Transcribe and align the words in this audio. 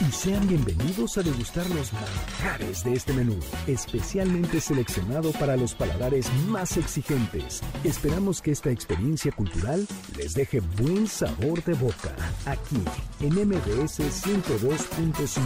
Y 0.00 0.12
sean 0.12 0.48
bienvenidos 0.48 1.18
a 1.18 1.22
degustar 1.22 1.68
los 1.70 1.92
manjares 1.92 2.82
de 2.84 2.94
este 2.94 3.12
menú, 3.12 3.36
especialmente 3.66 4.60
seleccionado 4.60 5.32
para 5.32 5.56
los 5.56 5.74
paladares 5.74 6.32
más 6.48 6.76
exigentes. 6.76 7.60
Esperamos 7.84 8.40
que 8.40 8.52
esta 8.52 8.70
experiencia 8.70 9.30
cultural 9.32 9.86
les 10.16 10.32
deje 10.34 10.60
buen 10.60 11.06
sabor 11.06 11.62
de 11.64 11.74
boca, 11.74 12.14
aquí 12.46 12.82
en 13.20 13.34
MBS 13.34 14.00
102.5. 14.00 15.40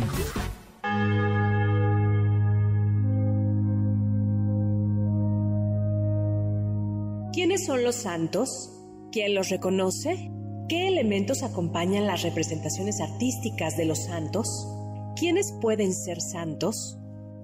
¿Quiénes 7.33 7.67
son 7.67 7.83
los 7.83 7.97
santos? 7.97 8.71
¿Quién 9.11 9.35
los 9.35 9.49
reconoce? 9.49 10.31
¿Qué 10.67 10.89
elementos 10.89 11.43
acompañan 11.43 12.07
las 12.07 12.23
representaciones 12.23 13.03
artísticas 13.03 13.77
de 13.77 13.85
los 13.85 14.05
santos? 14.05 14.67
¿Quiénes 15.15 15.53
pueden 15.61 15.93
ser 15.93 16.23
santos? 16.23 16.97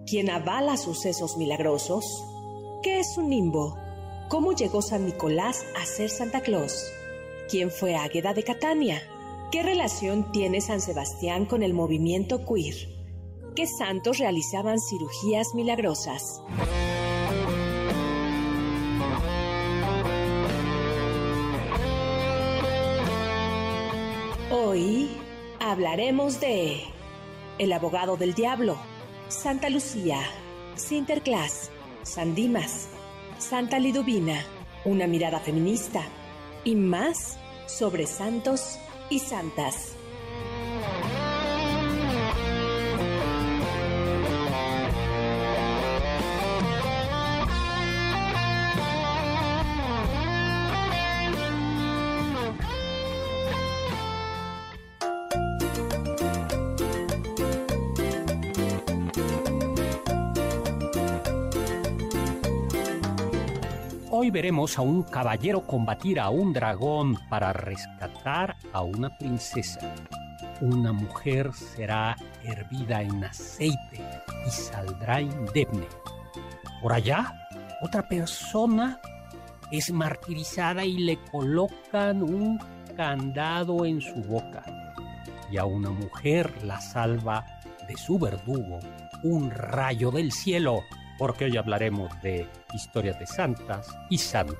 ¿Quién 0.06 0.30
avala 0.30 0.78
sucesos 0.78 1.36
milagrosos? 1.36 2.24
¿Qué 2.82 2.98
es 2.98 3.18
un 3.18 3.28
nimbo? 3.28 3.76
¿Cómo 4.30 4.52
llegó 4.52 4.80
San 4.80 5.04
Nicolás 5.04 5.66
a 5.78 5.84
ser 5.84 6.08
Santa 6.08 6.40
Claus? 6.40 6.82
¿Quién 7.50 7.70
fue 7.70 7.94
Águeda 7.94 8.32
de 8.32 8.42
Catania? 8.42 9.02
¿Qué 9.52 9.62
relación 9.62 10.32
tiene 10.32 10.62
San 10.62 10.80
Sebastián 10.80 11.44
con 11.44 11.62
el 11.62 11.74
movimiento 11.74 12.46
queer? 12.46 12.74
¿Qué 13.54 13.66
santos 13.66 14.16
realizaban 14.16 14.78
cirugías 14.80 15.48
milagrosas? 15.54 16.40
Hoy 24.70 25.08
hablaremos 25.58 26.38
de 26.38 26.84
El 27.58 27.72
abogado 27.72 28.16
del 28.16 28.34
diablo, 28.34 28.76
Santa 29.26 29.68
Lucía, 29.68 30.20
Sinterklaas, 30.76 31.72
San 32.04 32.36
Dimas, 32.36 32.86
Santa 33.38 33.80
Liduvina, 33.80 34.44
una 34.84 35.08
mirada 35.08 35.40
feminista 35.40 36.04
y 36.62 36.76
más 36.76 37.36
sobre 37.66 38.06
santos 38.06 38.78
y 39.10 39.18
santas. 39.18 39.96
Veremos 64.30 64.78
a 64.78 64.82
un 64.82 65.02
caballero 65.02 65.66
combatir 65.66 66.20
a 66.20 66.30
un 66.30 66.52
dragón 66.52 67.18
para 67.28 67.52
rescatar 67.52 68.56
a 68.72 68.82
una 68.82 69.18
princesa. 69.18 69.80
Una 70.60 70.92
mujer 70.92 71.52
será 71.52 72.16
hervida 72.44 73.02
en 73.02 73.24
aceite 73.24 74.00
y 74.46 74.50
saldrá 74.50 75.20
indemne. 75.20 75.88
Por 76.80 76.92
allá, 76.92 77.34
otra 77.82 78.08
persona 78.08 79.00
es 79.72 79.90
martirizada 79.90 80.84
y 80.84 80.98
le 80.98 81.18
colocan 81.32 82.22
un 82.22 82.60
candado 82.96 83.84
en 83.84 84.00
su 84.00 84.14
boca. 84.22 84.62
Y 85.50 85.56
a 85.56 85.64
una 85.64 85.90
mujer 85.90 86.52
la 86.62 86.80
salva 86.80 87.44
de 87.88 87.96
su 87.96 88.16
verdugo 88.16 88.78
un 89.22 89.50
rayo 89.50 90.10
del 90.10 90.32
cielo 90.32 90.82
porque 91.20 91.44
hoy 91.44 91.56
hablaremos 91.58 92.10
de 92.22 92.48
historias 92.72 93.18
de 93.18 93.26
santas 93.26 93.94
y 94.08 94.16
santos. 94.16 94.56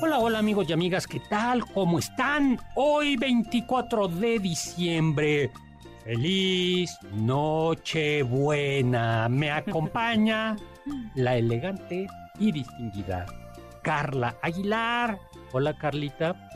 Hola, 0.00 0.20
hola 0.20 0.38
amigos 0.38 0.66
y 0.68 0.72
amigas, 0.72 1.08
¿qué 1.08 1.18
tal? 1.28 1.64
¿Cómo 1.74 1.98
están? 1.98 2.60
Hoy 2.76 3.16
24 3.16 4.06
de 4.06 4.38
diciembre. 4.38 5.50
Feliz 6.04 6.96
Nochebuena. 7.12 8.08
Me 9.28 9.50
acompaña 9.50 10.54
la 11.16 11.34
elegante 11.34 12.06
y 12.38 12.52
distinguida 12.52 13.26
Carla 13.82 14.36
Aguilar. 14.42 15.18
Hola 15.50 15.76
Carlita. 15.76 16.51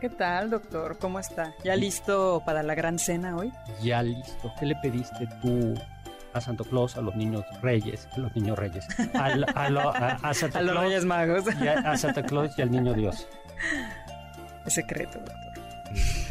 ¿Qué 0.00 0.08
tal, 0.08 0.48
doctor? 0.48 0.96
¿Cómo 0.98 1.18
está? 1.18 1.52
¿Ya 1.62 1.76
listo 1.76 2.42
para 2.46 2.62
la 2.62 2.74
gran 2.74 2.98
cena 2.98 3.36
hoy? 3.36 3.52
Ya 3.82 4.02
listo. 4.02 4.50
¿Qué 4.58 4.64
le 4.66 4.74
pediste 4.76 5.28
tú 5.42 5.74
a 6.32 6.40
Santo 6.40 6.64
Claus, 6.64 6.96
a 6.96 7.02
los 7.02 7.14
niños 7.16 7.44
reyes, 7.60 8.08
a 8.12 8.18
los 8.18 8.34
niños 8.34 8.58
reyes, 8.58 8.86
a, 9.14 9.26
a, 9.26 9.68
lo, 9.68 9.90
a, 9.94 10.18
a 10.22 10.34
Santa 10.34 10.60
a 10.60 10.62
los 10.62 10.72
Claus, 10.72 10.86
Reyes 10.86 11.04
Magos. 11.04 11.44
y 11.60 11.68
a 11.68 11.96
Santa 11.98 12.22
Claus 12.22 12.58
y 12.58 12.62
al 12.62 12.70
niño 12.70 12.94
Dios? 12.94 13.28
Es 14.64 14.72
secreto, 14.74 15.18
doctor. 15.18 15.36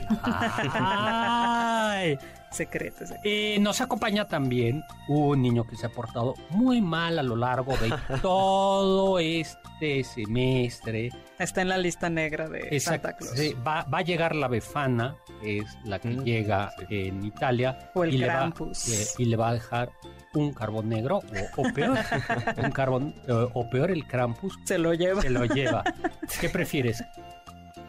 Ay. 0.73 2.17
Secreto, 2.51 2.99
secreto. 3.05 3.21
Eh, 3.23 3.57
nos 3.59 3.79
acompaña 3.81 4.27
también 4.27 4.83
un 5.07 5.41
niño 5.41 5.65
que 5.67 5.75
se 5.75 5.85
ha 5.85 5.89
portado 5.89 6.33
muy 6.49 6.81
mal 6.81 7.17
a 7.19 7.23
lo 7.23 7.35
largo 7.35 7.75
de 7.77 7.93
todo 8.21 9.19
este 9.19 10.03
semestre. 10.03 11.09
Está 11.37 11.61
en 11.61 11.69
la 11.69 11.77
lista 11.77 12.09
negra 12.09 12.49
de 12.49 12.59
Exacto, 12.71 13.07
Santa 13.09 13.13
Claus. 13.17 13.33
sí, 13.37 13.55
va, 13.65 13.83
va 13.83 13.99
a 13.99 14.01
llegar 14.01 14.35
la 14.35 14.47
Befana, 14.47 15.15
que 15.41 15.59
es 15.59 15.65
la 15.85 15.99
que 15.99 16.09
Mm, 16.09 16.23
llega 16.23 16.71
en 16.89 17.23
Italia, 17.23 17.91
O 17.93 18.03
el 18.03 18.13
y, 18.15 18.17
le 18.17 18.27
va, 18.27 18.33
Krampus. 18.33 18.87
eh, 18.89 19.07
y 19.19 19.25
le 19.25 19.35
va 19.37 19.49
a 19.49 19.53
dejar 19.53 19.91
un 20.33 20.53
carbón 20.53 20.89
negro, 20.89 21.17
o, 21.19 21.61
o 21.61 21.73
peor, 21.73 21.97
un 22.57 22.71
carbón, 22.71 23.15
eh, 23.27 23.47
o 23.53 23.69
peor 23.69 23.91
el 23.91 24.05
Krampus, 24.07 24.57
Se 24.65 24.77
lo 24.77 24.93
lleva. 24.93 25.21
se 25.21 25.29
lo 25.29 25.45
lleva. 25.45 25.83
¿Qué 26.41 26.49
prefieres? 26.49 27.03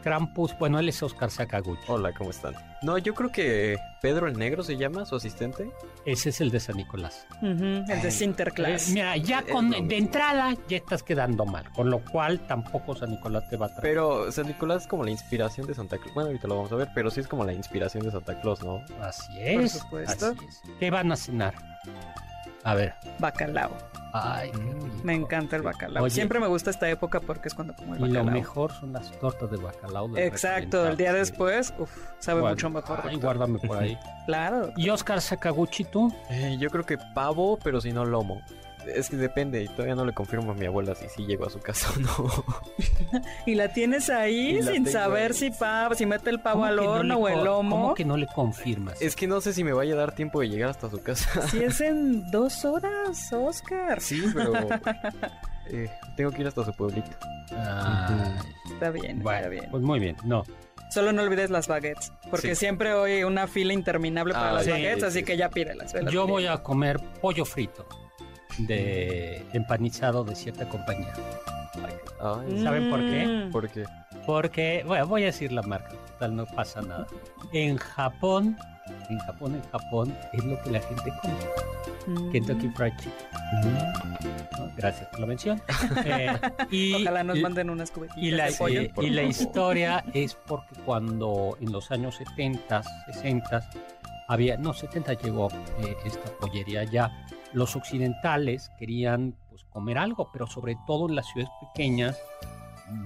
Krampus, 0.01 0.57
bueno, 0.59 0.79
él 0.79 0.89
es 0.89 1.01
Oscar 1.03 1.29
Sakaguchi. 1.31 1.83
Hola, 1.87 2.11
¿cómo 2.13 2.29
están? 2.31 2.53
No, 2.81 2.97
yo 2.97 3.13
creo 3.13 3.31
que 3.31 3.77
Pedro 4.01 4.27
el 4.27 4.37
Negro 4.37 4.63
se 4.63 4.75
llama, 4.77 5.05
su 5.05 5.15
asistente. 5.15 5.71
Ese 6.05 6.29
es 6.29 6.41
el 6.41 6.49
de 6.51 6.59
San 6.59 6.77
Nicolás. 6.77 7.27
El 7.41 7.85
de 7.85 8.07
Eh, 8.07 8.11
Sinterklaas. 8.11 8.89
mira, 8.89 9.15
ya 9.17 9.43
con, 9.43 9.69
de 9.69 9.97
entrada 9.97 10.55
ya 10.67 10.77
estás 10.77 11.03
quedando 11.03 11.45
mal, 11.45 11.69
con 11.73 11.89
lo 11.89 11.99
cual 12.03 12.39
tampoco 12.47 12.95
San 12.95 13.11
Nicolás 13.11 13.47
te 13.49 13.57
va 13.57 13.67
a 13.67 13.69
traer. 13.69 13.81
Pero 13.83 14.31
San 14.31 14.47
Nicolás 14.47 14.81
es 14.83 14.87
como 14.87 15.03
la 15.03 15.11
inspiración 15.11 15.67
de 15.67 15.73
Santa 15.75 15.97
Claus. 15.97 16.13
Bueno, 16.15 16.27
ahorita 16.29 16.47
lo 16.47 16.55
vamos 16.57 16.71
a 16.71 16.75
ver, 16.75 16.89
pero 16.95 17.11
sí 17.11 17.19
es 17.19 17.27
como 17.27 17.45
la 17.45 17.53
inspiración 17.53 18.03
de 18.03 18.11
Santa 18.11 18.39
Claus, 18.41 18.63
¿no? 18.63 18.83
Así 19.01 19.31
Por 19.53 19.61
es. 19.63 19.71
supuesto. 19.73 20.25
así 20.27 20.45
es. 20.47 20.61
¿Qué 20.79 20.89
van 20.89 21.11
a 21.11 21.15
cenar? 21.15 21.53
A 22.63 22.73
ver. 22.75 22.93
Bacalao. 23.19 23.71
Ay. 24.13 24.51
Me 25.03 25.13
encanta 25.15 25.55
el 25.55 25.61
bacalao. 25.61 26.03
Oye. 26.03 26.13
Siempre 26.13 26.39
me 26.39 26.47
gusta 26.47 26.69
esta 26.69 26.89
época 26.89 27.21
porque 27.21 27.47
es 27.47 27.53
cuando 27.53 27.73
como 27.75 27.95
el 27.95 28.01
Y 28.01 28.03
lo 28.09 28.19
bacalao. 28.19 28.33
mejor 28.33 28.71
son 28.73 28.91
las 28.93 29.09
tortas 29.19 29.49
de 29.49 29.57
bacalao. 29.57 30.17
Exacto, 30.17 30.85
el 30.87 30.97
día 30.97 31.13
después, 31.13 31.73
uf, 31.79 31.89
sabe 32.19 32.41
Guarda- 32.41 32.53
mucho 32.55 32.69
mejor. 32.69 32.99
Ay, 33.07 33.15
guárdame 33.17 33.59
por 33.59 33.77
ahí. 33.77 33.97
Claro. 34.27 34.71
¿Y 34.77 34.89
Oscar 34.89 35.19
Sakaguchi 35.19 35.83
tú? 35.85 36.13
Eh, 36.29 36.55
yo 36.59 36.69
creo 36.69 36.85
que 36.85 36.97
pavo, 37.15 37.57
pero 37.63 37.81
si 37.81 37.91
no 37.91 38.05
lomo. 38.05 38.41
Es 38.87 39.09
que 39.09 39.15
depende, 39.17 39.63
y 39.63 39.67
todavía 39.67 39.95
no 39.95 40.05
le 40.05 40.13
confirmo 40.13 40.51
a 40.51 40.55
mi 40.55 40.65
abuela 40.65 40.95
si 40.95 41.07
sí 41.09 41.25
llego 41.25 41.45
a 41.45 41.49
su 41.49 41.59
casa 41.59 41.89
o 41.95 41.99
no. 41.99 42.45
Y 43.45 43.55
la 43.55 43.73
tienes 43.73 44.09
ahí 44.09 44.61
la 44.61 44.71
sin 44.71 44.85
saber 44.87 45.31
ahí. 45.31 45.37
si 45.37 45.51
pavo, 45.51 45.95
si 45.95 46.05
mete 46.05 46.29
el 46.29 46.39
pavo 46.39 46.55
¿Cómo 46.61 46.65
al 46.65 46.75
no 46.77 46.83
horno 46.91 47.15
le 47.15 47.21
o 47.21 47.27
el 47.29 47.43
lomo. 47.43 47.81
¿Cómo 47.81 47.93
que 47.95 48.05
no 48.05 48.17
le 48.17 48.27
confirmas? 48.27 49.01
Es 49.01 49.15
que 49.15 49.27
no 49.27 49.41
sé 49.41 49.53
si 49.53 49.63
me 49.63 49.73
vaya 49.73 49.93
a 49.93 49.97
dar 49.97 50.15
tiempo 50.15 50.41
de 50.41 50.49
llegar 50.49 50.69
hasta 50.69 50.89
su 50.89 51.01
casa. 51.01 51.29
Si 51.49 51.63
es 51.63 51.81
en 51.81 52.29
dos 52.31 52.63
horas, 52.65 53.31
Oscar. 53.33 53.99
Sí, 54.01 54.23
pero 54.33 54.53
eh, 55.69 55.89
tengo 56.17 56.31
que 56.31 56.41
ir 56.41 56.47
hasta 56.47 56.63
su 56.65 56.73
pueblito. 56.73 57.09
Ay, 57.51 58.31
Está 58.73 58.89
bien, 58.91 59.17
está 59.19 59.49
bien. 59.49 59.67
pues 59.71 59.83
muy 59.83 59.99
bien. 59.99 60.15
No, 60.23 60.43
Solo 60.89 61.13
no 61.13 61.21
olvides 61.21 61.49
las 61.49 61.69
baguettes, 61.69 62.11
porque 62.29 62.49
Sí. 62.53 62.55
siempre 62.65 62.91
hay 62.91 63.23
una 63.23 63.47
fila 63.47 63.71
interminable 63.71 64.33
para 64.33 64.49
Ah, 64.49 64.53
las 64.55 64.65
sí, 64.65 64.71
baguettes, 64.71 64.99
sí, 64.99 65.05
así 65.05 65.19
sí. 65.19 65.25
que 65.25 65.37
ya 65.37 65.49
pídelas. 65.49 65.93
velas, 65.93 66.13
yo 66.13 66.27
voy 66.27 66.47
a 66.47 66.57
comer 66.63 66.99
pollo 67.21 67.45
frito 67.45 67.87
de 68.59 69.45
empanizado 69.53 70.23
de 70.23 70.35
cierta 70.35 70.67
compañía. 70.67 71.13
Ay, 72.21 72.61
¿Saben 72.63 72.89
por 72.89 72.99
qué? 72.99 73.25
Mm. 73.27 73.51
¿por 73.51 73.69
qué? 73.69 73.83
Porque, 74.25 74.83
bueno, 74.85 75.07
voy 75.07 75.23
a 75.23 75.27
decir 75.27 75.51
la 75.51 75.63
marca, 75.63 75.89
total, 76.13 76.35
no 76.35 76.45
pasa 76.45 76.81
nada. 76.81 77.07
En 77.53 77.77
Japón, 77.77 78.55
en 79.09 79.17
Japón, 79.19 79.55
en 79.55 79.61
Japón, 79.71 80.15
es 80.33 80.43
lo 80.43 80.61
que 80.61 80.71
la 80.71 80.79
gente 80.81 81.11
come. 81.21 81.33
Mm. 82.19 82.31
Kentucky 82.31 82.69
Fried 82.69 82.93
Chicken. 82.97 83.73
¿no? 83.73 84.71
Gracias 84.77 85.07
por 85.09 85.19
la 85.21 85.25
mención. 85.27 85.61
Eh, 86.05 86.31
y, 86.71 86.93
Ojalá 87.01 87.23
nos 87.23 87.37
y- 87.37 87.41
manden 87.41 87.69
unas 87.69 87.91
cubetillas 87.91 88.23
y 88.27 88.31
la, 88.31 88.45
de 88.45 88.51
pollo. 88.53 88.81
eh, 88.81 88.91
y 89.01 89.09
la 89.09 89.23
historia 89.23 90.03
es 90.13 90.35
porque 90.35 90.75
cuando 90.85 91.57
en 91.59 91.71
los 91.71 91.89
años 91.91 92.15
70, 92.15 92.81
60, 93.13 93.69
había, 94.27 94.57
no, 94.57 94.73
70 94.73 95.13
llegó 95.13 95.49
eh, 95.83 95.95
esta 96.05 96.29
pollería 96.39 96.83
ya, 96.85 97.11
los 97.53 97.75
occidentales 97.75 98.71
querían 98.77 99.35
pues 99.49 99.63
comer 99.65 99.97
algo, 99.97 100.29
pero 100.31 100.47
sobre 100.47 100.77
todo 100.87 101.09
en 101.09 101.15
las 101.15 101.27
ciudades 101.27 101.51
pequeñas 101.61 102.19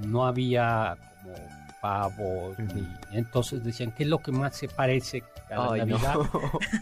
no 0.05 0.25
había 0.25 0.95
como 1.23 1.54
pavos, 1.85 2.57
ni- 2.59 2.87
entonces 3.11 3.63
decían, 3.63 3.91
¿qué 3.91 4.03
es 4.03 4.09
lo 4.09 4.17
que 4.19 4.31
más 4.31 4.55
se 4.55 4.67
parece 4.67 5.23
a 5.51 5.55
la 5.55 5.71
Ay. 5.73 5.79
Navidad? 5.85 6.15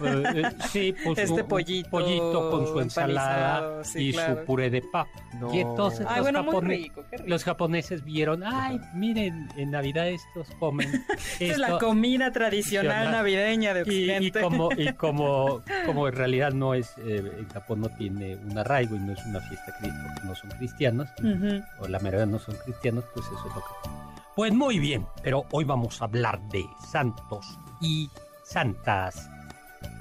Eh, 0.04 0.44
sí, 0.70 0.96
pues 1.04 1.20
Este 1.20 1.34
un- 1.34 1.42
un 1.42 1.48
pollito 1.48 1.90
pollito 1.90 2.50
con 2.52 2.68
su 2.68 2.80
ensalada 2.80 3.84
sí, 3.84 4.10
y 4.10 4.14
claro. 4.14 4.40
su 4.40 4.46
puré 4.46 4.70
de 4.70 4.82
papa. 4.82 5.10
No. 5.40 5.54
Y 5.54 5.60
entonces 5.60 6.06
Ay, 6.10 6.18
los, 6.18 6.24
bueno, 6.26 6.44
muy 6.44 6.54
japone- 6.54 6.68
rico, 6.78 7.04
qué 7.10 7.18
rico. 7.18 7.30
los 7.30 7.44
japoneses 7.44 8.04
vieron, 8.04 8.44
ay, 8.44 8.80
miren, 8.94 9.50
en 9.58 9.72
Navidad 9.72 10.08
estos 10.08 10.48
comen 10.60 10.90
es 11.40 11.58
la 11.58 11.68
esto". 11.68 11.80
comida 11.80 12.32
tradicional 12.32 13.12
navideña 13.12 13.74
de 13.74 13.82
y, 13.82 13.84
y 13.84 14.10
Occidente. 14.10 14.42
como 14.42 14.70
y 14.72 14.94
como 15.04 15.62
como 15.86 16.08
en 16.08 16.14
realidad 16.16 16.52
no 16.54 16.74
es 16.74 16.94
eh, 17.00 17.32
en 17.40 17.48
Japón 17.50 17.82
no 17.82 17.90
tiene 17.90 18.36
un 18.38 18.58
arraigo 18.58 18.96
y 18.96 19.00
no 19.00 19.14
es 19.14 19.26
una 19.26 19.40
fiesta 19.42 19.74
porque 19.80 19.94
no 20.26 20.36
son 20.36 20.50
cristianos 20.52 21.10
Ujú. 21.20 21.62
o 21.80 21.88
la 21.88 22.00
mayoría 22.00 22.26
no 22.26 22.40
son 22.40 22.56
cristianos 22.64 23.04
pues 23.14 23.26
eso 23.26 23.36
es 23.50 23.56
lo 23.56 23.62
que 23.62 24.13
pues 24.36 24.54
muy 24.54 24.80
bien 24.80 25.06
pero 25.22 25.46
hoy 25.52 25.64
vamos 25.64 26.02
a 26.02 26.06
hablar 26.06 26.42
de 26.50 26.66
santos 26.92 27.58
y 27.82 28.10
santas. 28.44 29.30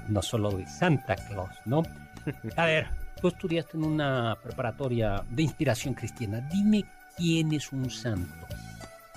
No 0.07 0.21
solo 0.21 0.51
de 0.51 0.67
Santa 0.67 1.15
Claus 1.15 1.51
no 1.65 1.83
a 2.57 2.65
ver 2.65 3.03
tú 3.23 3.29
estudiaste 3.29 3.77
en 3.77 3.85
una 3.85 4.37
preparatoria 4.43 5.23
de 5.29 5.43
inspiración 5.43 5.93
cristiana. 5.93 6.41
Dime 6.51 6.83
quién 7.15 7.53
es 7.53 7.71
un 7.71 7.89
santo. 7.89 8.45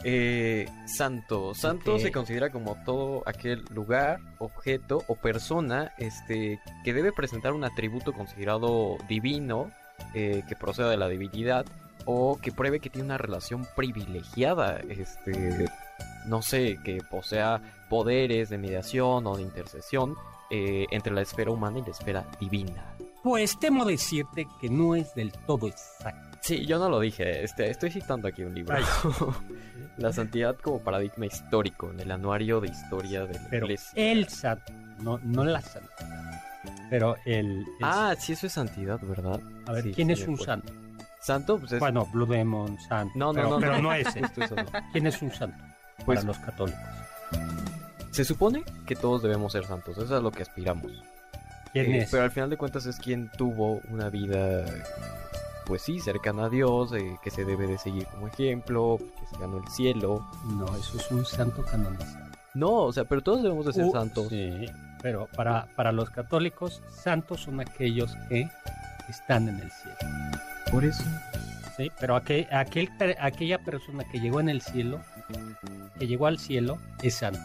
Eh, 0.05 0.69
santo. 0.87 1.53
Santo 1.55 1.99
se 1.99 2.13
considera 2.13 2.51
como 2.51 2.77
todo 2.85 3.25
aquel 3.27 3.65
lugar, 3.71 4.21
objeto 4.39 5.03
o 5.09 5.17
persona 5.17 5.93
este, 5.99 6.61
que 6.85 6.95
debe 6.95 7.13
presentar 7.13 7.53
un 7.53 7.65
atributo 7.65 8.13
considerado 8.13 8.97
divino, 9.09 9.73
eh, 10.15 10.45
que 10.49 10.55
proceda 10.55 10.91
de 10.91 10.99
la 10.99 11.09
divinidad, 11.09 11.67
o 12.07 12.39
que 12.41 12.53
pruebe 12.53 12.81
que 12.81 12.89
tiene 12.89 13.05
una 13.07 13.19
relación 13.19 13.67
privilegiada, 13.77 14.79
este, 14.89 15.67
no 16.27 16.41
sé, 16.41 16.79
que 16.85 16.99
posea 17.11 17.61
poderes 17.91 18.49
de 18.49 18.59
mediación 18.59 19.27
o 19.27 19.37
de 19.37 19.43
intercesión 19.43 20.15
eh, 20.51 20.87
entre 20.91 21.13
la 21.13 21.21
esfera 21.23 21.51
humana 21.51 21.79
y 21.81 21.83
la 21.83 21.91
esfera 21.91 22.25
divina. 22.41 22.95
pues 23.23 23.59
temo 23.59 23.85
decirte 23.85 24.47
que 24.61 24.69
no 24.71 24.95
es 24.95 25.15
del 25.15 25.33
todo 25.33 25.67
exacto 25.69 26.39
Sí, 26.43 26.65
yo 26.65 26.79
no 26.79 26.89
lo 26.89 27.01
dije, 27.01 27.43
este, 27.43 27.69
estoy 27.71 27.91
citando 27.91 28.29
aquí 28.29 28.45
un 28.45 28.55
libro. 28.55 28.77
La 29.99 30.13
santidad 30.13 30.57
como 30.57 30.79
paradigma 30.81 31.27
histórico 31.27 31.91
en 31.91 31.99
el 32.01 32.11
anuario 32.13 32.61
de 32.61 32.69
historia 32.69 33.25
de 33.27 33.35
la 33.35 33.47
pero 33.51 33.67
iglesia. 33.67 33.91
el 33.97 34.29
santo, 34.29 34.73
no, 35.01 35.19
no 35.25 35.43
la 35.45 35.61
santa, 35.63 36.43
pero 36.91 37.17
el, 37.25 37.47
el- 37.47 37.65
Ah, 37.83 38.15
sí, 38.19 38.35
eso 38.35 38.47
es 38.47 38.53
santidad, 38.53 39.01
¿verdad? 39.03 39.41
a 39.67 39.73
ver, 39.73 39.83
sí, 39.85 39.93
¿quién 39.95 40.09
sí, 40.09 40.13
es 40.13 40.29
un 40.29 40.35
acuerdo. 40.35 40.45
santo? 40.45 40.73
Santo, 41.27 41.59
pues 41.59 41.73
es... 41.73 41.81
Bueno, 41.81 42.07
Blue 42.13 42.25
Demon, 42.27 42.79
santo, 42.81 43.13
no, 43.19 43.33
no, 43.33 43.35
pero, 43.35 43.49
no, 43.51 43.59
pero 43.59 43.83
no, 43.83 43.93
ese. 43.93 44.21
Eso. 44.21 44.55
¿Quién 44.93 45.07
es 45.09 45.21
un 45.23 45.33
santo 45.33 45.63
Pues- 46.05 46.21
para 46.21 46.27
los 46.29 46.39
católicos? 46.39 46.81
Se 48.13 48.25
supone 48.25 48.63
que 48.87 48.97
todos 48.97 49.23
debemos 49.23 49.53
ser 49.53 49.67
santos, 49.67 49.97
eso 49.97 50.05
es 50.07 50.11
a 50.13 50.21
lo 50.21 50.31
que 50.31 50.43
aspiramos. 50.43 50.91
¿Quién 51.73 51.93
Eh, 51.93 51.99
es? 52.03 52.11
Pero 52.11 52.23
al 52.23 52.31
final 52.31 52.49
de 52.49 52.57
cuentas 52.57 52.87
es 52.87 52.97
quien 52.99 53.29
tuvo 53.37 53.81
una 53.91 54.09
vida, 54.09 54.65
pues 55.67 55.83
sí, 55.83 56.01
cercana 56.01 56.45
a 56.45 56.49
Dios, 56.49 56.93
eh, 56.95 57.19
que 57.23 57.31
se 57.31 57.45
debe 57.45 57.67
de 57.67 57.77
seguir 57.77 58.07
como 58.07 58.29
ejemplo, 58.29 58.97
que 58.99 59.27
se 59.27 59.37
ganó 59.39 59.59
el 59.59 59.69
cielo. 59.69 60.27
No, 60.45 60.65
eso 60.77 60.97
es 60.97 61.11
un 61.11 61.27
santo 61.27 61.63
canonizado. 61.65 62.25
No, 62.55 62.71
o 62.85 62.93
sea, 62.93 63.05
pero 63.05 63.21
todos 63.21 63.43
debemos 63.43 63.67
de 63.67 63.73
ser 63.75 63.85
Uh, 63.85 63.93
santos. 63.93 64.29
Sí, 64.29 64.67
pero 65.03 65.29
para, 65.37 65.67
para 65.77 65.93
los 65.93 66.09
católicos, 66.09 66.81
santos 66.91 67.43
son 67.43 67.61
aquellos 67.61 68.17
que 68.31 68.49
están 69.11 69.49
en 69.51 69.57
el 69.61 69.71
cielo. 69.73 69.97
Por 70.71 70.85
eso. 70.85 71.05
Sí, 71.77 71.91
pero 72.01 72.17
aquel, 72.17 72.49
aquel, 72.51 72.91
aquella 73.21 73.59
persona 73.59 74.05
que 74.05 74.19
llegó 74.19 74.41
en 74.41 74.49
el 74.49 74.63
cielo, 74.63 75.01
que 75.99 76.07
llegó 76.07 76.27
al 76.27 76.39
cielo, 76.39 76.79
es 77.03 77.17
santo. 77.17 77.39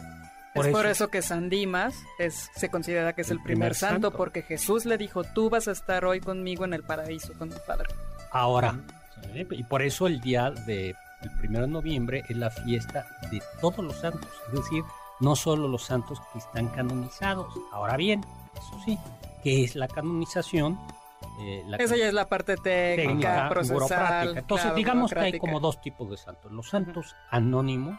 es 0.54 0.68
por 0.68 0.86
eso 0.86 1.08
que 1.08 1.20
San 1.20 1.50
Dimas 1.50 1.94
es, 2.18 2.50
se 2.54 2.70
considera 2.70 3.12
que 3.12 3.22
es 3.22 3.30
el, 3.30 3.38
El 3.38 3.42
primer, 3.42 3.58
primer 3.58 3.74
santo, 3.74 4.08
santo. 4.08 4.16
porque 4.16 4.42
Jesús 4.42 4.86
le 4.86 4.96
dijo, 4.96 5.22
tú 5.24 5.50
vas 5.50 5.68
a 5.68 5.72
estar 5.72 6.04
hoy 6.06 6.20
conmigo 6.20 6.64
en 6.64 6.72
el 6.72 6.82
paraíso 6.82 7.34
con 7.34 7.50
mi 7.50 7.56
Padre. 7.66 7.88
Ahora, 8.30 8.80
¿sí? 9.34 9.46
y 9.50 9.62
por 9.64 9.82
eso 9.82 10.06
el 10.06 10.20
día 10.20 10.50
de 10.50 10.94
el 11.22 11.30
primero 11.38 11.66
de 11.66 11.72
noviembre 11.72 12.22
es 12.28 12.36
la 12.36 12.50
fiesta 12.50 13.06
de 13.30 13.40
todos 13.60 13.78
los 13.84 13.94
santos, 13.96 14.28
es 14.48 14.54
decir, 14.54 14.82
no 15.20 15.36
solo 15.36 15.68
los 15.68 15.84
santos 15.84 16.18
que 16.32 16.38
están 16.38 16.68
canonizados. 16.68 17.52
Ahora 17.70 17.96
bien, 17.96 18.24
eso 18.56 18.80
sí, 18.84 18.98
¿qué 19.44 19.62
es 19.62 19.76
la 19.76 19.88
canonización? 19.88 20.78
Eh, 21.40 21.64
la 21.66 21.76
Esa 21.78 21.96
ya 21.96 22.08
es 22.08 22.14
la 22.14 22.28
parte 22.28 22.56
técnica, 22.56 23.48
procesal. 23.48 23.74
burocrática. 23.74 24.38
Entonces, 24.40 24.64
claro, 24.64 24.76
digamos 24.76 25.12
que 25.12 25.18
hay 25.18 25.38
como 25.38 25.60
dos 25.60 25.80
tipos 25.80 26.10
de 26.10 26.16
santos. 26.16 26.52
Los 26.52 26.68
santos 26.68 27.16
anónimos, 27.30 27.98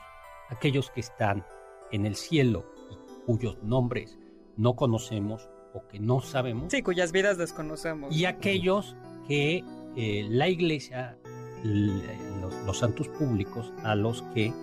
aquellos 0.50 0.92
que 0.92 1.00
están 1.00 1.44
en 1.92 2.06
el 2.06 2.16
cielo 2.16 2.66
y 2.92 3.26
cuyos 3.26 3.58
nombres 3.64 4.18
no 4.56 4.76
conocemos 4.76 5.50
o 5.74 5.88
que 5.88 6.00
no 6.00 6.22
sabemos. 6.22 6.72
Sí, 6.72 6.84
cuyas 6.84 7.12
vidas 7.12 7.38
desconocemos. 7.38 8.16
Y 8.16 8.26
aquellos 8.26 8.96
que 9.28 9.64
eh, 9.96 10.28
la 10.30 10.48
iglesia, 10.48 11.18
los, 11.64 12.54
los 12.66 12.78
santos 12.78 13.08
públicos, 13.10 13.74
a 13.84 13.96
los 13.96 14.22
que 14.36 14.54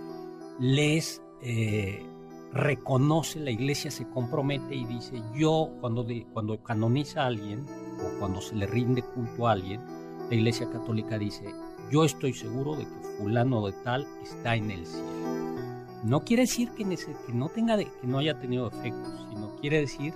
les 0.60 1.22
eh, 1.42 2.06
reconoce, 2.52 3.40
la 3.40 3.50
iglesia 3.50 3.90
se 3.90 4.08
compromete 4.08 4.74
y 4.74 4.84
dice, 4.84 5.20
yo 5.34 5.70
cuando, 5.80 6.04
de- 6.04 6.26
cuando 6.32 6.62
canoniza 6.62 7.22
a 7.22 7.26
alguien 7.26 7.64
o 8.04 8.18
cuando 8.18 8.40
se 8.40 8.54
le 8.56 8.66
rinde 8.66 9.02
culto 9.02 9.48
a 9.48 9.52
alguien, 9.52 9.80
la 10.28 10.34
iglesia 10.34 10.68
católica 10.70 11.18
dice, 11.18 11.44
yo 11.90 12.04
estoy 12.04 12.32
seguro 12.32 12.76
de 12.76 12.84
que 12.84 12.94
fulano 13.18 13.66
de 13.66 13.72
tal 13.84 14.06
está 14.22 14.54
en 14.56 14.70
el 14.70 14.86
cielo. 14.86 15.08
No 16.04 16.20
quiere 16.20 16.42
decir 16.44 16.70
que, 16.70 16.84
no 17.32 17.48
tenga 17.48 17.76
de- 17.76 17.84
que 17.86 18.06
no 18.06 18.18
haya 18.18 18.38
tenido 18.38 18.68
efectos, 18.68 19.26
sino 19.28 19.54
quiere 19.60 19.80
decir 19.80 20.14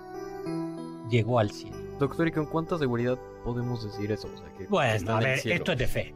llegó 1.11 1.39
al 1.39 1.51
cielo. 1.51 1.77
Doctor, 1.99 2.29
¿y 2.29 2.33
con 2.33 2.47
cuánta 2.47 2.79
seguridad 2.79 3.19
podemos 3.45 3.85
decir 3.85 4.11
eso? 4.11 4.29
O 4.33 4.39
sea, 4.39 4.49
que, 4.57 4.67
en 5.25 5.33
el 5.35 5.39
cielo. 5.41 5.57
esto 5.57 5.73
es 5.73 5.79
de 5.79 5.87
fe. 5.87 6.15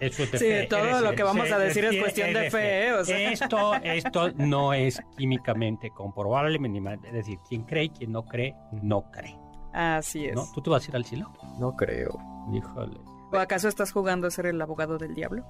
Eso 0.00 0.22
es 0.22 0.32
de 0.32 0.38
Sí, 0.38 0.44
fe. 0.44 0.66
todo 0.68 0.80
Eres- 0.84 1.00
lo 1.02 1.14
que 1.14 1.22
vamos 1.22 1.50
a 1.50 1.58
decir 1.58 1.84
es 1.84 2.00
cuestión 2.00 2.32
de 2.32 2.50
fe, 2.50 2.86
¿eh? 2.88 2.92
O 2.92 3.04
sea. 3.04 3.30
Esto, 3.32 3.74
esto 3.74 4.30
no 4.36 4.72
es 4.72 5.00
químicamente 5.16 5.90
comprobable, 5.90 6.58
es 7.04 7.12
decir, 7.12 7.38
quien 7.48 7.62
cree 7.64 7.84
y 7.84 7.88
quien 7.90 8.12
no 8.12 8.24
cree, 8.24 8.54
no 8.82 9.02
cree. 9.10 9.36
Así 9.72 10.26
es. 10.26 10.34
¿no? 10.34 10.44
¿Tú 10.54 10.60
te 10.62 10.70
vas 10.70 10.84
a 10.86 10.90
ir 10.90 10.96
al 10.96 11.04
cielo? 11.04 11.30
No 11.58 11.76
creo. 11.76 12.18
Híjole. 12.52 12.98
¿O 13.32 13.36
acaso 13.36 13.68
estás 13.68 13.92
jugando 13.92 14.26
a 14.26 14.30
ser 14.30 14.46
el 14.46 14.60
abogado 14.60 14.96
del 14.98 15.14
diablo? 15.14 15.44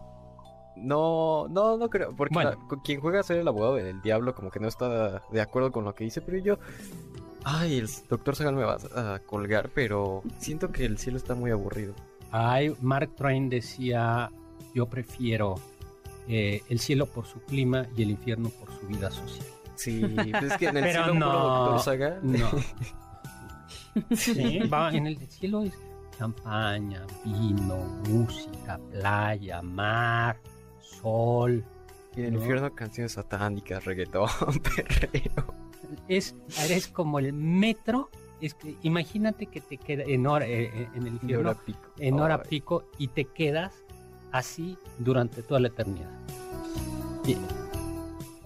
No, 0.77 1.47
no, 1.49 1.77
no 1.77 1.89
creo. 1.91 2.15
Porque 2.15 2.35
Bueno. 2.35 2.51
la- 2.51 2.83
quien 2.85 3.01
juega 3.01 3.21
a 3.21 3.23
ser 3.23 3.39
el 3.39 3.49
abogado 3.49 3.75
del 3.75 4.01
diablo, 4.01 4.35
como 4.35 4.51
que 4.51 4.61
no 4.61 4.69
está 4.69 5.23
de 5.31 5.41
acuerdo 5.41 5.73
con 5.73 5.85
lo 5.85 5.95
que 5.95 6.05
dice, 6.05 6.21
pero 6.21 6.39
yo. 6.39 6.59
Ay, 7.45 7.79
el 7.79 7.89
doctor 8.09 8.37
Sagal 8.37 8.55
me 8.57 8.65
va 8.65 8.77
a 9.15 9.19
colgar, 9.21 9.71
pero 9.75 10.23
siento 10.39 10.71
que 10.71 10.85
el 10.85 10.99
cielo 10.99 11.17
está 11.19 11.35
muy 11.35 11.51
aburrido. 11.51 11.95
Ay, 12.31 12.75
Mark 12.81 13.11
Twain 13.17 13.49
decía, 13.49 14.31
yo 14.75 14.87
prefiero 14.87 15.55
eh, 16.29 16.63
el 16.69 16.79
cielo 16.79 17.07
por 17.07 17.25
su 17.27 17.41
clima 17.41 17.87
y 17.97 18.03
el 18.03 18.11
infierno 18.11 18.51
por 18.51 18.71
su 18.79 18.87
vida 18.87 19.11
social. 19.11 19.47
Sí, 19.77 20.01
pues 20.33 20.43
es 20.53 20.59
que 20.59 20.67
en 20.67 20.77
el 20.77 20.85
Pero 20.93 21.05
cielo 21.05 21.15
no, 21.15 21.33
doctor 21.33 21.81
Sagal. 21.81 22.19
No. 22.23 22.49
Sí, 24.15 24.59
va, 24.73 24.91
en 24.93 25.07
el 25.07 25.19
cielo 25.29 25.63
es 25.63 25.73
champaña, 26.19 27.07
vino, 27.25 27.77
música, 28.09 28.79
playa, 28.91 29.63
mar, 29.63 30.41
sol. 30.81 31.65
Y 32.17 32.21
en 32.21 32.27
el 32.27 32.33
¿no? 32.35 32.39
infierno 32.41 32.75
canciones 32.75 33.13
satánicas, 33.13 33.85
reggaetón, 33.85 34.29
perreo. 34.77 35.55
Es, 36.09 36.35
eres 36.65 36.89
como 36.89 37.19
el 37.19 37.33
metro. 37.33 38.11
Es 38.41 38.55
que 38.55 38.77
imagínate 38.83 39.47
que 39.47 39.61
te 39.61 39.79
queda 39.79 40.05
en 40.05 40.27
hora, 40.27 40.47
eh, 40.47 40.71
eh, 40.73 40.89
en 40.95 41.07
el 41.07 41.13
infierno, 41.15 41.51
hora 41.51 41.59
pico. 41.61 41.91
en 41.99 42.21
hora 42.21 42.41
Ay, 42.43 42.49
pico 42.49 42.85
y 42.99 43.09
te 43.09 43.25
quedas 43.25 43.75
así 44.31 44.77
durante 44.99 45.43
toda 45.43 45.61
la 45.61 45.69
eternidad. 45.69 46.11
Y- 47.27 47.37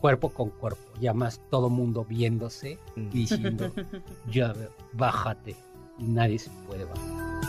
cuerpo 0.02 0.30
con 0.30 0.50
cuerpo, 0.50 0.82
ya 1.00 1.14
más 1.14 1.40
todo 1.48 1.70
mundo 1.70 2.04
viéndose 2.04 2.76
Mm. 2.96 3.10
diciendo, 3.10 3.72
ya 4.30 4.52
bájate 4.92 5.54
y 5.98 6.02
nadie 6.04 6.38
se 6.40 6.50
puede 6.66 6.84
bajar. 6.84 7.40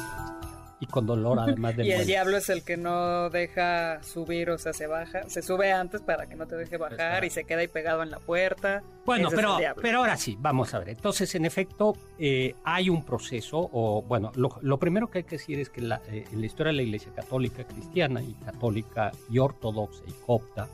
Y 0.79 0.85
con 0.85 1.05
dolor 1.07 1.39
además 1.39 1.75
de 1.77 1.85
Y 1.87 1.91
el 1.93 2.05
diablo 2.05 2.37
es 2.37 2.49
el 2.49 2.61
que 2.63 2.75
no 2.77 3.29
deja 3.31 4.03
subir, 4.03 4.49
o 4.51 4.57
sea, 4.59 4.71
se 4.73 4.85
baja, 4.85 5.27
se 5.29 5.41
sube 5.41 5.71
antes 5.71 6.01
para 6.01 6.27
que 6.27 6.35
no 6.35 6.45
te 6.45 6.55
deje 6.57 6.77
bajar 6.77 7.23
Exacto. 7.23 7.25
y 7.25 7.29
se 7.31 7.43
queda 7.45 7.59
ahí 7.61 7.67
pegado 7.69 8.03
en 8.03 8.11
la 8.11 8.19
puerta. 8.19 8.83
Bueno, 9.05 9.29
Ese 9.29 9.35
pero, 9.37 9.57
pero 9.81 9.99
ahora 9.99 10.17
sí, 10.17 10.37
vamos 10.39 10.73
a 10.73 10.79
ver. 10.79 10.89
Entonces, 10.89 11.33
en 11.35 11.45
efecto, 11.45 11.95
eh, 12.19 12.53
hay 12.65 12.89
un 12.89 13.03
proceso, 13.03 13.69
o 13.71 14.03
bueno, 14.03 14.31
lo, 14.35 14.57
lo 14.61 14.77
primero 14.77 15.09
que 15.09 15.19
hay 15.19 15.23
que 15.23 15.37
decir 15.37 15.57
es 15.59 15.69
que 15.69 15.81
la, 15.81 16.01
eh, 16.11 16.25
en 16.31 16.39
la 16.41 16.45
historia 16.45 16.71
de 16.71 16.77
la 16.77 16.83
Iglesia 16.83 17.11
Católica 17.15 17.63
Cristiana 17.63 18.21
y 18.21 18.33
Católica 18.45 19.11
y 19.31 19.39
Ortodoxa 19.39 20.03
y 20.05 20.11
Copta, 20.25 20.67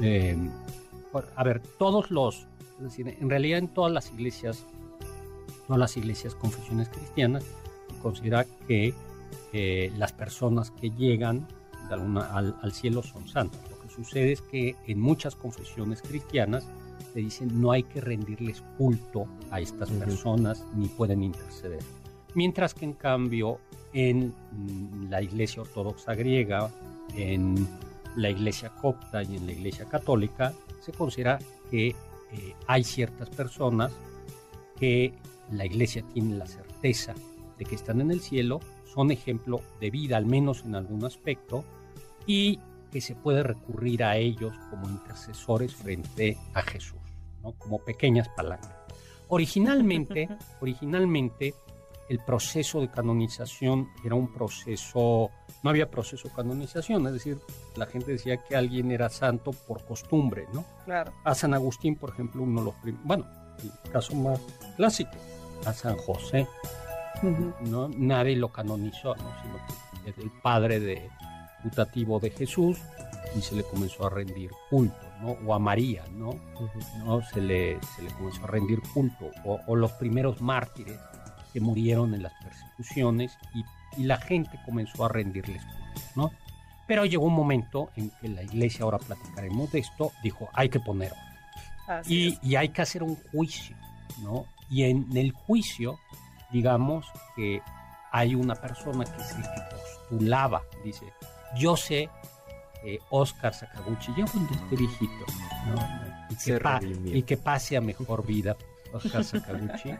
eh, 0.00 0.36
a 1.36 1.44
ver, 1.44 1.60
todos 1.78 2.10
los, 2.10 2.46
es 2.78 2.84
decir, 2.84 3.08
en 3.20 3.28
realidad 3.30 3.58
en 3.58 3.68
todas 3.68 3.92
las 3.92 4.10
iglesias, 4.12 4.64
todas 5.66 5.78
las 5.80 5.96
iglesias 5.96 6.34
confesiones 6.34 6.88
cristianas, 6.88 7.44
se 7.44 7.98
considera 8.02 8.44
que 8.66 8.94
eh, 9.52 9.92
las 9.96 10.12
personas 10.12 10.70
que 10.70 10.90
llegan 10.90 11.46
de 11.88 11.94
alguna- 11.94 12.32
al, 12.34 12.56
al 12.62 12.72
cielo 12.72 13.02
son 13.02 13.26
santas. 13.28 13.60
Lo 13.70 13.80
que 13.80 13.88
sucede 13.88 14.32
es 14.32 14.42
que 14.42 14.76
en 14.86 15.00
muchas 15.00 15.34
confesiones 15.34 16.02
cristianas 16.02 16.66
te 17.12 17.20
dicen 17.20 17.60
no 17.60 17.72
hay 17.72 17.82
que 17.82 18.00
rendirles 18.00 18.62
culto 18.78 19.26
a 19.50 19.60
estas 19.60 19.90
personas 19.90 20.64
ni 20.76 20.86
pueden 20.86 21.22
interceder. 21.24 21.80
Mientras 22.34 22.72
que 22.74 22.84
en 22.84 22.92
cambio 22.92 23.58
en 23.92 24.28
mm, 24.52 25.10
la 25.10 25.20
iglesia 25.20 25.62
ortodoxa 25.62 26.14
griega, 26.14 26.70
en 27.16 27.66
la 28.16 28.30
iglesia 28.30 28.70
copta 28.70 29.22
y 29.22 29.36
en 29.36 29.46
la 29.46 29.52
iglesia 29.52 29.86
católica 29.86 30.52
se 30.80 30.92
considera 30.92 31.38
que 31.70 31.88
eh, 31.88 31.94
hay 32.66 32.84
ciertas 32.84 33.28
personas 33.30 33.92
que 34.78 35.12
la 35.50 35.66
iglesia 35.66 36.02
tiene 36.12 36.36
la 36.36 36.46
certeza 36.46 37.14
de 37.58 37.64
que 37.64 37.74
están 37.74 38.00
en 38.00 38.10
el 38.10 38.20
cielo, 38.20 38.60
son 38.94 39.10
ejemplo 39.10 39.60
de 39.80 39.90
vida, 39.90 40.16
al 40.16 40.26
menos 40.26 40.64
en 40.64 40.74
algún 40.74 41.04
aspecto, 41.04 41.64
y 42.26 42.58
que 42.90 43.00
se 43.00 43.14
puede 43.14 43.42
recurrir 43.42 44.02
a 44.02 44.16
ellos 44.16 44.52
como 44.70 44.88
intercesores 44.88 45.74
frente 45.74 46.38
a 46.54 46.62
Jesús, 46.62 46.98
¿no? 47.42 47.52
como 47.52 47.78
pequeñas 47.78 48.28
palancas. 48.30 48.74
Originalmente, 49.28 50.28
originalmente 50.60 51.54
el 52.10 52.18
proceso 52.18 52.80
de 52.80 52.90
canonización 52.90 53.88
era 54.04 54.16
un 54.16 54.32
proceso, 54.32 55.30
no 55.62 55.70
había 55.70 55.88
proceso 55.88 56.28
de 56.28 56.34
canonización, 56.34 57.06
es 57.06 57.12
decir, 57.12 57.38
la 57.76 57.86
gente 57.86 58.10
decía 58.10 58.36
que 58.36 58.56
alguien 58.56 58.90
era 58.90 59.08
santo 59.08 59.52
por 59.52 59.84
costumbre, 59.84 60.48
¿no? 60.52 60.64
Claro. 60.84 61.12
A 61.22 61.36
San 61.36 61.54
Agustín, 61.54 61.94
por 61.94 62.10
ejemplo, 62.10 62.42
uno 62.42 62.60
de 62.60 62.66
los 62.66 62.74
primeros, 62.74 63.06
bueno, 63.06 63.26
el 63.62 63.92
caso 63.92 64.16
más 64.16 64.40
clásico, 64.76 65.12
a 65.64 65.72
San 65.72 65.96
José, 65.98 66.48
¿no? 67.60 67.88
Nadie 67.96 68.34
lo 68.34 68.48
canonizó, 68.48 69.14
¿no? 69.14 69.30
sino 69.42 70.04
que 70.04 70.10
es 70.10 70.18
el 70.18 70.32
padre 70.42 70.80
de, 70.80 71.08
putativo 71.62 72.18
de 72.18 72.30
Jesús 72.30 72.78
y 73.36 73.40
se 73.40 73.54
le 73.54 73.62
comenzó 73.62 74.06
a 74.06 74.10
rendir 74.10 74.50
culto, 74.68 75.06
¿no? 75.20 75.36
O 75.46 75.54
a 75.54 75.60
María, 75.60 76.04
¿no? 76.12 76.34
¿no? 77.04 77.22
Se, 77.22 77.40
le, 77.40 77.78
se 77.96 78.02
le 78.02 78.10
comenzó 78.14 78.42
a 78.42 78.48
rendir 78.48 78.80
culto, 78.92 79.30
o, 79.44 79.60
o 79.68 79.76
los 79.76 79.92
primeros 79.92 80.40
mártires 80.40 80.98
que 81.52 81.60
murieron 81.60 82.14
en 82.14 82.22
las 82.22 82.32
persecuciones 82.42 83.36
y, 83.54 83.64
y 84.00 84.04
la 84.04 84.16
gente 84.18 84.58
comenzó 84.64 85.04
a 85.04 85.08
rendirles 85.08 85.62
culto, 85.64 86.00
¿no? 86.16 86.30
Pero 86.86 87.04
llegó 87.06 87.26
un 87.26 87.34
momento 87.34 87.90
en 87.96 88.10
que 88.20 88.28
la 88.28 88.42
iglesia, 88.42 88.84
ahora 88.84 88.98
platicaremos 88.98 89.70
de 89.72 89.78
esto, 89.80 90.12
dijo, 90.22 90.48
hay 90.52 90.68
que 90.68 90.80
poner 90.80 91.12
Y, 92.06 92.38
y 92.42 92.56
hay 92.56 92.68
que 92.70 92.82
hacer 92.82 93.02
un 93.02 93.16
juicio, 93.32 93.76
¿no? 94.22 94.46
Y 94.68 94.84
en 94.84 95.06
el 95.16 95.32
juicio, 95.32 95.98
digamos 96.52 97.06
que 97.36 97.60
hay 98.12 98.34
una 98.34 98.54
persona 98.54 99.04
que 99.04 99.22
es 99.22 99.30
el 99.36 99.42
que 99.42 99.60
postulaba, 100.08 100.62
dice, 100.84 101.06
yo 101.56 101.76
sé 101.76 102.08
que 102.82 102.98
Oscar 103.10 103.52
Sakaguchi, 103.54 104.12
ya 104.16 104.24
cuando 104.26 104.52
esté 104.54 104.76
viejito, 104.76 105.24
¿no? 105.66 106.26
y, 106.30 106.34
que 106.34 106.40
Se 106.40 106.60
pa- 106.60 106.78
redimió. 106.80 107.16
y 107.16 107.22
que 107.22 107.36
pase 107.36 107.76
a 107.76 107.80
mejor 107.80 108.24
vida, 108.26 108.56
Oscar 108.92 109.24
Sakaguchi, 109.24 109.94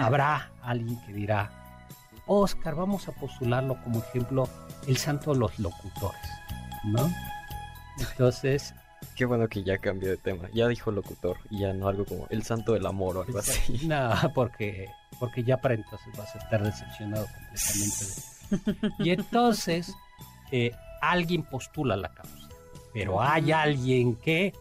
habrá 0.00 0.50
alguien 0.62 0.98
que 1.06 1.12
dirá, 1.12 1.50
Oscar, 2.26 2.74
vamos 2.74 3.08
a 3.08 3.12
postularlo 3.12 3.80
como 3.82 4.00
ejemplo, 4.00 4.48
el 4.86 4.96
santo 4.96 5.32
de 5.32 5.38
los 5.40 5.58
locutores, 5.58 6.20
¿no? 6.84 7.10
Entonces, 7.98 8.74
Qué 9.16 9.24
bueno 9.24 9.48
que 9.48 9.62
ya 9.64 9.78
cambió 9.78 10.10
de 10.10 10.16
tema. 10.18 10.48
Ya 10.52 10.68
dijo 10.68 10.90
locutor 10.90 11.38
y 11.50 11.60
ya 11.60 11.72
no 11.72 11.88
algo 11.88 12.04
como 12.04 12.26
el 12.28 12.42
santo 12.42 12.74
del 12.74 12.84
amor 12.86 13.16
o 13.16 13.22
algo 13.22 13.38
así. 13.38 13.86
No, 13.86 14.10
porque, 14.34 14.88
porque 15.18 15.42
ya 15.42 15.56
para 15.58 15.74
entonces 15.74 16.08
vas 16.18 16.34
a 16.34 16.38
estar 16.38 16.62
decepcionado 16.62 17.26
completamente. 17.26 18.04
de- 18.94 18.94
Y 19.04 19.10
entonces 19.10 19.94
eh, 20.52 20.70
alguien 21.00 21.42
postula 21.44 21.96
la 21.96 22.10
causa, 22.12 22.48
pero 22.92 23.22
hay 23.22 23.52
alguien 23.52 24.16
que, 24.16 24.52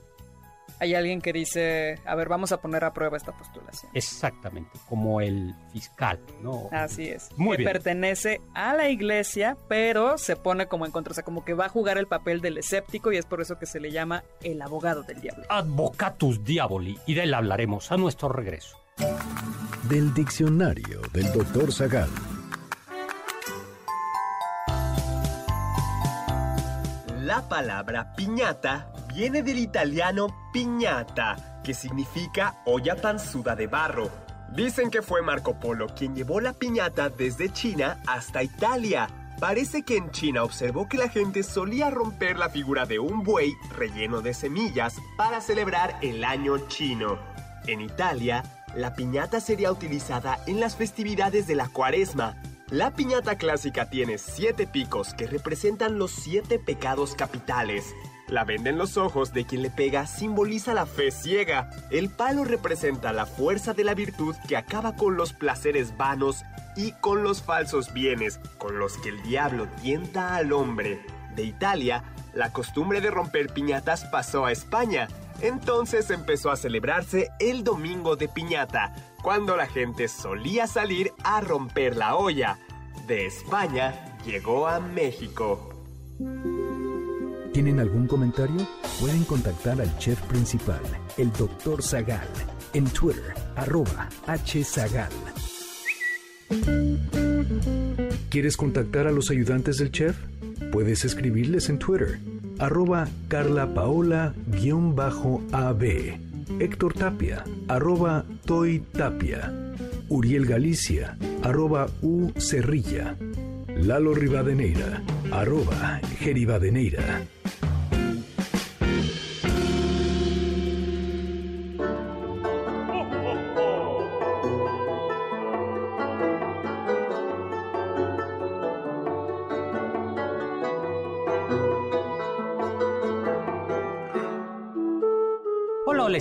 Hay 0.82 0.96
alguien 0.96 1.22
que 1.22 1.34
dice, 1.34 2.00
a 2.06 2.16
ver, 2.16 2.30
vamos 2.30 2.54
a 2.54 2.62
poner 2.62 2.86
a 2.86 2.94
prueba 2.94 3.18
esta 3.18 3.34
postulación. 3.34 3.92
exactamente, 3.94 4.80
como 4.88 5.20
el 5.20 5.54
fiscal, 5.74 6.20
¿no? 6.42 6.70
Así 6.72 7.10
es. 7.10 7.30
Muy 7.36 7.58
que 7.58 7.64
bien. 7.64 7.74
pertenece 7.74 8.42
a 8.54 8.74
la 8.76 8.88
iglesia, 8.90 9.58
pero 9.68 10.18
se 10.18 10.38
pone 10.38 10.68
como 10.68 10.86
en 10.86 10.92
contra, 10.94 11.12
o 11.12 11.14
sea, 11.14 11.24
como 11.26 11.44
que 11.44 11.54
va 11.54 11.66
a 11.66 11.70
jugar 11.70 11.98
el 11.98 12.08
papel 12.08 12.40
del 12.40 12.58
escéptico 12.58 13.12
y 13.12 13.18
es 13.18 13.26
por 13.26 13.42
eso 13.42 13.60
que 13.60 13.66
se 13.66 13.80
le 13.82 13.92
llama 13.92 14.24
el 14.42 14.62
abogado 14.62 15.04
del 15.04 15.20
diablo. 15.20 15.44
Advocatus 15.50 16.44
Diaboli, 16.46 16.98
y 17.06 17.14
de 17.14 17.24
él 17.24 17.34
hablaremos 17.34 17.92
a 17.92 17.98
nuestro 17.98 18.30
regreso. 18.30 18.78
Del 19.90 20.14
diccionario 20.14 21.02
del 21.14 21.32
doctor 21.34 21.74
Zagal. 21.74 22.10
La 27.22 27.48
palabra 27.48 28.14
piñata 28.16 28.92
viene 29.20 29.44
del 29.44 29.58
italiano 29.58 30.50
piñata, 30.54 31.60
que 31.62 31.74
significa 31.74 32.62
olla 32.66 32.96
panzuda 32.96 33.54
de 33.54 33.68
barro. 33.68 34.10
Dicen 34.56 34.90
que 34.90 35.02
fue 35.02 35.22
Marco 35.22 35.60
Polo 35.60 35.88
quien 35.88 36.16
llevó 36.16 36.40
la 36.40 36.54
piñata 36.54 37.10
desde 37.10 37.52
China 37.52 38.02
hasta 38.08 38.44
Italia. 38.44 39.10
Parece 39.38 39.84
que 39.84 39.98
en 39.98 40.10
China 40.12 40.46
observó 40.46 40.88
que 40.88 40.98
la 40.98 41.10
gente 41.10 41.44
solía 41.44 41.90
romper 41.90 42.38
la 42.38 42.50
figura 42.50 42.86
de 42.86 43.00
un 43.00 43.24
buey 43.24 43.52
relleno 43.78 44.22
de 44.22 44.34
semillas 44.34 44.96
para 45.18 45.42
celebrar 45.42 45.98
el 46.02 46.24
año 46.24 46.70
chino. 46.70 47.20
En 47.68 47.82
Italia, 47.82 48.46
la 48.74 48.96
piñata 48.96 49.42
sería 49.42 49.70
utilizada 49.70 50.40
en 50.48 50.62
las 50.62 50.78
festividades 50.78 51.46
de 51.46 51.56
la 51.56 51.68
cuaresma. 51.68 52.38
La 52.70 52.92
piñata 52.92 53.36
clásica 53.38 53.90
tiene 53.90 54.18
siete 54.18 54.66
picos 54.66 55.14
que 55.14 55.28
representan 55.28 56.00
los 56.00 56.12
siete 56.12 56.58
pecados 56.58 57.16
capitales. 57.16 57.94
La 58.30 58.44
venda 58.44 58.70
en 58.70 58.78
los 58.78 58.98
ojos 58.98 59.34
de 59.34 59.46
quien 59.46 59.64
le 59.64 59.72
pega 59.72 60.06
simboliza 60.06 60.76
la 60.76 60.86
fe 60.86 61.10
ciega. 61.10 61.72
El 61.90 62.10
palo 62.10 62.44
representa 62.44 63.12
la 63.12 63.26
fuerza 63.26 63.74
de 63.74 63.84
la 63.84 63.96
virtud 63.96 64.36
que 64.48 64.56
acaba 64.56 64.96
con 64.96 65.18
los 65.18 65.34
placeres 65.34 65.98
vanos 65.98 66.44
y 66.76 66.92
con 66.92 67.24
los 67.24 67.42
falsos 67.42 67.92
bienes 67.92 68.40
con 68.60 68.78
los 68.78 68.98
que 68.98 69.10
el 69.10 69.22
diablo 69.24 69.68
tienta 69.82 70.36
al 70.36 70.54
hombre. 70.54 71.04
De 71.36 71.44
Italia, 71.44 72.04
la 72.34 72.54
costumbre 72.54 73.02
de 73.02 73.10
romper 73.10 73.52
piñatas 73.52 74.06
pasó 74.06 74.46
a 74.46 74.52
España. 74.52 75.08
Entonces 75.42 76.12
empezó 76.12 76.52
a 76.52 76.58
celebrarse 76.58 77.30
el 77.40 77.64
Domingo 77.64 78.16
de 78.16 78.28
Piñata, 78.28 78.94
cuando 79.24 79.56
la 79.56 79.68
gente 79.68 80.08
solía 80.08 80.68
salir 80.68 81.14
a 81.24 81.42
romper 81.42 81.96
la 81.96 82.16
olla. 82.16 82.60
De 83.08 83.26
España 83.26 84.18
llegó 84.26 84.68
a 84.68 84.80
México. 84.80 85.74
¿Tienen 87.60 87.82
algún 87.82 88.08
comentario? 88.08 88.66
Pueden 89.02 89.26
contactar 89.26 89.82
al 89.82 89.98
chef 89.98 90.18
principal, 90.28 90.80
el 91.18 91.30
doctor 91.34 91.84
Zagal, 91.84 92.30
en 92.74 92.86
Twitter, 92.86 93.34
arroba 93.58 94.08
hzagal. 94.26 95.12
¿Quieres 98.30 98.56
contactar 98.56 99.08
a 99.08 99.12
los 99.12 99.30
ayudantes 99.30 99.78
del 99.78 99.92
chef? 99.92 100.16
Puedes 100.72 101.04
escribirles 101.04 101.68
en 101.68 101.80
Twitter, 101.80 102.20
arroba 102.60 103.10
carlapaola-ab, 103.28 104.34
Héctor 106.62 106.94
Tapia, 106.94 107.44
arroba 107.68 108.24
toy 108.46 108.80
tapia, 108.94 109.54
Uriel 110.08 110.46
Galicia, 110.46 111.18
arroba 111.44 111.88
u 112.02 112.32
cerrilla, 112.38 113.18
Lalo 113.76 114.14
Rivadeneira, 114.14 115.04
arroba 115.32 116.00
Geribadeneira. 116.20 117.26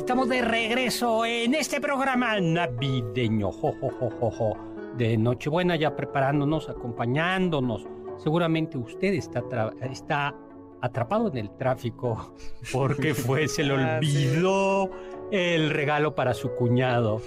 Estamos 0.08 0.28
de 0.30 0.40
regreso 0.40 1.26
en 1.26 1.54
este 1.54 1.82
programa 1.82 2.40
navideño. 2.40 3.52
Jo, 3.52 3.74
jo, 3.78 4.30
jo, 4.30 4.56
de 4.96 5.18
Nochebuena 5.18 5.76
ya 5.76 5.94
preparándonos, 5.94 6.70
acompañándonos. 6.70 7.86
Seguramente 8.18 8.76
usted 8.78 9.14
está, 9.14 9.42
está 9.82 10.34
atrapado 10.80 11.28
en 11.28 11.38
el 11.38 11.50
tráfico 11.56 12.34
porque 12.72 13.14
fue, 13.14 13.48
se 13.48 13.64
le 13.64 13.74
Ah, 13.78 13.96
olvidó 13.98 14.90
el 15.30 15.70
regalo 15.70 16.14
para 16.14 16.34
su 16.34 16.50
cuñado 16.54 17.20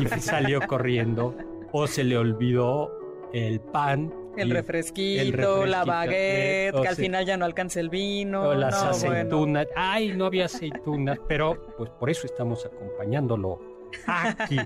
y 0.00 0.06
salió 0.20 0.60
corriendo. 0.66 1.34
O 1.72 1.86
se 1.86 2.04
le 2.04 2.16
olvidó 2.18 2.90
el 3.32 3.60
pan. 3.60 4.12
El 4.36 4.50
refresquito, 4.50 5.20
el 5.20 5.32
refresquito, 5.32 5.66
la 5.66 5.84
baguette, 5.84 6.68
eh, 6.68 6.70
que 6.80 6.88
al 6.88 6.96
sea, 6.96 7.04
final 7.04 7.26
ya 7.26 7.36
no 7.36 7.44
alcanza 7.44 7.80
el 7.80 7.90
vino. 7.90 8.42
o 8.48 8.54
las 8.54 8.72
no, 8.74 8.80
bueno. 8.80 8.90
aceitunas. 8.90 9.66
Ay, 9.76 10.12
no 10.16 10.24
había 10.26 10.46
aceitunas, 10.46 11.18
pero 11.28 11.74
pues 11.76 11.90
por 11.90 12.08
eso 12.08 12.26
estamos 12.26 12.64
acompañándolo 12.64 13.60
aquí. 14.06 14.56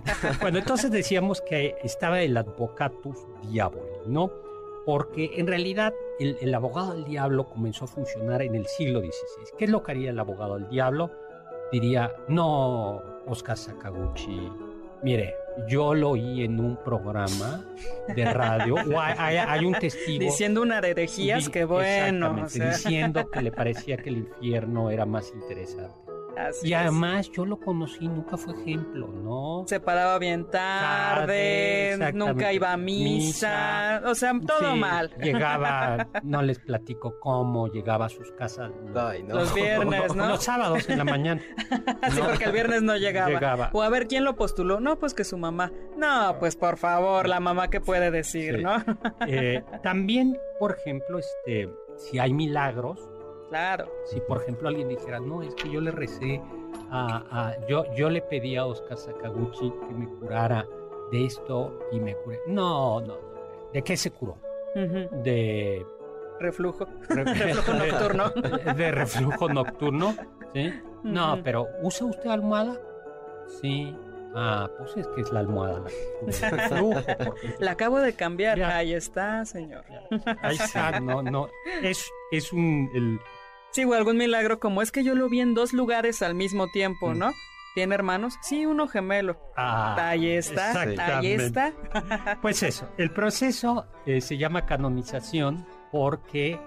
bueno, 0.41 0.59
entonces 0.59 0.91
decíamos 0.93 1.41
que 1.41 1.75
estaba 1.83 2.21
el 2.23 2.37
advocatus 2.37 3.19
diaboli, 3.51 4.07
¿no? 4.07 4.31
Porque 4.87 5.33
en 5.35 5.47
realidad 5.49 5.93
el, 6.21 6.39
el 6.41 6.55
abogado 6.55 6.93
del 6.95 7.05
diablo 7.05 7.45
comenzó 7.51 7.85
a 7.85 7.89
funcionar 7.89 8.41
en 8.41 8.55
el 8.55 8.67
siglo 8.67 9.01
XVI. 9.01 9.57
¿Qué 9.59 9.65
es 9.67 9.71
lo 9.71 9.83
que 9.83 9.91
haría 9.93 10.11
el 10.11 10.19
abogado 10.19 10.55
del 10.55 10.69
diablo? 10.71 11.11
Diría, 11.73 12.15
no, 12.29 13.03
Oscar 13.27 13.57
Sakaguchi, 13.59 14.49
mire, 15.03 15.35
yo 15.69 15.93
lo 15.95 16.11
oí 16.11 16.45
en 16.45 16.61
un 16.61 16.77
programa 16.77 17.65
de 18.15 18.25
radio, 18.33 18.77
o 18.77 19.01
hay, 19.01 19.15
hay- 19.19 19.37
hay 19.39 19.65
un 19.65 19.75
testigo. 19.75 20.21
Diciendo 20.21 20.63
una 20.63 20.81
de 20.81 20.91
herejías, 20.91 21.49
que 21.49 21.65
bueno. 21.65 22.43
o 22.45 22.49
sea, 22.49 22.69
diciendo 22.71 23.29
que 23.31 23.43
le 23.43 23.51
parecía 23.51 23.97
que 23.97 24.11
el 24.11 24.19
infierno 24.19 24.91
era 24.91 25.05
más 25.05 25.33
interesante. 25.35 25.99
Así 26.37 26.69
Y 26.69 26.73
es. 26.75 26.79
además 26.81 27.31
yo 27.33 27.45
lo 27.47 27.59
conocí, 27.59 28.07
nunca 28.09 28.37
fue 28.37 28.55
ejemplo, 28.55 29.09
¿no? 29.09 29.65
Se 29.67 29.81
paraba 29.81 30.19
bien 30.19 30.47
Tarde, 30.51 32.13
nunca 32.15 32.53
iba 32.53 32.73
a 32.73 32.77
misa, 32.77 34.03
o 34.07 34.15
sea, 34.15 34.33
todo 34.47 34.73
Sí, 34.73 34.79
mal. 34.79 35.11
Llegaba, 35.23 36.09
no 36.23 36.43
les 36.43 36.59
platico 36.59 37.19
cómo, 37.21 37.69
llegaba 37.69 38.07
a 38.07 38.09
sus 38.09 38.31
casas 38.33 38.71
los, 38.93 38.97
Ay, 38.97 39.23
no. 39.23 39.35
Los 39.37 39.55
viernes, 39.55 40.15
¿no? 40.15 40.29
los 40.29 40.43
sábados 40.45 40.89
en 40.89 40.99
la 40.99 41.05
mañana. 41.05 41.43
Sí, 42.11 42.21
porque 42.25 42.45
el 42.45 42.53
viernes 42.53 42.83
no 42.83 42.97
llegaba. 42.97 43.31
Llegaba. 43.31 43.71
O 43.73 43.83
a 43.83 43.89
ver, 43.89 44.07
¿quién 44.07 44.25
lo 44.25 44.37
postuló? 44.37 44.81
No, 44.81 44.99
pues 44.99 45.13
que 45.15 45.25
su 45.25 45.37
mamá. 45.39 45.73
No, 45.97 46.37
pues 46.39 46.57
por 46.57 46.77
favor, 46.77 47.29
la 47.29 47.41
mamá 47.41 47.69
que 47.69 47.81
puede 47.81 48.11
decir, 48.11 48.57
Sí. 48.57 48.63
¿no? 48.63 48.77
Eh, 49.27 49.63
también, 49.83 50.39
por 50.59 50.73
ejemplo, 50.79 51.19
este, 51.19 51.69
si 51.97 52.19
hay 52.19 52.33
milagros, 52.33 52.99
claro. 53.49 53.89
si 54.05 54.21
por 54.21 54.43
ejemplo 54.43 54.69
alguien 54.69 54.89
dijera, 54.89 55.21
no, 55.21 55.43
es 55.43 55.55
que 55.55 55.71
yo 55.71 55.81
le 55.81 55.91
recé 55.91 56.41
a, 56.91 57.25
a- 57.31 57.67
yo, 57.67 57.85
yo 57.95 58.11
le 58.11 58.23
pedí 58.23 58.57
a 58.57 58.67
Oscar 58.67 58.97
Sakaguchi 58.97 59.71
que 59.89 59.95
me 59.95 60.07
curara 60.09 60.67
de 61.13 61.25
esto 61.27 61.79
y 61.93 62.01
me 62.01 62.15
curé. 62.17 62.41
No, 62.47 63.01
no, 63.01 63.07
no. 63.07 63.71
¿De 63.73 63.83
qué 63.83 63.97
se 63.97 64.11
curó? 64.11 64.37
De 64.75 65.85
Reflujo. 66.39 66.87
re- 67.09 67.25
Reflujo 67.25 67.73
nocturno. 67.75 68.31
De 68.77 68.91
reflujo 68.91 69.49
nocturno, 69.49 70.15
¿sí? 70.53 70.73
No, 71.03 71.39
pero 71.43 71.67
¿usa 71.83 72.07
usted 72.07 72.29
almohada? 72.31 72.77
Sí. 73.61 73.97
Ah, 74.39 74.69
pues 74.77 74.95
es 74.99 75.07
que 75.09 75.23
es 75.23 75.33
la 75.33 75.41
almohada 75.41 75.83
la 76.43 76.51
reflujo. 76.51 77.01
acabo 77.71 78.01
de 78.01 78.13
cambiar. 78.13 78.59
Ya. 78.59 78.77
Ahí 78.77 78.93
está, 78.93 79.45
señor. 79.47 79.83
Ahí 80.43 80.57
está, 80.57 81.01
no, 81.01 81.23
no. 81.23 81.49
Es, 81.83 82.11
es 82.31 82.53
un. 82.53 82.91
el- 82.95 83.19
Sí, 83.77 83.85
o 83.85 83.93
algún 83.93 84.17
milagro 84.17 84.59
como 84.59 84.81
es 84.81 84.91
que 84.91 85.05
yo 85.05 85.15
lo 85.15 85.29
vi 85.29 85.41
en 85.41 85.53
dos 85.53 85.75
lugares 85.75 86.23
al 86.23 86.35
mismo 86.35 86.69
tiempo, 86.69 87.11
Mm. 87.11 87.19
¿no? 87.19 87.31
¿Tiene 87.75 87.95
hermanos? 87.95 88.39
Sí, 88.41 88.65
uno 88.65 88.89
gemelo. 88.89 89.39
ah, 89.55 89.97
Ahí 90.09 90.31
está, 90.31 90.81
ahí 91.19 91.33
está. 91.33 91.75
Pues 92.41 92.63
eso, 92.63 92.89
el 92.97 93.11
proceso 93.11 93.85
eh, 94.07 94.23
se 94.23 94.39
llama 94.39 94.65
canonización 94.65 95.67
porque 95.93 96.59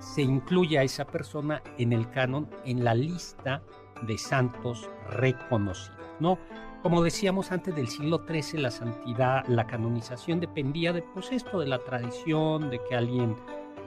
se 0.00 0.22
incluye 0.22 0.78
a 0.78 0.82
esa 0.82 1.04
persona 1.06 1.62
en 1.78 1.92
el 1.92 2.10
canon, 2.10 2.50
en 2.64 2.82
la 2.82 2.94
lista 2.94 3.62
de 4.02 4.18
santos 4.18 4.90
reconocidos, 5.10 5.96
¿no? 6.18 6.38
Como 6.82 7.02
decíamos 7.04 7.52
antes 7.52 7.74
del 7.76 7.86
siglo 7.88 8.24
XIII, 8.28 8.60
la 8.60 8.70
santidad, 8.72 9.44
la 9.46 9.66
canonización 9.66 10.40
dependía 10.40 10.92
de, 10.92 11.02
pues 11.02 11.30
esto, 11.30 11.60
de 11.60 11.66
la 11.66 11.78
tradición, 11.78 12.70
de 12.70 12.80
que 12.88 12.94
alguien 12.96 13.36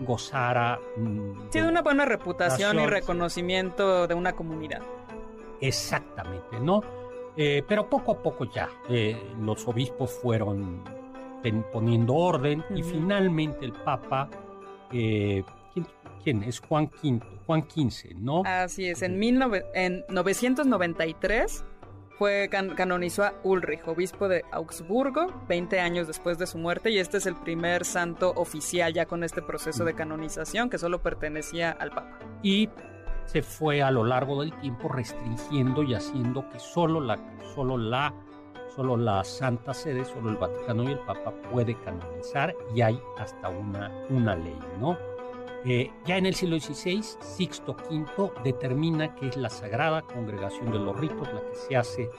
gozara. 0.01 0.79
mm, 0.97 1.49
Sí, 1.51 1.59
de 1.59 1.67
una 1.67 1.81
buena 1.81 2.05
reputación 2.05 2.79
y 2.79 2.85
reconocimiento 2.85 4.07
de 4.07 4.13
una 4.13 4.33
comunidad. 4.33 4.81
Exactamente, 5.59 6.59
¿no? 6.59 6.81
Eh, 7.37 7.63
pero 7.67 7.89
poco 7.89 8.11
a 8.13 8.17
poco 8.21 8.45
ya 8.51 8.69
eh, 8.89 9.17
los 9.39 9.65
obispos 9.67 10.11
fueron 10.11 10.83
ten- 11.41 11.63
poniendo 11.71 12.13
orden 12.15 12.63
y 12.75 12.83
finalmente 12.83 13.63
el 13.65 13.71
Papa, 13.71 14.29
eh, 14.91 15.43
¿quién, 15.73 15.87
quién 16.23 16.43
es? 16.43 16.59
Juan 16.59 16.89
V, 17.01 17.21
Juan 17.45 17.65
XV, 17.69 18.15
¿no? 18.15 18.43
Así 18.45 18.87
es, 18.89 19.01
en, 19.01 19.19
19 19.19 19.65
en 19.73 20.03
993 20.09 21.63
fue 22.21 22.49
can- 22.51 22.75
canonizó 22.75 23.23
a 23.23 23.33
Ulrich, 23.41 23.81
obispo 23.87 24.27
de 24.27 24.45
Augsburgo, 24.51 25.25
20 25.47 25.79
años 25.79 26.05
después 26.05 26.37
de 26.37 26.45
su 26.45 26.59
muerte, 26.59 26.91
y 26.91 26.99
este 26.99 27.17
es 27.17 27.25
el 27.25 27.35
primer 27.35 27.83
santo 27.83 28.31
oficial 28.35 28.93
ya 28.93 29.07
con 29.07 29.23
este 29.23 29.41
proceso 29.41 29.85
de 29.85 29.95
canonización 29.95 30.69
que 30.69 30.77
solo 30.77 31.01
pertenecía 31.01 31.71
al 31.71 31.89
Papa. 31.89 32.19
Y 32.43 32.69
se 33.25 33.41
fue 33.41 33.81
a 33.81 33.89
lo 33.89 34.03
largo 34.03 34.41
del 34.41 34.53
tiempo 34.59 34.87
restringiendo 34.87 35.81
y 35.81 35.95
haciendo 35.95 36.47
que 36.49 36.59
solo 36.59 37.01
la, 37.01 37.17
solo 37.55 37.75
la, 37.75 38.13
solo 38.75 38.97
la 38.97 39.23
Santa 39.23 39.73
Sede, 39.73 40.05
solo 40.05 40.29
el 40.29 40.37
Vaticano 40.37 40.83
y 40.83 40.91
el 40.91 40.99
Papa 40.99 41.33
puede 41.51 41.73
canonizar 41.83 42.55
y 42.75 42.81
hay 42.81 43.01
hasta 43.17 43.49
una, 43.49 43.89
una 44.11 44.35
ley, 44.35 44.59
¿no? 44.79 44.95
Eh, 45.65 45.91
ya 46.05 46.17
en 46.17 46.25
el 46.25 46.33
siglo 46.33 46.59
XVI, 46.59 47.03
Sixto 47.03 47.75
V 47.89 48.31
determina 48.43 49.13
que 49.13 49.27
es 49.27 49.37
la 49.37 49.49
Sagrada 49.49 50.01
Congregación 50.01 50.71
de 50.71 50.79
los 50.79 50.99
Ritos 50.99 51.31
la 51.31 51.41
que 51.41 51.55
se 51.55 51.77
hace 51.77 52.09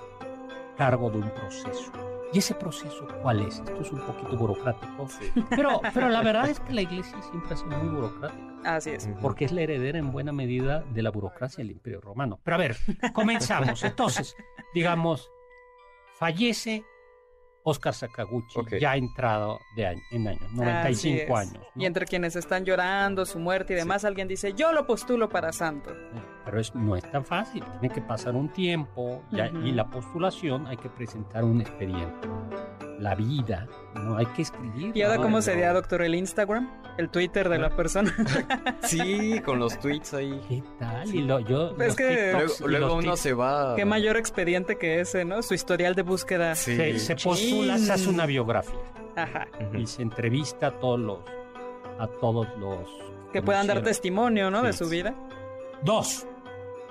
cargo 0.76 1.10
de 1.10 1.18
un 1.18 1.30
proceso. 1.30 1.90
¿Y 2.32 2.38
ese 2.38 2.54
proceso 2.54 3.06
cuál 3.20 3.40
es? 3.40 3.58
Esto 3.58 3.80
es 3.80 3.92
un 3.92 4.00
poquito 4.00 4.36
burocrático, 4.36 5.06
pero, 5.50 5.80
pero 5.92 6.08
la 6.08 6.22
verdad 6.22 6.48
es 6.48 6.60
que 6.60 6.72
la 6.72 6.82
Iglesia 6.82 7.20
siempre 7.22 7.52
ha 7.52 7.56
sido 7.56 7.76
muy 7.78 7.88
burocrática 7.94 8.52
Así 8.64 8.90
es. 8.90 9.08
porque 9.20 9.44
es 9.44 9.52
la 9.52 9.62
heredera 9.62 9.98
en 9.98 10.12
buena 10.12 10.32
medida 10.32 10.80
de 10.80 11.02
la 11.02 11.10
burocracia 11.10 11.62
del 11.62 11.72
Imperio 11.72 12.00
Romano. 12.00 12.40
Pero 12.42 12.54
a 12.54 12.58
ver, 12.58 12.76
comenzamos. 13.12 13.82
Entonces, 13.82 14.34
digamos, 14.72 15.30
fallece 16.14 16.84
Oscar 17.64 17.94
Sakaguchi, 17.94 18.58
Ok. 18.58 18.74
ya 18.80 18.96
entrado 18.96 19.60
de 19.76 19.86
año, 19.86 20.00
en 20.10 20.28
años, 20.28 20.42
Así 20.44 20.56
95 20.56 21.22
es. 21.22 21.48
años. 21.48 21.64
¿no? 21.74 21.82
Y 21.82 21.86
entre 21.86 22.06
quienes 22.06 22.34
están 22.36 22.64
llorando 22.64 23.24
su 23.24 23.38
muerte 23.38 23.72
y 23.74 23.76
demás, 23.76 24.04
alguien 24.04 24.26
dice, 24.28 24.52
yo 24.54 24.72
lo 24.72 24.86
postulo 24.86 25.28
para 25.28 25.52
santo. 25.52 25.90
Pero 26.44 26.58
es, 26.60 26.74
no 26.74 26.96
es 26.96 27.08
tan 27.10 27.24
fácil, 27.24 27.62
tiene 27.80 27.94
que 27.94 28.02
pasar 28.02 28.34
un 28.34 28.48
tiempo 28.52 29.22
ya- 29.30 29.46
y 29.46 29.70
la 29.72 29.88
postulación 29.88 30.66
hay 30.66 30.76
que 30.76 30.88
presentar 30.88 31.44
un 31.44 31.60
expediente. 31.60 32.28
La 33.02 33.14
vida, 33.16 33.66
no 33.94 34.16
hay 34.16 34.26
que 34.26 34.42
escribir. 34.42 34.96
¿Y 34.96 35.02
ahora 35.02 35.16
¿no? 35.16 35.22
cómo 35.24 35.42
se 35.42 35.50
sería, 35.50 35.72
doctor, 35.72 36.02
el 36.02 36.14
Instagram? 36.14 36.70
El 36.98 37.08
Twitter 37.08 37.48
de 37.48 37.58
la 37.58 37.70
persona. 37.74 38.14
Sí, 38.82 39.40
con 39.44 39.58
los 39.58 39.78
tweets 39.80 40.14
ahí. 40.14 40.40
¿Qué 40.48 40.62
tal? 40.78 41.12
Y 41.14 41.22
lo- 41.22 41.40
yo, 41.40 41.70
Es 41.72 41.78
los 41.78 41.96
que- 41.96 42.32
TikToks 42.32 42.60
Luego, 42.60 42.68
y 42.68 42.78
luego 42.78 42.94
los 42.96 43.04
uno 43.04 43.16
se 43.16 43.32
va. 43.32 43.74
Qué 43.76 43.84
mayor 43.84 44.16
expediente 44.16 44.76
que 44.78 45.00
ese, 45.00 45.24
¿no? 45.24 45.42
Su 45.42 45.54
historial 45.54 45.94
de 45.94 46.02
búsqueda. 46.02 46.54
Sí. 46.54 46.76
se, 46.76 46.98
se 46.98 47.16
postula, 47.16 47.78
se 47.78 47.92
hace 47.92 48.08
una 48.08 48.26
biografía. 48.26 48.78
Ajá. 49.16 49.46
Y 49.76 49.86
se 49.86 50.02
entrevista 50.02 50.68
a 50.68 50.70
todos 50.78 51.00
los 51.00 51.18
a 51.98 52.06
todos 52.06 52.46
los 52.58 52.88
Que 53.32 53.42
puedan 53.42 53.66
dar 53.66 53.82
testimonio, 53.82 54.50
¿no? 54.50 54.62
De 54.62 54.72
su 54.72 54.88
vida. 54.88 55.14
dos 55.82 56.26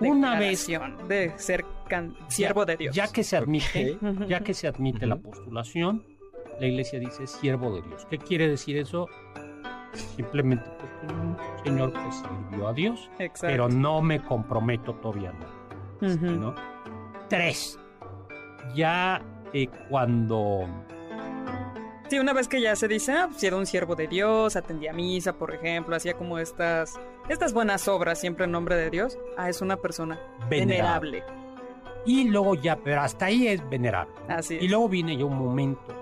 una 0.10 0.38
vez 0.40 0.68
De 1.08 1.34
ser 1.38 1.66
can- 1.88 2.16
siervo 2.28 2.66
de 2.66 2.78
Dios. 2.78 2.96
ya 2.96 3.08
que 3.12 3.24
se 3.24 3.38
admite 3.38 3.98
ya 4.28 4.40
que 4.42 4.54
se 4.54 4.68
admite 4.68 5.06
la 5.06 5.16
postulación 5.18 6.04
la 6.60 6.68
iglesia 6.68 7.00
dice 7.00 7.26
siervo 7.28 7.76
de 7.76 7.82
Dios 7.82 8.06
qué 8.10 8.18
quiere 8.18 8.48
decir 8.48 8.78
eso 8.78 9.08
simplemente 10.16 10.70
pues, 10.80 11.12
un 11.14 11.38
señor 11.66 11.92
que 11.94 12.12
sirvió 12.12 12.68
a 12.68 12.74
Dios 12.74 13.10
Exacto. 13.20 13.48
pero 13.48 13.70
no 13.70 14.02
me 14.02 14.22
comprometo 14.24 14.94
todavía 14.96 15.34
no. 15.34 16.16
¿no? 16.18 16.56
Tres, 17.30 17.80
ya 18.76 19.22
eh, 19.54 19.68
cuando 19.90 20.66
Sí, 22.10 22.20
una 22.20 22.34
vez 22.34 22.50
que 22.50 22.60
ya 22.60 22.76
se 22.76 22.90
dice, 22.90 23.14
ah, 23.14 23.28
pues 23.32 23.42
era 23.42 23.56
un 23.56 23.66
siervo 23.66 23.96
de 23.96 24.06
Dios, 24.08 24.58
atendía 24.58 24.92
misa, 24.92 25.32
por 25.32 25.54
ejemplo, 25.56 25.96
hacía 25.96 26.14
como 26.14 26.40
estas, 26.40 27.00
estas 27.32 27.54
buenas 27.54 27.88
obras 27.88 28.20
siempre 28.20 28.46
en 28.46 28.52
nombre 28.52 28.76
de 28.76 28.90
Dios. 28.90 29.18
Ah, 29.38 29.50
es 29.50 29.62
una 29.62 29.78
persona 29.78 30.20
Venerable. 30.50 31.22
venerable. 31.22 31.42
Y 32.06 32.24
luego 32.30 32.56
ya, 32.56 32.78
pero 32.78 33.02
hasta 33.02 33.26
ahí 33.26 33.48
es 33.48 33.68
venerable. 33.70 34.14
Así 34.28 34.58
es. 34.58 34.64
Y 34.64 34.68
luego 34.68 34.90
viene 34.90 35.16
ya 35.18 35.26
un 35.26 35.38
momento 35.38 35.94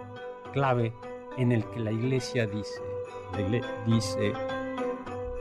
clave 0.54 0.94
en 1.38 1.52
el 1.52 1.66
que 1.70 1.80
la 1.80 1.92
iglesia 1.92 2.46
dice, 2.48 2.82
la 3.34 3.40
igle- 3.42 3.66
dice, 3.86 4.34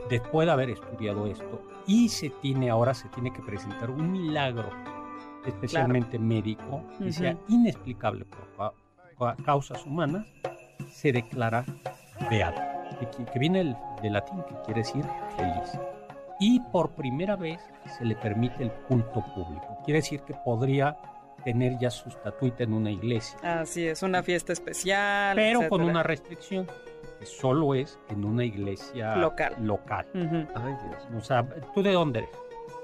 después 0.09 0.45
de 0.45 0.51
haber 0.51 0.69
estudiado 0.71 1.25
esto, 1.27 1.61
y 1.87 2.09
se 2.09 2.29
tiene 2.29 2.69
ahora 2.69 2.93
se 2.93 3.07
tiene 3.09 3.31
que 3.33 3.41
presentar 3.41 3.89
un 3.89 4.11
milagro, 4.11 4.69
especialmente 5.45 6.19
médico, 6.19 6.83
que 6.99 7.11
sea 7.11 7.37
inexplicable 7.47 8.25
por 8.25 8.47
ca- 8.57 8.73
ca- 9.17 9.43
causas 9.43 9.85
humanas, 9.85 10.27
se 10.91 11.11
declara 11.11 11.65
beato, 12.29 12.61
que, 12.97 13.25
que 13.25 13.39
viene 13.39 13.59
del, 13.59 13.75
del 14.01 14.13
latín, 14.13 14.41
que 14.47 14.55
quiere 14.65 14.81
decir 14.81 15.03
feliz. 15.37 15.79
Y 16.39 16.59
por 16.71 16.91
primera 16.91 17.35
vez 17.35 17.59
se 17.97 18.05
le 18.05 18.15
permite 18.15 18.63
el 18.63 18.71
culto 18.71 19.23
público. 19.35 19.77
Quiere 19.83 19.99
decir 19.99 20.21
que 20.21 20.33
podría 20.33 20.95
tener 21.43 21.77
ya 21.79 21.89
su 21.89 22.09
estatuita 22.09 22.63
en 22.63 22.73
una 22.73 22.91
iglesia, 22.91 23.37
Así 23.61 23.87
es, 23.87 24.03
una 24.03 24.21
fiesta 24.23 24.51
especial. 24.53 25.35
pero 25.35 25.59
con 25.59 25.65
etcétera. 25.81 25.85
una 25.89 26.03
restricción, 26.03 26.67
que 27.19 27.25
solo 27.25 27.73
es 27.75 27.97
en 28.09 28.25
una 28.25 28.43
iglesia 28.45 29.15
Local. 29.15 29.55
local. 29.61 30.05
Ujú. 30.13 30.35
Ay, 30.55 30.75
Dios. 30.87 31.07
O 31.17 31.21
sea, 31.21 31.45
¿tú 31.73 31.81
de 31.81 31.93
dónde 31.93 32.19
eres? 32.19 32.31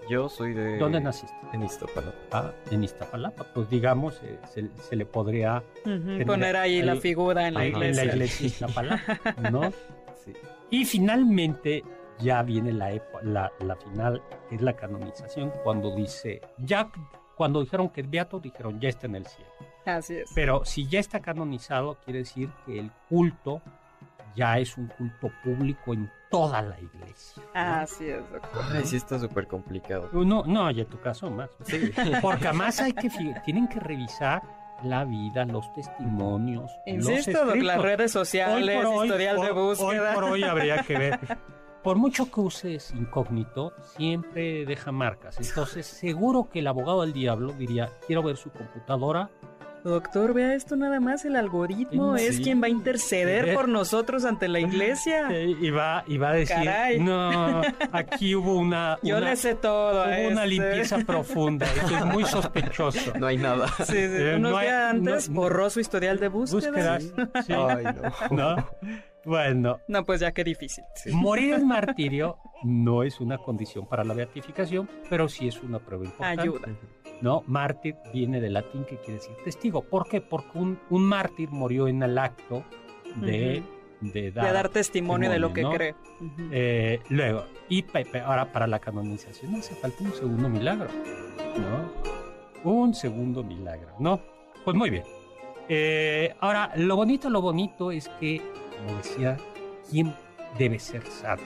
Yo 0.09 0.29
soy 0.29 0.53
de... 0.53 0.77
¿Dónde 0.77 1.01
naciste? 1.01 1.35
En 1.51 1.63
Iztapalapa. 1.63 2.13
Ah, 2.31 2.51
en 2.71 2.83
Iztapalapa. 2.83 3.43
Pues 3.55 3.69
digamos, 3.69 4.21
eh, 4.23 4.37
se, 4.53 4.69
se 4.81 4.95
le 4.95 5.05
podría 5.05 5.63
Ujú, 5.85 6.25
Poner 6.27 6.55
ahí 6.57 6.81
la 6.83 6.91
ahí- 6.93 6.99
figura 6.99 7.47
en 7.47 7.55
la 7.55 7.61
ahí 7.61 7.69
iglesia. 7.69 8.03
en 8.03 8.07
la 8.09 8.13
iglesia 8.15 8.47
Iztapalapa, 8.47 9.19
¿no? 9.51 9.61
Sí. 10.25 10.33
Y 10.71 10.85
finalmente 10.85 11.83
ya 12.19 12.41
viene 12.43 12.71
la, 12.71 12.91
epo- 12.93 13.21
la, 13.21 13.51
la 13.59 13.75
final, 13.75 14.21
que 14.49 14.55
es 14.55 14.61
la 14.61 14.73
canonización, 14.73 15.51
cuando 15.63 15.95
dice, 15.95 16.41
ya 16.57 16.89
cuando 17.35 17.61
dijeron 17.61 17.89
que 17.89 18.01
es 18.01 18.09
beato, 18.09 18.39
dijeron 18.39 18.79
ya 18.79 18.89
está 18.89 19.07
en 19.07 19.15
el 19.15 19.25
cielo. 19.25 19.51
Así 19.85 20.15
es. 20.15 20.31
Pero 20.33 20.63
si 20.65 20.87
ya 20.87 20.99
está 20.99 21.19
canonizado, 21.19 21.97
quiere 22.03 22.19
decir 22.19 22.49
que 22.65 22.79
el 22.79 22.91
culto 23.09 23.61
ya 24.35 24.57
es 24.57 24.77
un 24.77 24.87
culto 24.87 25.29
público 25.43 25.93
en 25.93 26.09
toda 26.31 26.61
la 26.61 26.79
iglesia. 26.79 27.43
¿no? 27.53 27.61
Así 27.61 28.07
es, 28.09 28.29
doctor. 28.31 28.63
Ay, 28.73 28.83
sí 28.85 28.95
está 28.97 29.19
súper 29.19 29.47
complicado. 29.47 30.09
No, 30.11 30.43
no, 30.45 30.71
y 30.71 30.81
en 30.81 30.87
tu 30.87 30.99
caso 30.99 31.29
más. 31.29 31.49
Sí. 31.63 31.91
Porque 32.21 32.47
además 32.47 32.79
hay 32.81 32.93
que, 32.93 33.09
tienen 33.45 33.67
que 33.67 33.79
revisar 33.79 34.41
la 34.83 35.05
vida, 35.05 35.45
los 35.45 35.71
testimonios. 35.73 36.71
los 36.85 37.09
Insisto, 37.09 37.45
doc, 37.45 37.55
las 37.57 37.81
redes 37.81 38.11
sociales, 38.11 38.77
Hoy 38.77 38.83
por 38.83 38.93
hoy, 38.93 39.07
historial 39.07 39.41
de 39.41 39.51
búsqueda. 39.51 39.87
Hoy 40.09 40.15
por 40.15 40.23
hoy 40.25 40.43
habría 40.43 40.83
que 40.83 40.97
ver. 40.97 41.19
Por 41.85 41.97
mucho 41.97 42.31
que 42.31 42.39
uses 42.39 42.91
incógnito, 42.95 43.71
siempre 43.95 44.65
deja 44.65 44.91
marcas. 44.91 45.37
Entonces, 45.39 45.85
seguro 45.85 46.49
que 46.49 46.57
el 46.57 46.65
abogado 46.65 47.01
del 47.01 47.13
diablo 47.13 47.53
diría, 47.53 47.91
quiero 48.07 48.23
ver 48.23 48.37
su 48.37 48.49
computadora. 48.49 49.29
Doctor, 49.85 50.33
vea 50.33 50.55
esto 50.55 50.75
nada 50.75 50.99
más, 50.99 51.25
el 51.25 51.35
algoritmo 51.35 52.17
Sí. 52.17 52.25
es 52.25 52.39
quien 52.39 52.59
va 52.61 52.65
a 52.65 52.69
interceder 52.69 53.53
por 53.53 53.69
nosotros 53.69 54.25
ante 54.25 54.47
la 54.47 54.59
iglesia. 54.59 55.29
Y 55.61 55.69
va, 55.69 56.03
y 56.07 56.17
va 56.17 56.29
a 56.29 56.33
decir, 56.33 56.55
Caray. 56.55 56.99
no, 56.99 57.61
aquí 57.91 58.33
hubo 58.35 58.55
una, 58.55 58.97
Yo 59.03 59.17
una- 59.17 59.29
le 59.29 59.35
sé 59.35 59.53
todo. 59.55 60.01
hubo 60.03 60.27
una 60.27 60.43
este". 60.43 60.47
limpieza 60.47 60.97
profunda. 61.05 61.67
Esto 61.67 61.97
es 61.97 62.05
muy 62.05 62.25
sospechoso. 62.25 63.13
No 63.19 63.27
hay 63.27 63.37
nada. 63.37 63.67
Sí, 63.85 63.93
sí, 63.93 63.93
Eh, 63.97 64.35
unos 64.37 64.51
no 64.53 64.57
hay- 64.57 64.67
días 64.67 64.91
antes 64.91 65.29
no- 65.29 65.35
borró 65.41 65.69
su 65.69 65.79
historial 65.79 66.19
de 66.19 66.27
búsqueda. 66.29 66.97
Búsquedas. 66.97 67.03
Sí. 67.45 67.53
Ay, 67.53 67.83
no. 68.31 68.55
¿No? 68.55 68.69
Bueno, 69.23 69.79
No, 69.87 70.03
pues 70.03 70.19
ya 70.19 70.31
qué 70.31 70.43
difícil. 70.43 70.83
morir 71.13 71.53
en 71.53 71.67
martirio 71.67 72.37
no 72.63 73.03
es 73.03 73.19
una 73.19 73.37
condición 73.37 73.87
para 73.87 74.03
la 74.03 74.13
beatificación, 74.15 74.89
pero 75.09 75.27
sí 75.29 75.47
es 75.47 75.61
una 75.61 75.79
prueba 75.79 76.05
importante. 76.05 76.41
Ayuda. 76.41 76.67
¿No? 77.21 77.43
Mártir 77.47 77.95
viene 78.13 78.41
del 78.41 78.53
latín 78.53 78.85
que 78.85 78.97
quiere 78.97 79.15
decir 79.15 79.35
testigo. 79.43 79.81
¿Por 79.83 80.07
qué? 80.07 80.21
Porque 80.21 80.57
un, 80.57 80.79
un 80.89 81.03
mártir 81.03 81.49
murió 81.49 81.87
en 81.87 82.03
el 82.03 82.17
acto 82.17 82.63
de, 83.15 83.63
de 84.01 84.31
dar, 84.31 84.45
De 84.45 84.51
dar 84.53 84.69
testimonio 84.69 85.29
de 85.29 85.39
lo 85.39 85.53
que 85.53 85.63
cree. 85.63 85.95
Eh, 86.51 86.99
luego, 87.09 87.45
y 87.69 87.85
ahora 88.23 88.51
para 88.51 88.67
la 88.67 88.79
canonización 88.79 89.55
hace 89.55 89.75
falta 89.75 90.03
un 90.03 90.13
segundo 90.13 90.49
milagro, 90.49 90.87
¿no? 91.57 92.69
Un 92.69 92.93
segundo 92.93 93.43
milagro, 93.43 93.95
¿no? 93.99 94.19
Pues 94.63 94.75
muy 94.75 94.89
bien. 94.89 95.03
Eh, 95.69 96.35
ahora, 96.39 96.71
lo 96.75 96.95
bonito, 96.95 97.29
lo 97.29 97.41
bonito 97.41 97.91
es 97.91 98.09
que, 98.19 98.41
como 98.77 98.97
decía, 98.97 99.37
¿quién 99.89 100.13
debe 100.57 100.79
ser 100.79 101.05
santo? 101.05 101.43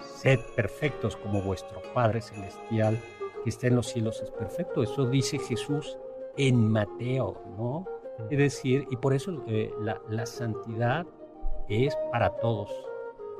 Sed 0.00 0.40
perfectos 0.56 1.16
como 1.16 1.42
vuestro 1.42 1.82
Padre 1.92 2.20
Celestial 2.20 2.98
que 3.44 3.50
está 3.50 3.66
en 3.68 3.76
los 3.76 3.86
cielos 3.88 4.20
es 4.22 4.30
perfecto. 4.30 4.82
Eso 4.82 5.06
dice 5.06 5.38
Jesús 5.38 5.96
en 6.36 6.68
Mateo, 6.70 7.40
¿no? 7.56 7.86
Es 8.30 8.38
decir, 8.38 8.86
y 8.90 8.96
por 8.96 9.12
eso 9.14 9.44
eh, 9.46 9.70
la, 9.80 10.00
la 10.08 10.24
santidad 10.26 11.06
es 11.68 11.96
para 12.10 12.30
todos. 12.38 12.70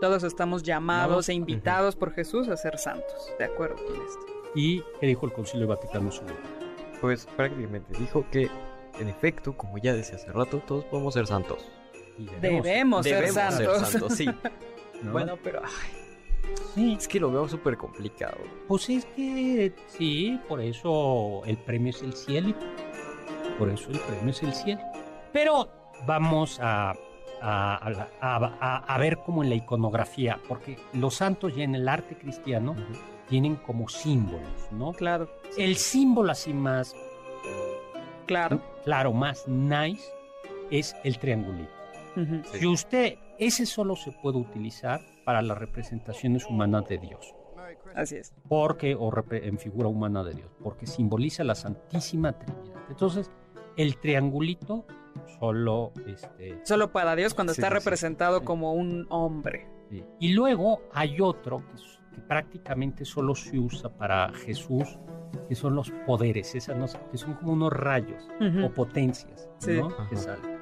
Todos 0.00 0.22
estamos 0.24 0.62
llamados 0.62 1.28
No. 1.28 1.32
e 1.32 1.36
invitados 1.36 1.96
por 1.96 2.12
Jesús 2.12 2.48
a 2.48 2.56
ser 2.56 2.78
santos. 2.78 3.32
De 3.38 3.44
acuerdo 3.44 3.76
con 3.76 3.94
esto. 3.94 4.20
¿Y 4.54 4.82
qué 5.00 5.06
dijo 5.06 5.26
el 5.26 5.32
Concilio 5.32 5.66
Vaticano 5.66 6.10
II? 6.12 6.34
Pues 7.00 7.26
prácticamente 7.36 7.96
dijo 7.98 8.24
que, 8.30 8.48
en 8.98 9.08
efecto, 9.08 9.56
como 9.56 9.78
ya 9.78 9.94
decía 9.94 10.16
hace 10.16 10.30
rato, 10.32 10.60
todos 10.66 10.84
podemos 10.84 11.14
ser 11.14 11.26
santos. 11.26 11.70
Y 12.18 12.26
Debemos, 12.40 13.04
ser 13.04 13.32
Debemos 13.32 13.88
santos. 13.88 14.12
sí. 14.14 14.26
¿no? 15.02 15.12
Bueno, 15.12 15.36
pero 15.42 15.60
ay, 15.64 16.03
sí, 16.74 16.94
es 16.98 17.06
que 17.08 17.20
lo 17.20 17.30
veo 17.30 17.48
súper 17.48 17.76
complicado. 17.76 18.36
pues 18.68 18.88
es 18.90 19.04
que 19.06 19.72
sí, 19.88 20.38
por 20.48 20.60
eso 20.60 21.42
el 21.46 21.56
premio 21.58 21.90
es 21.90 22.02
el 22.02 22.12
cielo. 22.14 22.54
Por 23.58 23.68
eso 23.70 23.90
el 23.90 23.98
premio 24.00 24.30
es 24.30 24.42
el 24.42 24.52
cielo. 24.52 24.80
Pero 25.32 25.68
vamos 26.06 26.58
a, 26.60 26.90
a, 27.40 27.76
a 27.76 27.90
la- 27.90 28.08
a- 28.20 28.56
a- 28.60 28.78
a 28.94 28.98
ver 28.98 29.18
como 29.18 29.42
en 29.44 29.50
la 29.50 29.54
iconografía, 29.56 30.40
porque 30.48 30.76
los 30.92 31.14
santos 31.14 31.54
ya 31.54 31.62
en 31.64 31.74
el 31.74 31.88
arte 31.88 32.16
cristiano 32.16 32.74
tienen 33.28 33.56
como 33.56 33.88
símbolos, 33.88 34.48
¿no? 34.72 34.92
Claro, 34.92 35.28
El 35.56 35.76
símbolo 35.76 36.32
así 36.32 36.52
más 36.52 36.94
claro. 38.26 38.60
claro, 38.84 39.12
más 39.12 39.46
nice 39.46 40.02
es 40.70 40.96
el 41.04 41.18
triangulito. 41.18 41.70
Sí. 42.14 42.58
Si 42.58 42.66
usted, 42.66 43.14
ese 43.38 43.66
solo 43.66 43.96
se 43.96 44.12
puede 44.12 44.38
utilizar 44.38 45.00
para 45.24 45.42
las 45.42 45.58
representaciones 45.58 46.46
humanas 46.46 46.86
de 46.88 46.98
Dios, 46.98 47.34
Así 47.94 48.16
es. 48.16 48.32
porque, 48.48 48.94
o 48.94 49.12
en 49.30 49.58
figura 49.58 49.88
humana 49.88 50.22
de 50.22 50.34
Dios, 50.34 50.50
porque 50.62 50.86
simboliza 50.86 51.44
la 51.44 51.54
Santísima 51.54 52.32
Trinidad. 52.38 52.82
Entonces, 52.88 53.30
el 53.76 53.96
triangulito 53.98 54.86
solo, 55.38 55.92
este, 56.06 56.58
Solo 56.64 56.92
para 56.92 57.16
Dios 57.16 57.34
cuando 57.34 57.52
Sí, 57.54 57.60
está 57.60 57.68
sí, 57.68 57.74
sí. 57.74 57.80
Sí. 57.80 57.84
representado 57.84 58.44
como 58.44 58.72
un 58.74 59.06
hombre. 59.10 59.66
sí. 59.90 60.04
y 60.20 60.32
luego 60.34 60.82
hay 60.92 61.20
otro 61.20 61.62
que, 61.70 62.20
prácticamente 62.28 63.04
solo 63.04 63.34
se 63.34 63.58
usa 63.58 63.90
para 63.90 64.32
Jesús, 64.32 64.98
que 65.48 65.54
son 65.56 65.74
los 65.74 65.90
poderes, 66.06 66.54
esas 66.54 66.76
no 66.76 66.86
que 67.10 67.18
son 67.18 67.34
como 67.34 67.52
unos 67.54 67.72
rayos. 67.72 68.28
O 68.64 68.70
potencias 68.70 69.48
Sí. 69.58 69.72
¿no? 69.72 69.88
Que 70.08 70.16
salen. 70.16 70.53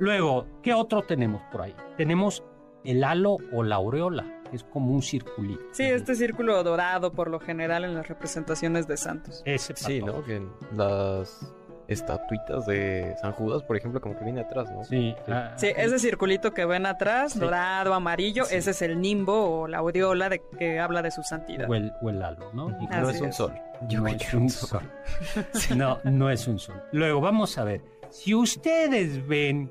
Luego, 0.00 0.46
¿qué 0.62 0.74
otro 0.74 1.02
tenemos 1.02 1.42
por 1.50 1.62
ahí? 1.62 1.74
Tenemos 1.96 2.42
el 2.84 3.02
halo 3.04 3.38
o 3.52 3.62
la 3.62 3.76
aureola, 3.76 4.24
que 4.50 4.56
es 4.56 4.64
como 4.64 4.92
un 4.92 5.02
circulito. 5.02 5.62
Sí, 5.72 5.84
este 5.84 6.14
círculo 6.14 6.62
dorado 6.62 7.12
por 7.12 7.28
lo 7.30 7.40
general 7.40 7.84
en 7.84 7.94
las 7.94 8.08
representaciones 8.08 8.86
de 8.86 8.96
santos. 8.96 9.42
Ese 9.44 9.74
Sí, 9.76 10.00
¿no? 10.00 10.22
Que 10.24 10.36
en 10.36 10.50
las 10.76 11.52
estatuitas 11.88 12.66
de 12.66 13.14
San 13.22 13.32
Judas, 13.32 13.62
por 13.62 13.76
ejemplo, 13.76 14.00
como 14.00 14.16
que 14.16 14.22
viene 14.24 14.42
atrás, 14.42 14.70
¿no? 14.70 14.84
Sí, 14.84 15.14
Sí. 15.26 15.32
ah, 15.32 15.52
Sí, 15.56 15.68
ese 15.74 15.98
circulito 15.98 16.52
que 16.52 16.66
ven 16.66 16.84
atrás, 16.84 17.32
Sí. 17.32 17.40
dorado, 17.40 17.94
amarillo, 17.94 18.44
Sí. 18.44 18.56
ese 18.56 18.72
es 18.72 18.82
el 18.82 19.00
nimbo 19.00 19.60
o 19.62 19.68
la 19.68 19.78
aureola 19.78 20.28
de 20.28 20.42
que 20.58 20.78
habla 20.78 21.00
de 21.02 21.10
su 21.10 21.22
santidad. 21.22 21.68
o 21.68 21.74
el, 21.74 21.90
o 22.02 22.10
el 22.10 22.22
halo, 22.22 22.52
¿no? 22.52 22.76
Y 22.80 22.86
no 22.86 23.08
es 23.10 23.20
un 23.22 23.32
sol. 23.32 23.54
Yo 23.88 24.00
no 24.02 24.08
es 24.08 24.34
un 24.34 24.50
sol. 24.50 24.82
No, 25.76 25.98
no 26.04 26.30
es 26.30 26.46
un 26.46 26.58
sol. 26.58 26.82
Luego, 26.92 27.20
vamos 27.20 27.56
a 27.58 27.64
ver. 27.64 27.80
Si 28.10 28.34
ustedes 28.34 29.26
ven 29.26 29.70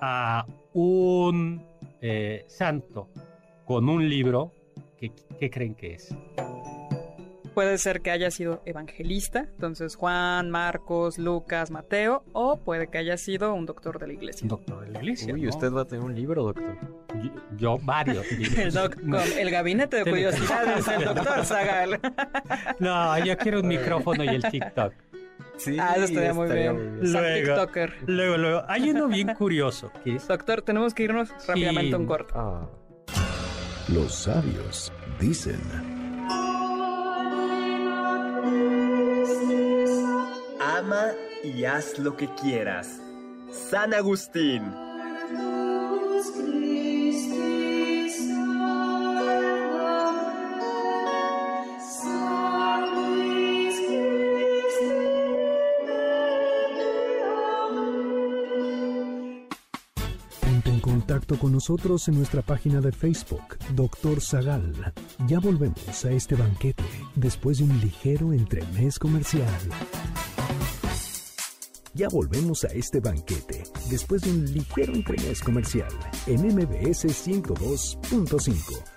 a 0.00 0.46
un 0.72 1.64
eh, 2.00 2.44
santo 2.48 3.08
con 3.64 3.88
un 3.88 4.08
libro, 4.08 4.52
¿qué, 4.98 5.12
qué 5.38 5.50
creen 5.50 5.74
que 5.74 5.94
es? 5.94 6.14
Puede 7.54 7.78
ser 7.78 8.02
que 8.02 8.10
haya 8.10 8.30
sido 8.30 8.60
evangelista, 8.66 9.46
entonces 9.54 9.96
Juan, 9.96 10.50
Marcos, 10.50 11.16
Lucas, 11.16 11.70
Mateo, 11.70 12.22
o 12.34 12.58
puede 12.58 12.88
que 12.88 12.98
haya 12.98 13.16
sido 13.16 13.54
un 13.54 13.64
doctor 13.64 13.98
de 13.98 14.08
la 14.08 14.12
iglesia. 14.12 14.46
doctor 14.46 14.84
de 14.84 14.90
la 14.90 14.98
iglesia. 14.98 15.32
Uy, 15.32 15.40
¿no? 15.40 15.48
usted 15.48 15.72
va 15.72 15.80
a 15.80 15.84
tener 15.86 16.04
un 16.04 16.14
libro, 16.14 16.42
doctor. 16.44 16.76
Yo, 17.22 17.30
yo 17.56 17.78
varios. 17.78 18.30
libros. 18.38 18.58
El, 18.58 18.72
doc- 18.74 18.96
No. 19.02 19.16
con 19.16 19.26
el 19.38 19.50
gabinete 19.50 19.96
de 19.96 20.04
curiosidades 20.04 20.84
del 20.84 21.04
doctor 21.04 21.44
Zagal. 21.46 21.98
No, 22.78 23.24
yo 23.24 23.38
quiero 23.38 23.60
un 23.60 23.68
micrófono 23.68 24.22
y 24.22 24.28
el 24.28 24.42
TikTok. 24.42 24.92
Sí, 25.56 25.76
Ah, 25.80 25.94
eso 25.96 26.04
estaría 26.04 26.34
muy 26.34 26.44
estaría 26.44 26.72
bien. 26.72 27.00
San 27.06 27.22
Luego- 27.22 27.36
TikToker. 27.54 27.94
Luego, 28.06 28.36
luego, 28.36 28.62
hay 28.68 28.90
uno 28.90 29.08
bien 29.08 29.34
curioso 29.34 29.90
Doctor, 30.28 30.62
tenemos 30.62 30.92
que 30.94 31.04
irnos 31.04 31.30
rápidamente 31.46 31.94
a 31.94 31.98
un 31.98 32.06
corte. 32.06 32.32
Ah. 32.36 32.68
Los 33.88 34.14
sabios 34.14 34.92
dicen. 35.20 35.60
Ama 40.60 41.12
y 41.44 41.64
haz 41.64 41.98
lo 41.98 42.16
que 42.16 42.28
quieras. 42.34 43.00
San 43.50 43.94
Agustín. 43.94 44.62
Con 61.34 61.50
nosotros 61.52 62.06
en 62.06 62.18
nuestra 62.18 62.40
página 62.42 62.80
de 62.80 62.92
Facebook, 62.92 63.58
Doctor 63.74 64.20
Zagal. 64.20 64.92
Ya 65.26 65.40
volvemos 65.40 66.04
a 66.04 66.12
este 66.12 66.36
banquete 66.36 66.84
después 67.16 67.58
de 67.58 67.64
un 67.64 67.80
ligero 67.80 68.32
entremés 68.32 68.98
comercial. 68.98 69.50
Ya 71.94 72.08
volvemos 72.08 72.62
a 72.64 72.68
este 72.68 73.00
banquete 73.00 73.64
después 73.90 74.22
de 74.22 74.30
un 74.30 74.44
ligero 74.52 74.94
entremés 74.94 75.40
comercial 75.40 75.90
en 76.26 76.46
MBS 76.46 77.06
102.5. 77.06 78.95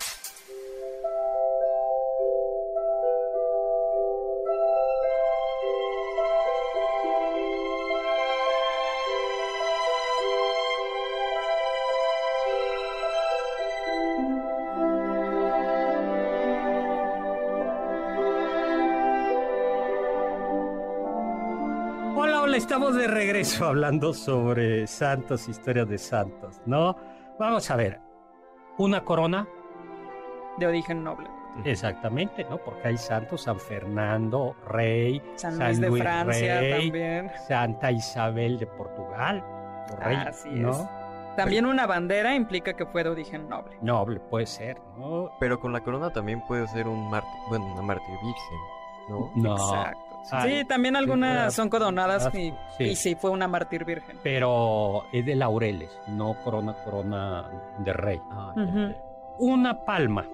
regreso 23.43 23.65
hablando 23.67 24.13
sobre 24.13 24.87
santos, 24.87 25.47
historias 25.47 25.87
de 25.89 25.97
santos, 25.97 26.61
¿no? 26.65 26.95
Vamos 27.39 27.69
a 27.71 27.75
ver. 27.75 27.99
Una 28.77 29.03
corona, 29.03 29.47
De 30.57 30.67
origen 30.67 31.03
noble. 31.03 31.27
exactamente, 31.65 32.45
¿no? 32.49 32.57
Porque 32.57 32.87
hay 32.89 32.97
santos, 32.97 33.43
San 33.43 33.59
Fernando, 33.59 34.55
rey, 34.67 35.21
San 35.35 35.57
Luis 35.57 35.79
de 35.79 35.91
Francia 35.91 36.59
rey, 36.59 36.85
también. 36.87 37.31
Santa 37.47 37.91
Isabel 37.91 38.59
de 38.59 38.67
Portugal, 38.67 39.43
rey, 39.99 40.15
Así 40.15 40.49
¿no? 40.49 40.71
es. 40.71 40.89
También 41.35 41.65
una 41.65 41.87
bandera 41.87 42.35
implica 42.35 42.73
que 42.73 42.85
fue 42.85 43.03
de 43.03 43.11
origen 43.11 43.47
noble. 43.47 43.77
Noble 43.81 44.19
puede 44.19 44.45
ser, 44.45 44.77
¿no? 44.97 45.31
Pero 45.39 45.59
con 45.59 45.71
la 45.71 45.79
corona 45.81 46.09
también 46.11 46.41
puede 46.45 46.67
ser 46.67 46.87
un 46.87 47.09
mártir, 47.09 47.31
bueno, 47.47 47.65
una 47.73 47.81
mártir 47.81 48.15
virgen, 48.21 48.57
¿no? 49.09 49.31
No. 49.35 49.53
Exacto. 49.55 50.08
Sí, 50.23 50.35
Ay, 50.35 50.65
también 50.65 50.95
algunas 50.95 51.53
sí, 51.53 51.57
son 51.57 51.69
coronadas 51.69 52.33
y, 52.35 52.53
sí. 52.77 52.83
y 52.83 52.95
sí 52.95 53.15
fue 53.15 53.31
una 53.31 53.47
mártir 53.47 53.85
virgen. 53.85 54.17
Pero 54.21 55.05
es 55.11 55.25
de 55.25 55.35
laureles, 55.35 55.89
no 56.07 56.35
corona, 56.43 56.73
corona 56.83 57.49
de 57.79 57.93
rey. 57.93 58.21
Ah. 58.31 58.53
Una 59.39 59.85
palma, 59.85 60.25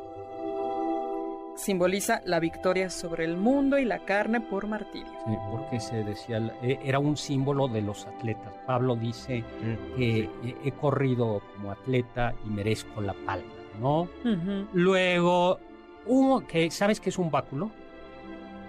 Simboliza 1.56 2.20
la 2.26 2.42
victoria 2.42 2.90
sobre 2.90 3.24
el 3.24 3.38
mundo 3.38 3.80
y 3.80 3.86
la 3.86 4.00
carne 4.00 4.42
por 4.42 4.68
martirio. 4.68 5.08
Sí, 5.26 5.38
porque 5.50 5.80
se 5.80 6.04
decía, 6.04 6.38
eh, 6.62 6.80
era 6.84 7.00
un 7.00 7.16
símbolo 7.16 7.70
de 7.70 7.82
los 7.82 8.06
atletas. 8.08 8.52
Pablo 8.66 8.98
dice 8.98 9.42
Mm, 9.62 9.96
que 9.96 10.30
he 10.66 10.72
corrido 10.74 11.42
como 11.56 11.72
atleta 11.72 12.34
y 12.46 12.50
merezco 12.50 13.00
la 13.00 13.14
palma, 13.26 13.54
¿no? 13.80 14.10
Luego, 14.74 15.60
uno 16.08 16.46
que, 16.46 16.70
¿sabes 16.72 17.00
qué 17.00 17.08
es 17.10 17.18
un 17.18 17.32
báculo? 17.32 17.72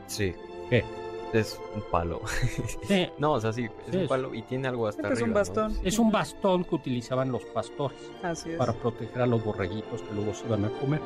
Sí. 0.06 0.32
¿Qué? 0.70 0.84
Es 1.32 1.60
un 1.74 1.82
palo. 1.90 2.20
Sí, 2.88 3.08
no, 3.18 3.32
o 3.32 3.40
sea, 3.40 3.52
sí, 3.52 3.64
es 3.86 3.90
Sí, 3.92 3.96
un 3.98 4.08
palo 4.08 4.32
y 4.34 4.42
tiene 4.42 4.68
algo 4.68 4.86
hasta 4.86 5.02
Este 5.02 5.14
es 5.14 5.20
un 5.22 5.24
arriba. 5.30 5.34
¿no? 5.34 5.40
bastón. 5.40 5.70
Sí. 5.74 5.80
es 5.84 5.98
un 5.98 6.10
bastón 6.12 6.64
que 6.64 6.74
utilizaban 6.74 7.32
los 7.32 7.44
pastores 7.46 7.98
Así 8.22 8.50
es. 8.52 8.56
para 8.56 8.72
proteger 8.72 9.22
a 9.22 9.26
los 9.26 9.42
borreguitos 9.44 10.02
que 10.02 10.14
luego 10.14 10.32
se 10.34 10.46
iban 10.46 10.64
a 10.64 10.68
comer. 10.70 11.00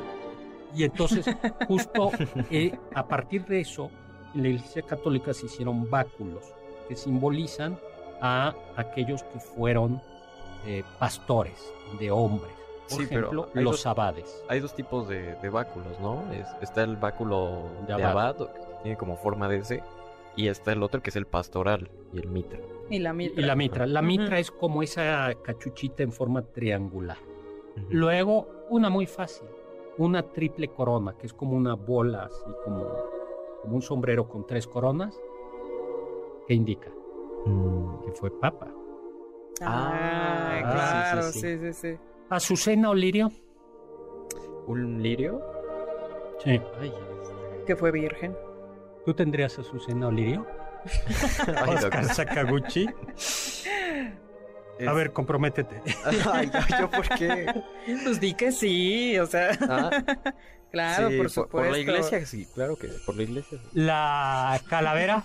Y 0.75 0.83
entonces, 0.83 1.25
justo 1.67 2.11
eh, 2.49 2.77
a 2.95 3.07
partir 3.07 3.45
de 3.45 3.61
eso, 3.61 3.89
en 4.35 4.43
la 4.43 4.49
Iglesia 4.49 4.83
Católica 4.83 5.33
se 5.33 5.47
hicieron 5.47 5.89
báculos 5.89 6.45
que 6.87 6.95
simbolizan 6.95 7.77
a 8.21 8.53
aquellos 8.77 9.23
que 9.23 9.39
fueron 9.39 10.01
eh, 10.65 10.83
pastores 10.99 11.73
de 11.99 12.11
hombres. 12.11 12.53
Por 12.87 12.97
Sí, 12.99 13.03
ejemplo, 13.05 13.49
los 13.53 13.63
dos- 13.63 13.85
abades. 13.85 14.43
Hay 14.49 14.59
dos 14.59 14.75
tipos 14.75 15.07
de, 15.07 15.35
de 15.35 15.49
báculos, 15.49 15.99
¿no? 15.99 16.23
Es- 16.31 16.47
está 16.61 16.83
el 16.83 16.95
báculo 16.97 17.63
De 17.87 17.95
de, 17.95 18.03
abad, 18.03 18.35
que 18.35 18.59
tiene 18.83 18.97
como 18.97 19.15
forma 19.17 19.47
de 19.47 19.57
ese, 19.57 19.81
y 20.35 20.47
está 20.47 20.71
el 20.73 20.83
otro 20.83 21.01
que 21.01 21.09
es 21.09 21.15
el 21.15 21.25
pastoral 21.27 21.89
y 22.13 22.19
el 22.19 22.27
mitra. 22.29 22.59
Y 22.89 22.99
la 22.99 23.13
mitra. 23.13 23.41
Y 23.41 23.45
la 23.45 23.55
mitra. 23.55 23.85
La 23.87 23.99
Ujú. 24.01 24.07
mitra 24.07 24.39
es 24.39 24.51
como 24.51 24.83
esa 24.83 25.33
cachuchita 25.43 26.03
en 26.03 26.11
forma 26.11 26.41
triangular. 26.41 27.17
Luego, 27.89 28.47
una 28.69 28.89
muy 28.89 29.05
fácil, 29.05 29.47
una 29.97 30.23
triple 30.23 30.67
corona, 30.69 31.15
que 31.17 31.27
es 31.27 31.33
como 31.33 31.55
una 31.55 31.75
bola, 31.75 32.23
así 32.25 32.51
como, 32.65 32.85
como 33.61 33.75
un 33.75 33.81
sombrero 33.81 34.27
con 34.27 34.45
tres 34.45 34.67
coronas, 34.67 35.17
que 36.47 36.53
indica 36.53 36.89
Mm, 37.45 38.03
que 38.05 38.11
fue 38.11 38.29
papa. 38.39 38.67
Ah, 39.61 40.59
Ah, 40.63 40.71
claro, 40.71 41.21
sí, 41.23 41.39
sí, 41.41 41.57
sí, 41.57 41.73
sí, 41.73 41.73
sí. 41.73 41.99
Azucena 42.29 42.89
o 42.91 42.93
lirio. 42.93 43.31
¿Un 44.67 45.01
lirio? 45.01 45.41
Sí. 46.43 46.61
Ay, 46.79 46.93
Que 47.65 47.75
fue 47.75 47.91
virgen. 47.91 48.35
¿Tú 49.05 49.13
tendrías 49.13 49.57
Azucena 49.57 50.07
o 50.07 50.11
lirio? 50.11 50.45
este- 50.85 51.51
Ay, 51.57 51.69
Oscar 51.75 51.81
doctor. 51.81 52.13
Sakaguchi. 52.15 52.87
Es- 53.17 54.87
A 54.87 54.93
ver, 54.93 55.11
comprométete. 55.11 55.81
Ay, 56.33 56.49
¿yo- 56.51 56.77
¿yo 56.79 56.89
por 56.91 57.07
qué? 57.09 57.61
Pues 58.03 58.19
di 58.19 58.33
que 58.33 58.51
sí, 58.51 59.17
o 59.19 59.25
sea. 59.27 59.51
Ah, 59.69 59.89
claro, 60.71 61.09
sí, 61.09 61.17
por 61.17 61.29
supuesto. 61.29 61.57
Por 61.57 61.71
la 61.71 61.77
iglesia, 61.77 62.25
sí, 62.25 62.47
claro 62.53 62.75
que 62.77 62.87
por 63.05 63.15
la 63.15 63.23
iglesia. 63.23 63.57
sí. 63.61 63.69
La 63.73 64.59
calavera. 64.69 65.23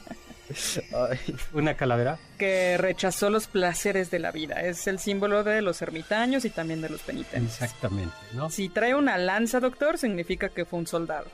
Ay, 0.95 1.19
Una 1.55 1.75
calavera. 1.75 2.19
Que 2.39 2.77
rechazó 2.79 3.31
los 3.31 3.47
placeres 3.49 4.11
de 4.11 4.19
la 4.21 4.31
vida. 4.31 4.61
Es 4.61 4.87
el 4.87 4.99
símbolo 4.99 5.43
de 5.43 5.61
los 5.63 5.81
ermitaños 5.83 6.45
y 6.45 6.51
también 6.51 6.83
de 6.83 6.89
los 6.91 7.01
penitentes. 7.03 7.55
Exactamente, 7.55 8.15
¿no? 8.35 8.49
Si 8.51 8.69
trae 8.69 8.95
una 8.95 9.17
lanza, 9.19 9.59
doctor, 9.59 9.97
significa 9.99 10.51
que 10.51 10.65
fue 10.67 10.79
un 10.79 10.87
soldado. 10.87 11.27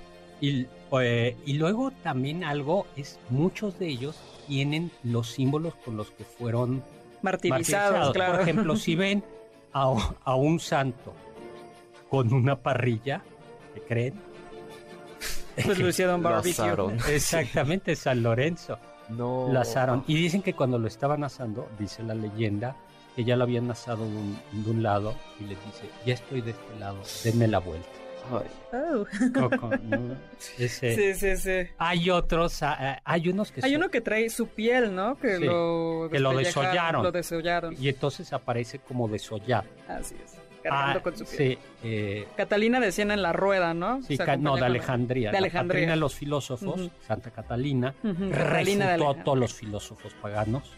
Y, 0.42 0.66
eh, 1.00 1.36
y 1.46 1.52
luego 1.54 1.92
también 2.02 2.42
algo 2.42 2.84
es, 2.96 3.18
muchos 3.30 3.78
de 3.78 3.88
ellos 3.88 4.16
tienen 4.48 4.90
los 5.04 5.30
símbolos 5.30 5.74
con 5.76 5.96
los 5.96 6.10
que 6.10 6.24
fueron 6.24 6.82
Martirizados, 7.22 7.92
martirizados. 7.92 8.12
claro. 8.12 8.32
Por 8.32 8.42
ejemplo, 8.42 8.76
si 8.76 8.96
ven 8.96 9.24
a, 9.72 10.16
a 10.24 10.34
un 10.34 10.58
santo 10.58 11.14
con 12.10 12.32
una 12.32 12.56
parrilla, 12.56 13.22
¿qué 13.72 13.80
creen? 13.82 14.14
Pues 15.64 15.78
lo 15.78 15.88
hicieron 15.88 16.22
barbecue. 16.24 17.14
Exactamente, 17.14 17.94
San 17.96 18.22
Lorenzo. 18.22 18.78
No. 19.10 19.48
Lo 19.48 19.60
asaron. 19.60 20.02
Y 20.08 20.16
dicen 20.16 20.42
que 20.42 20.54
cuando 20.54 20.76
lo 20.76 20.88
estaban 20.88 21.22
asando, 21.22 21.68
dice 21.78 22.02
la 22.02 22.14
leyenda, 22.14 22.76
que 23.14 23.22
ya 23.22 23.36
lo 23.36 23.44
habían 23.44 23.70
asado 23.70 24.04
de 24.04 24.16
un, 24.16 24.38
de 24.52 24.70
un 24.70 24.82
lado 24.82 25.14
y 25.38 25.44
les 25.44 25.58
dice, 25.66 25.88
ya 26.04 26.14
estoy 26.14 26.40
de 26.40 26.50
este 26.50 26.78
lado, 26.80 26.98
denme 27.22 27.46
la 27.46 27.58
vuelta. 27.60 28.01
Oh. 28.30 29.04
Coco, 29.34 29.70
¿no? 29.82 30.16
Ese- 30.58 30.94
Sí, 30.94 31.14
sí, 31.14 31.36
sí. 31.36 31.70
Hay 31.78 32.08
otros, 32.10 32.62
ah, 32.62 32.76
ah, 32.78 33.00
hay 33.04 33.28
unos 33.28 33.50
que 33.52 33.60
Hay 33.64 33.72
son- 33.72 33.82
uno 33.82 33.90
que 33.90 34.00
trae 34.00 34.30
su 34.30 34.46
piel, 34.48 34.94
¿no? 34.94 35.16
Que 35.18 35.36
Sí, 35.38 35.44
lo 35.44 36.08
que 36.10 36.18
lo 36.20 36.30
despellejaron, 36.30 36.42
desollaron. 36.72 37.02
Lo 37.02 37.12
desollaron. 37.12 37.76
y 37.78 37.88
entonces 37.88 38.32
aparece 38.32 38.78
como 38.78 39.08
desollado. 39.08 39.64
Así 39.88 40.14
es. 40.24 40.36
Cargando 40.62 40.98
Ah, 41.00 41.02
con 41.02 41.16
su 41.16 41.24
piel. 41.24 41.36
sí, 41.36 41.58
eh, 41.82 42.28
Catalina 42.36 42.78
de 42.78 42.92
Siena 42.92 43.14
en 43.14 43.22
la 43.22 43.32
rueda, 43.32 43.74
¿no? 43.74 44.00
sí, 44.02 44.16
no, 44.38 44.56
de 44.56 44.64
Alejandría. 44.64 45.30
De 45.30 45.32
la 45.32 45.38
Alejandría. 45.38 45.90
de 45.90 45.96
los 45.96 46.14
filósofos. 46.14 46.88
Santa 47.06 47.30
Catalina, 47.32 47.92
Ujú, 48.04 48.30
Catalina 48.30 48.86
de 48.90 48.96
refutó 48.98 49.10
a 49.20 49.24
todos 49.24 49.38
los 49.38 49.52
filósofos 49.54 50.14
paganos, 50.22 50.72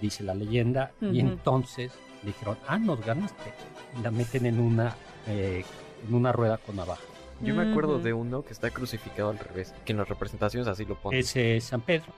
dice 0.00 0.24
la 0.24 0.34
leyenda, 0.34 0.90
y 1.00 1.20
entonces 1.20 1.92
dijeron, 2.22 2.58
ah, 2.66 2.78
nos 2.78 3.04
ganaste. 3.06 3.52
Y 3.96 4.02
la 4.02 4.10
meten 4.10 4.46
en 4.46 4.58
una, 4.58 4.96
eh, 5.28 5.64
en 6.06 6.14
una 6.14 6.32
rueda 6.32 6.58
con 6.58 6.78
abajo. 6.80 7.02
Yo 7.40 7.54
me 7.56 7.68
acuerdo 7.70 7.98
de 7.98 8.12
uno 8.12 8.44
que 8.44 8.52
está 8.52 8.70
crucificado 8.70 9.30
al 9.30 9.38
revés, 9.38 9.74
que 9.84 9.90
en 9.92 9.98
las 9.98 10.08
representaciones 10.08 10.68
así 10.68 10.84
lo 10.84 10.94
ponen. 10.94 11.18
Ese 11.20 11.56
es 11.56 11.64
San 11.64 11.80
Pedro. 11.80 12.12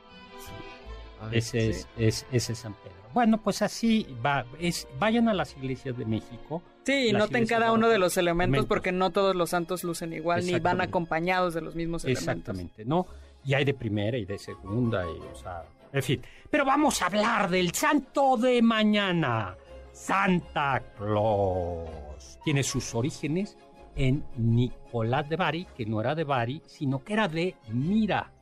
Ay, 1.22 1.38
Ese, 1.38 1.72
sí. 1.72 1.80
es, 1.80 1.88
es- 1.96 2.26
ese 2.30 2.52
es 2.52 2.58
San 2.58 2.74
Pedro. 2.74 2.94
Bueno, 3.14 3.40
pues 3.40 3.62
así 3.62 4.06
va. 4.24 4.44
Es, 4.58 4.86
vayan 4.98 5.28
a 5.28 5.34
las 5.34 5.56
iglesias 5.56 5.96
de 5.96 6.04
México. 6.04 6.62
Sí, 6.84 7.12
noten 7.12 7.46
cada 7.46 7.72
uno 7.72 7.88
de 7.88 7.96
los 7.98 8.16
elementos 8.16 8.48
elementos. 8.48 8.66
porque 8.68 8.90
no 8.92 9.10
todos 9.10 9.34
los 9.36 9.50
santos 9.50 9.84
lucen 9.84 10.12
igual 10.12 10.44
ni 10.44 10.58
van 10.58 10.80
acompañados 10.80 11.54
de 11.54 11.60
los 11.62 11.74
mismos 11.76 12.04
elementos. 12.04 12.28
Exactamente, 12.28 12.84
¿no? 12.84 13.06
Y 13.44 13.54
hay 13.54 13.64
de 13.64 13.72
primera 13.72 14.18
y 14.18 14.24
de 14.24 14.38
segunda, 14.38 15.04
y, 15.06 15.18
o 15.32 15.36
sea, 15.36 15.62
En 15.92 16.02
fin, 16.02 16.20
pero 16.50 16.64
vamos 16.64 17.00
a 17.02 17.06
hablar 17.06 17.48
del 17.48 17.72
santo 17.72 18.36
de 18.36 18.60
mañana, 18.60 19.56
Santa 19.92 20.82
Claus. 20.98 22.38
Tiene 22.44 22.62
sus 22.64 22.94
orígenes 22.94 23.56
en 23.96 24.24
Nicolás 24.36 25.28
de 25.28 25.36
Bari, 25.36 25.66
que 25.76 25.86
no 25.86 26.00
era 26.00 26.14
de 26.14 26.24
Bari, 26.24 26.62
sino 26.66 27.02
que 27.02 27.12
era 27.12 27.28
de 27.28 27.54
Mira, 27.68 28.32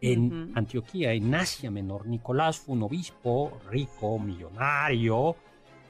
en. 0.00 0.52
Antioquía, 0.54 1.12
en 1.12 1.34
Asia 1.34 1.70
Menor. 1.70 2.06
Nicolás 2.06 2.58
fue 2.58 2.74
un 2.74 2.84
obispo 2.84 3.60
rico, 3.70 4.18
millonario, 4.18 5.36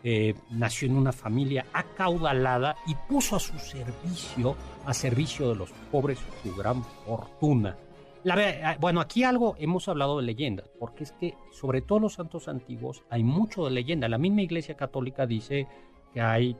eh, 0.02 0.35
nació 0.50 0.88
en 0.88 0.96
una 0.96 1.12
familia 1.12 1.66
acaudalada 1.72 2.74
y 2.87 2.94
puso 2.94 3.37
a 3.37 3.40
su 3.40 3.59
servicio, 3.59 4.56
a 4.87 4.94
servicio 4.94 5.50
de 5.50 5.56
los 5.56 5.70
pobres, 5.90 6.18
su 6.42 6.54
gran 6.54 6.83
fortuna. 6.83 7.76
La 8.24 8.72
eh, 8.72 8.76
bueno, 8.80 9.00
aquí 9.00 9.24
algo 9.24 9.56
hemos 9.59 9.88
hablado 9.88 10.18
de 10.18 10.24
leyendas, 10.24 10.70
porque 10.78 11.04
es 11.04 11.12
que 11.12 11.35
sobre 11.52 11.83
todo 11.83 12.00
los 12.00 12.14
santos 12.14 12.48
antiguos 12.48 13.02
hay 13.11 13.22
mucho 13.22 13.64
de 13.64 13.72
leyenda. 13.72 14.09
La 14.09 14.18
misma 14.18 14.42
Iglesia 14.42 14.74
Católica 14.74 15.26
dice 15.26 15.66
que 16.14 16.20
hay 16.20 16.56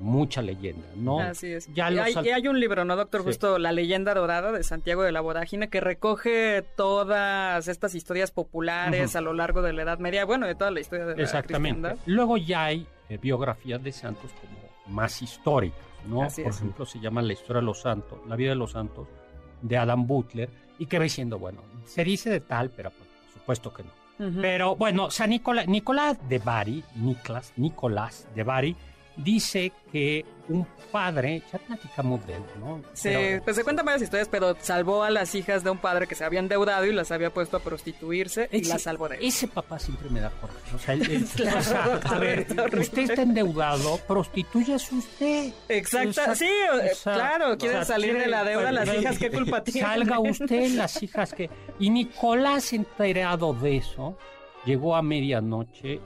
mucha 0.00 0.42
leyenda, 0.42 0.86
¿no? 0.96 1.20
Así 1.20 1.52
es. 1.52 1.72
Ya 1.72 1.90
y, 1.90 1.94
los 1.94 2.16
hay, 2.16 2.30
hay 2.30 2.48
un 2.48 2.58
libro, 2.58 2.84
¿no, 2.84 2.96
doctor? 2.96 3.20
Sí. 3.22 3.26
Justo 3.28 3.58
La 3.58 3.72
leyenda 3.72 4.14
dorada 4.14 4.52
de 4.52 4.62
Santiago 4.62 5.02
de 5.02 5.12
la 5.12 5.20
Vorágine, 5.20 5.68
que 5.68 5.80
recoge 5.80 6.62
todas 6.76 7.68
estas 7.68 7.94
historias 7.94 8.30
populares 8.30 9.16
a 9.16 9.20
lo 9.20 9.32
largo 9.32 9.62
de 9.62 9.72
la 9.72 9.82
Edad 9.82 9.98
Media, 9.98 10.24
bueno, 10.24 10.46
de 10.46 10.54
toda 10.54 10.70
la 10.70 10.80
historia 10.80 11.06
de 11.06 11.16
la 11.16 11.22
Exactamente. 11.22 11.80
cristiandad. 11.80 11.98
Luego 12.06 12.36
ya 12.36 12.64
hay 12.64 12.86
eh, 13.08 13.18
biografías 13.18 13.82
de 13.82 13.92
santos 13.92 14.30
como 14.40 14.94
más 14.96 15.22
históricas, 15.22 15.78
¿no? 16.06 16.22
Así 16.22 16.42
Por 16.42 16.50
es. 16.52 16.58
ejemplo, 16.58 16.86
se 16.86 17.00
llama 17.00 17.22
La 17.22 17.32
historia 17.32 17.60
de 17.60 17.66
los 17.66 17.80
santos, 17.80 18.18
La 18.28 18.36
vida 18.36 18.50
de 18.50 18.56
los 18.56 18.72
santos, 18.72 19.06
de 19.62 19.76
Adam 19.78 20.06
Butler, 20.06 20.50
y 20.78 20.86
que 20.86 20.98
va 20.98 21.04
diciendo, 21.04 21.38
bueno, 21.38 21.62
se 21.86 22.04
dice 22.04 22.30
de 22.30 22.40
tal, 22.40 22.70
pero 22.70 22.90
pues, 22.90 23.08
por 23.08 23.32
supuesto 23.32 23.72
que 23.72 23.84
no. 23.84 24.04
Pero 24.40 24.76
bueno, 24.76 25.10
San 25.10 25.30
Nicolás, 25.30 25.66
Nicolás 25.66 26.16
de 26.28 26.38
Bari, 26.38 26.84
Nicolás, 26.96 27.52
Nicolás 27.56 28.28
de 28.34 28.44
Bari, 28.44 28.76
dice 29.16 29.72
que 29.92 30.24
un 30.48 30.66
padre, 30.92 31.42
ya 31.52 31.58
platicamos 31.58 32.24
de 32.26 32.34
él, 32.34 32.42
¿no? 32.60 32.82
Sí, 32.92 33.08
Pero- 33.08 33.42
pues 33.44 33.56
se 33.56 33.64
cuentan 33.64 33.86
varias 33.86 34.02
historias, 34.02 34.28
pero 34.28 34.56
salvó 34.60 35.02
a 35.02 35.10
las 35.10 35.34
hijas 35.34 35.64
de 35.64 35.70
un 35.70 35.78
padre 35.78 36.06
que 36.06 36.14
se 36.14 36.24
había 36.24 36.38
endeudado 36.40 36.84
y 36.84 36.92
las 36.92 37.10
había 37.10 37.30
puesto 37.32 37.56
a 37.56 37.60
prostituirse 37.60 38.48
y 38.52 38.62
las 38.64 38.82
salvó 38.82 39.08
de 39.08 39.16
él. 39.16 39.24
Ese 39.24 39.48
papá 39.48 39.78
siempre 39.78 40.08
me 40.10 40.20
da 40.20 40.30
coraje. 40.30 40.58
O 40.74 40.78
sea, 40.78 40.94
él- 40.94 41.10
él- 41.10 41.24
Claro, 41.36 41.58
o 41.58 41.62
sea, 41.62 41.84
a 42.04 42.18
ver, 42.18 42.46
usted 42.78 42.98
está 43.10 43.22
endeudado, 43.22 43.98
prostitúyase 44.06 44.94
usted. 44.94 45.52
Exacto, 45.68 46.08
Exacto. 46.10 46.34
sí, 46.36 46.48
claro, 47.02 47.52
o 47.54 47.58
quieren 47.58 47.78
sea, 47.84 47.94
salir 47.94 48.16
de 48.18 48.26
la 48.26 48.44
deuda, 48.44 48.70
las 48.70 48.94
hijas, 48.94 49.18
¿qué 49.18 49.30
culpa 49.30 49.64
tienen? 49.64 49.82
Salga 49.90 50.18
usted, 50.20 50.70
las 50.74 51.02
hijas 51.02 51.32
que... 51.32 51.48
Y 51.80 51.90
Nicolás, 51.90 52.72
enterado 52.72 53.54
de 53.54 53.78
eso, 53.78 54.16
llegó 54.64 54.94
a 54.94 55.02
medianoche 55.02 56.00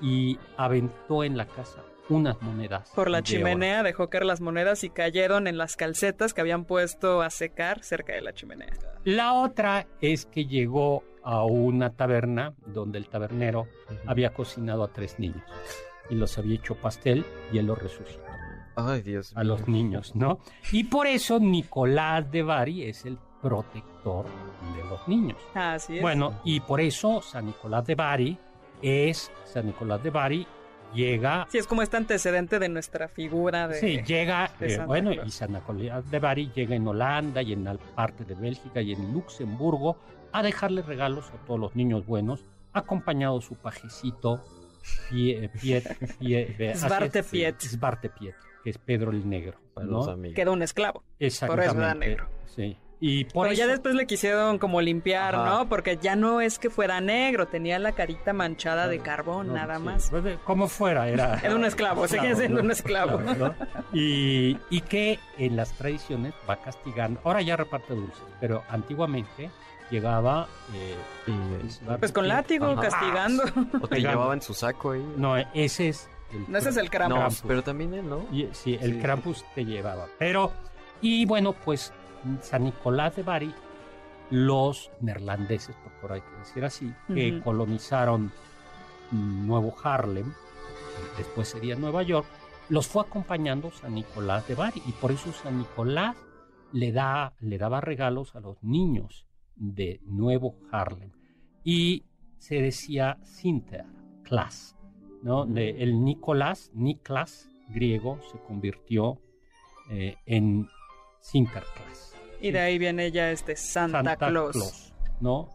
y 0.00 0.36
aventó 0.56 1.22
en 1.22 1.36
la 1.36 1.46
casa 1.46 1.82
unas 2.12 2.40
monedas. 2.42 2.90
Por 2.94 3.10
la 3.10 3.18
de 3.18 3.24
chimenea 3.24 3.82
dejó 3.82 4.08
caer 4.08 4.24
las 4.24 4.40
monedas 4.40 4.84
y 4.84 4.90
cayeron 4.90 5.46
en 5.46 5.58
las 5.58 5.76
calcetas 5.76 6.34
que 6.34 6.40
habían 6.40 6.64
puesto 6.64 7.22
a 7.22 7.30
secar 7.30 7.82
cerca 7.82 8.12
de 8.12 8.22
la 8.22 8.32
chimenea. 8.32 8.70
La 9.04 9.32
otra 9.32 9.86
es 10.00 10.26
que 10.26 10.46
llegó 10.46 11.04
a 11.22 11.44
una 11.44 11.90
taberna 11.90 12.54
donde 12.66 12.98
el 12.98 13.08
tabernero 13.08 13.68
había 14.06 14.30
cocinado 14.30 14.84
a 14.84 14.88
tres 14.88 15.18
niños 15.18 15.42
y 16.10 16.14
los 16.14 16.36
había 16.38 16.56
hecho 16.56 16.74
pastel 16.74 17.24
y 17.52 17.58
él 17.58 17.66
los 17.66 17.78
resucitó. 17.78 18.22
Ay, 18.74 19.02
Dios 19.02 19.32
a 19.36 19.44
los 19.44 19.68
niños, 19.68 20.14
¿no? 20.14 20.40
Y 20.72 20.84
por 20.84 21.06
eso 21.06 21.38
Nicolás 21.38 22.30
de 22.30 22.42
Bari 22.42 22.84
es 22.84 23.04
el 23.04 23.18
protector 23.40 24.24
de 24.24 24.84
los 24.88 25.06
niños. 25.08 25.38
Así 25.54 25.96
es. 25.96 26.02
Bueno, 26.02 26.40
y 26.44 26.60
por 26.60 26.80
eso 26.80 27.20
San 27.20 27.46
Nicolás 27.46 27.84
de 27.86 27.94
Bari 27.94 28.38
es 28.80 29.30
San 29.44 29.66
Nicolás 29.66 30.02
de 30.02 30.10
Bari 30.10 30.46
llega 30.94 31.46
Sí, 31.50 31.58
es 31.58 31.66
como 31.66 31.82
este 31.82 31.96
antecedente 31.96 32.58
de 32.58 32.68
nuestra 32.68 33.08
figura 33.08 33.68
de... 33.68 33.74
Sí, 33.80 34.02
llega, 34.06 34.50
de 34.58 34.66
eh, 34.66 34.70
Santa 34.70 34.86
bueno, 34.86 35.10
Claus. 35.12 35.28
y 35.28 35.30
San 35.30 35.52
Nicolás 35.52 36.10
de 36.10 36.18
Bari 36.18 36.50
llega 36.54 36.74
en 36.74 36.86
Holanda 36.86 37.42
y 37.42 37.52
en 37.52 37.64
la 37.64 37.74
parte 37.74 38.24
de 38.24 38.34
Bélgica 38.34 38.80
y 38.80 38.92
en 38.92 39.12
Luxemburgo 39.12 39.96
a 40.32 40.42
dejarle 40.42 40.82
regalos 40.82 41.30
a 41.30 41.44
todos 41.46 41.60
los 41.60 41.76
niños 41.76 42.06
buenos, 42.06 42.44
acompañado 42.72 43.38
de 43.38 43.44
su 43.44 43.54
pajecito 43.56 44.42
Pie- 45.10 45.50
Piet, 46.18 46.76
Svarte 46.76 47.22
Piet. 47.22 47.60
Svarte 47.60 48.08
Piet, 48.08 48.34
que 48.64 48.70
es 48.70 48.78
Pedro 48.78 49.10
el 49.10 49.28
Negro. 49.28 49.58
Para 49.74 49.86
¿no? 49.86 49.92
los 49.98 50.08
amigos. 50.08 50.34
Queda 50.36 50.50
un 50.50 50.62
esclavo. 50.62 51.02
Exactamente. 51.18 51.76
era 51.76 51.94
negro. 51.94 52.28
Sí. 52.46 52.76
Y 53.04 53.24
por 53.24 53.46
Pero 53.48 53.54
eso, 53.54 53.58
ya 53.62 53.66
después 53.66 53.96
le 53.96 54.06
quisieron 54.06 54.58
como 54.58 54.80
limpiar, 54.80 55.34
Ajá. 55.34 55.44
¿no? 55.44 55.68
Porque 55.68 55.98
ya 56.00 56.14
no 56.14 56.40
es 56.40 56.60
que 56.60 56.70
fuera 56.70 57.00
negro, 57.00 57.48
tenía 57.48 57.80
la 57.80 57.90
carita 57.90 58.32
manchada 58.32 58.86
de 58.86 59.00
carbón, 59.00 59.48
no, 59.48 59.54
nada 59.54 59.78
sí, 59.78 59.82
más. 59.82 60.08
pues, 60.08 60.22
de- 60.22 60.36
como 60.44 60.68
fuera, 60.68 61.08
era. 61.08 61.34
Era 61.42 61.56
un 61.56 61.64
esclavo, 61.64 62.06
seguía 62.06 62.36
siendo 62.36 62.60
un 62.60 62.70
esclavo. 62.70 63.18
Claro, 63.18 63.54
¿no? 63.58 63.66
Y, 63.92 64.56
y 64.70 64.80
que 64.82 65.18
en 65.36 65.56
las 65.56 65.72
tradiciones 65.72 66.32
va 66.48 66.58
castigando. 66.58 67.20
Ahora 67.24 67.42
ya 67.42 67.56
reparte 67.56 67.92
dulces, 67.92 68.22
pero 68.40 68.62
antiguamente 68.68 69.50
llegaba. 69.90 70.46
eh, 70.72 70.94
Pues 71.98 72.12
con 72.12 72.28
látigo, 72.28 72.66
Ajá. 72.66 72.82
castigando. 72.82 73.42
O 73.82 73.88
te 73.88 74.00
llevaba 74.00 74.32
en 74.34 74.42
su 74.42 74.54
saco 74.54 74.92
ahí. 74.92 75.04
No, 75.16 75.36
ese 75.54 75.88
es. 75.88 76.08
El 76.32 76.44
No, 76.50 76.56
ese 76.56 76.68
es 76.70 76.76
el 76.76 76.88
Krampus. 76.88 77.14
No, 77.16 77.20
Krampus. 77.20 77.44
pero 77.48 77.62
también 77.64 77.94
él, 77.94 78.08
¿no? 78.08 78.24
Y- 78.32 78.48
sí, 78.52 78.78
el 78.80 78.94
Sí. 78.94 78.98
Krampus 79.00 79.44
te 79.56 79.64
llevaba. 79.64 80.06
Pero, 80.18 80.52
y 81.00 81.26
bueno, 81.26 81.52
pues 81.52 81.92
San 82.40 82.64
Nicolás 82.64 83.16
de 83.16 83.22
Bari, 83.22 83.54
los 84.30 84.90
neerlandeses, 85.00 85.76
por 85.76 86.10
ahora 86.10 86.14
hay 86.14 86.20
que 86.22 86.38
decir 86.38 86.64
así, 86.64 86.94
que 87.08 87.40
colonizaron 87.42 88.32
mm, 89.10 89.46
Nuevo 89.46 89.74
Harlem, 89.82 90.32
después 91.18 91.48
sería 91.48 91.76
Nueva 91.76 92.02
York, 92.02 92.26
los 92.68 92.86
fue 92.86 93.02
acompañando 93.02 93.70
San 93.70 93.94
Nicolás 93.94 94.48
de 94.48 94.54
Bari. 94.54 94.82
Y 94.86 94.92
por 94.92 95.12
eso 95.12 95.32
San 95.32 95.58
Nicolás 95.58 96.16
le, 96.72 96.92
da, 96.92 97.34
le 97.40 97.58
daba 97.58 97.80
regalos 97.80 98.34
a 98.34 98.40
los 98.40 98.62
niños 98.62 99.26
de 99.56 100.00
Nuevo 100.04 100.56
Harlem. 100.70 101.12
Y 101.64 102.04
se 102.38 102.62
decía 102.62 103.18
Sinterklaas, 103.22 104.76
¿no? 105.22 105.44
De, 105.46 105.82
el 105.82 106.02
Nicolás, 106.02 106.70
Niklas 106.74 107.48
griego, 107.68 108.18
se 108.30 108.38
convirtió 108.38 109.20
eh, 109.90 110.16
en 110.26 110.68
Sinterklaas. 111.20 112.11
Y 112.42 112.50
de 112.50 112.58
ahí 112.58 112.76
viene 112.76 113.12
ya 113.12 113.30
este 113.30 113.54
Santa, 113.54 114.16
Claus. 114.16 114.92
¿no? 115.20 115.48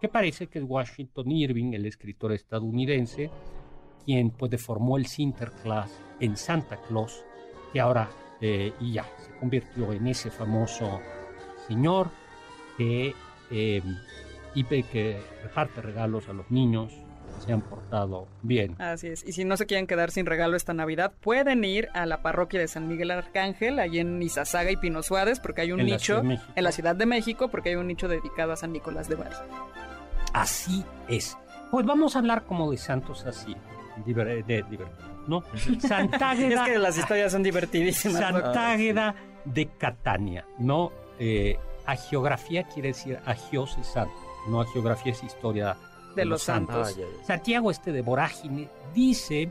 Que 0.00 0.08
parece 0.08 0.46
que 0.46 0.58
es 0.58 0.64
Washington 0.66 1.30
Irving, 1.30 1.74
el 1.74 1.84
escritor 1.84 2.32
estadounidense, 2.32 3.30
quien 4.06 4.30
pues 4.30 4.50
deformó 4.50 4.96
el 4.96 5.06
Sinterklaas 5.06 5.90
en 6.20 6.36
Santa 6.36 6.80
Claus, 6.88 7.22
que 7.72 7.80
ahora 7.80 8.08
eh, 8.40 8.72
y 8.80 8.94
ya 8.94 9.04
se 9.18 9.38
convirtió 9.38 9.92
en 9.92 10.06
ese 10.06 10.30
famoso 10.30 11.00
señor 11.68 12.08
que 12.78 13.14
eh, 13.50 13.82
y 14.54 14.64
que 14.64 15.20
reparte 15.42 15.82
regalos 15.82 16.28
a 16.28 16.32
los 16.32 16.50
niños 16.50 16.92
se 17.44 17.52
han 17.52 17.60
portado 17.60 18.26
bien. 18.42 18.76
Así 18.80 19.08
es. 19.08 19.24
Y 19.26 19.32
si 19.32 19.44
no 19.44 19.56
se 19.56 19.66
quieren 19.66 19.86
quedar 19.86 20.10
sin 20.10 20.26
regalo 20.26 20.56
esta 20.56 20.74
Navidad, 20.74 21.12
pueden 21.20 21.64
ir 21.64 21.88
a 21.94 22.06
la 22.06 22.22
parroquia 22.22 22.60
de 22.60 22.68
San 22.68 22.88
Miguel 22.88 23.10
Arcángel, 23.10 23.78
ahí 23.78 23.98
en 23.98 24.22
Izazaga 24.22 24.70
y 24.70 24.76
Pino 24.76 25.02
Suárez, 25.02 25.40
porque 25.40 25.62
hay 25.62 25.72
un 25.72 25.80
En 25.80 25.86
nicho 25.86 26.22
de 26.22 26.38
en 26.54 26.64
la 26.64 26.72
Ciudad 26.72 26.96
de 26.96 27.06
México, 27.06 27.48
porque 27.48 27.70
hay 27.70 27.76
un 27.76 27.86
nicho 27.86 28.08
dedicado 28.08 28.52
a 28.52 28.56
San 28.56 28.72
Nicolás 28.72 29.08
de 29.08 29.16
Bari. 29.16 29.34
Así 30.32 30.84
es. 31.08 31.36
Pues 31.70 31.86
vamos 31.86 32.16
a 32.16 32.20
hablar 32.20 32.44
como 32.44 32.70
de 32.70 32.76
santos 32.76 33.24
así, 33.26 33.54
de, 34.04 34.64
divertidos, 34.68 34.88
¿no? 35.26 35.42
Santágueda, 35.80 36.64
Es 36.64 36.70
que 36.70 36.78
las 36.78 36.98
historias 36.98 37.32
son 37.32 37.42
divertidísimas. 37.42 38.32
¿no? 38.32 38.40
Santágueda 38.40 39.14
de 39.44 39.68
Catania, 39.78 40.44
¿no? 40.58 40.92
Eh, 41.18 41.58
agiografía 41.86 42.64
quiere 42.64 42.88
decir 42.88 43.18
agios 43.26 43.76
es 43.78 43.86
santo, 43.86 44.14
no 44.48 44.60
agiografía 44.60 45.12
es 45.12 45.22
historia 45.22 45.76
De 46.14 46.24
los 46.24 46.42
santos. 46.42 46.96
Ah. 46.98 47.24
Santiago 47.24 47.70
este 47.70 47.92
de 47.92 48.02
Vorágine 48.02 48.68
dice 48.94 49.50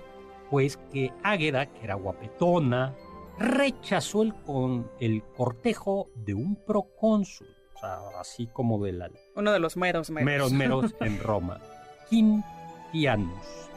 pues 0.54 0.78
que 0.92 1.12
Águeda, 1.24 1.66
que 1.66 1.84
era 1.84 1.96
guapetona, 1.96 2.94
rechazó 3.40 4.22
el, 4.22 4.36
con, 4.36 4.88
el 5.00 5.24
cortejo 5.36 6.10
de 6.14 6.36
un 6.36 6.56
procónsul, 6.56 7.48
o 7.74 7.80
sea, 7.80 8.00
así 8.20 8.46
como 8.46 8.84
de 8.84 8.94
la 8.94 9.10
Uno 9.36 9.52
de 9.52 9.60
los 9.60 9.78
meros 9.78 10.12
meros. 10.12 10.26
meros 10.26 10.54
meros 10.54 10.96
en 11.00 11.20
Roma, 11.20 11.60
Quintianus, 12.08 13.70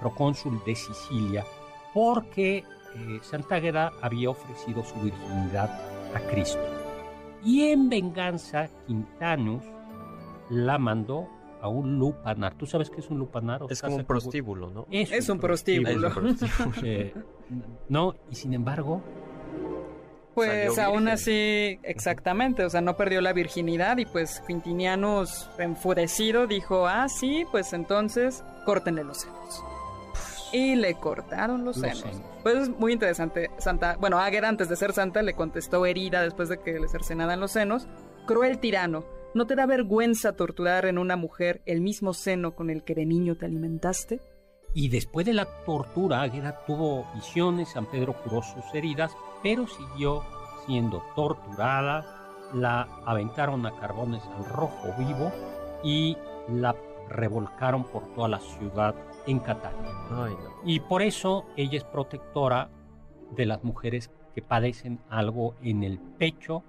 procónsul 0.00 0.62
de 0.64 0.74
Sicilia, 0.74 1.44
porque 1.92 2.58
eh, 2.58 3.18
Santa 3.20 3.56
Águeda 3.56 3.92
había 4.00 4.30
ofrecido 4.30 4.84
su 4.84 4.98
virginidad 5.00 5.68
a 6.14 6.20
Cristo. 6.30 6.64
Y 7.44 7.68
en 7.68 7.90
venganza, 7.90 8.70
Quintanus 8.86 9.62
la 10.48 10.78
mandó 10.78 11.28
a 11.66 11.68
un 11.68 11.98
lupanar. 11.98 12.54
¿Tú 12.54 12.66
sabes 12.66 12.88
qué 12.90 13.00
es 13.00 13.08
un 13.10 13.18
lupanar? 13.18 13.62
¿O 13.62 13.68
Es 13.68 13.82
como 13.82 13.96
un 13.96 14.04
prostíbulo, 14.04 14.70
¿no? 14.70 14.86
Es 14.90 15.28
un 15.28 15.38
prostíbulo. 15.38 15.90
Es 15.90 16.16
un 16.16 16.36
prostíbulo. 16.36 16.72
Eh, 16.84 17.14
no, 17.88 18.14
y 18.30 18.34
sin 18.34 18.52
embargo, 18.54 19.02
Pues 20.34 20.78
aún 20.78 21.04
virgen. 21.04 21.08
así, 21.14 21.78
exactamente, 21.82 22.64
o 22.64 22.70
sea, 22.70 22.80
no 22.82 22.96
perdió 22.96 23.20
la 23.22 23.32
virginidad 23.32 23.96
y 23.98 24.04
pues 24.04 24.42
Quintinianus, 24.46 25.48
enfurecido, 25.58 26.46
dijo, 26.46 26.86
ah, 26.86 27.08
sí, 27.08 27.44
pues 27.50 27.72
entonces 27.72 28.44
córtenle 28.66 29.02
los 29.04 29.18
senos. 29.22 29.64
Y 30.52 30.76
le 30.76 30.94
cortaron 30.94 31.64
los, 31.64 31.78
Los 31.78 31.98
senos. 31.98 32.16
senos. 32.16 32.30
Pues 32.42 32.56
es 32.56 32.68
muy 32.68 32.92
interesante, 32.92 33.50
Santa, 33.58 33.96
bueno, 33.98 34.18
Águeda 34.18 34.48
antes 34.48 34.68
de 34.68 34.76
ser 34.76 34.92
santa 34.92 35.22
le 35.22 35.32
contestó 35.34 35.84
herida 35.86 36.22
después 36.22 36.48
de 36.48 36.58
que 36.58 36.78
le 36.78 36.88
cercenaran 36.88 37.40
los 37.40 37.52
senos, 37.52 37.88
cruel 38.26 38.58
tirano, 38.58 39.04
¿no 39.36 39.46
te 39.46 39.54
da 39.54 39.66
vergüenza 39.66 40.32
torturar 40.34 40.86
en 40.86 40.96
una 40.96 41.14
mujer 41.14 41.60
el 41.66 41.82
mismo 41.82 42.14
seno 42.14 42.54
con 42.54 42.70
el 42.70 42.84
que 42.84 42.94
de 42.94 43.04
niño 43.04 43.36
te 43.36 43.44
alimentaste? 43.44 44.22
Y 44.72 44.88
después 44.88 45.26
de 45.26 45.34
la 45.34 45.44
tortura, 45.66 46.22
Águeda 46.22 46.64
tuvo 46.66 47.06
visiones, 47.14 47.68
San 47.68 47.84
Pedro 47.84 48.14
curó 48.22 48.40
sus 48.42 48.64
heridas, 48.72 49.14
pero 49.42 49.66
siguió 49.66 50.24
siendo 50.64 51.02
torturada, 51.14 52.48
la 52.54 52.88
aventaron 53.04 53.66
a 53.66 53.78
carbones 53.78 54.22
al 54.38 54.46
rojo 54.46 54.94
vivo 54.98 55.30
y 55.84 56.16
la 56.48 56.74
revolcaron 57.10 57.84
por 57.84 58.14
toda 58.14 58.28
la 58.28 58.40
ciudad 58.40 58.94
en 59.26 59.40
Catania. 59.40 59.92
Ay, 60.12 60.32
no. 60.32 60.50
Y 60.64 60.80
por 60.80 61.02
eso 61.02 61.44
ella 61.58 61.76
es 61.76 61.84
protectora 61.84 62.70
de 63.32 63.44
las 63.44 63.62
mujeres 63.62 64.10
que 64.34 64.40
padecen 64.40 64.98
algo 65.10 65.56
en 65.60 65.84
el 65.84 65.98
pecho 65.98 66.62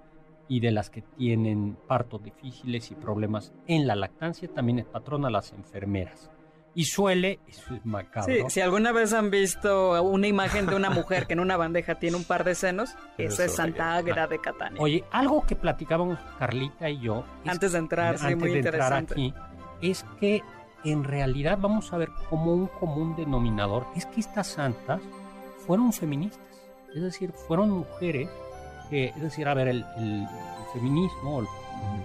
y 0.48 0.60
de 0.60 0.70
las 0.70 0.90
que 0.90 1.02
tienen 1.02 1.76
partos 1.86 2.22
difíciles 2.22 2.90
y 2.90 2.94
problemas 2.94 3.52
en 3.66 3.86
la 3.86 3.94
lactancia. 3.96 4.48
También 4.48 4.78
es 4.78 4.86
patrona 4.86 5.28
las 5.30 5.52
enfermeras. 5.52 6.30
Y 6.74 6.84
suele, 6.84 7.40
eso 7.48 7.74
es 7.74 7.84
macabro, 7.84 8.32
Sí, 8.32 8.40
si 8.48 8.60
alguna 8.60 8.92
vez 8.92 9.12
han 9.12 9.30
visto 9.30 10.00
una 10.02 10.26
imagen 10.28 10.66
de 10.66 10.76
una 10.76 10.90
mujer 10.90 11.26
que 11.26 11.32
en 11.32 11.40
una 11.40 11.56
bandeja 11.56 11.96
tiene 11.98 12.16
un 12.16 12.24
par 12.24 12.44
de 12.44 12.54
senos, 12.54 12.94
esa 13.16 13.46
es 13.46 13.54
Santa 13.56 13.96
Águeda 13.96 14.26
de 14.28 14.38
Catania. 14.38 14.80
Oye, 14.80 15.02
algo 15.10 15.44
que 15.44 15.56
platicábamos 15.56 16.18
Carlita 16.38 16.88
y 16.88 17.00
yo 17.00 17.24
es- 17.44 17.50
Antes 17.50 17.72
de 17.72 17.78
entrar, 17.78 18.18
sí, 18.18 18.26
antes 18.26 18.38
muy 18.38 18.50
de 18.52 18.58
entrar 18.58 18.74
interesante. 19.00 19.14
aquí, 19.14 19.34
es 19.80 20.04
que 20.20 20.42
en 20.84 21.02
realidad 21.02 21.58
vamos 21.60 21.92
a 21.92 21.96
ver 21.96 22.10
como 22.30 22.52
un 22.54 22.68
común 22.68 23.16
denominador 23.16 23.84
es 23.96 24.06
que 24.06 24.20
estas 24.20 24.46
santas 24.46 25.00
fueron 25.66 25.92
feministas, 25.92 26.46
es 26.94 27.02
decir, 27.02 27.32
fueron 27.32 27.70
mujeres 27.70 28.28
que, 28.88 29.06
es 29.06 29.20
decir, 29.20 29.46
a 29.48 29.54
ver, 29.54 29.68
el, 29.68 29.84
el- 29.96 30.22
el 30.22 30.72
feminismo, 30.72 31.40
el 31.40 31.46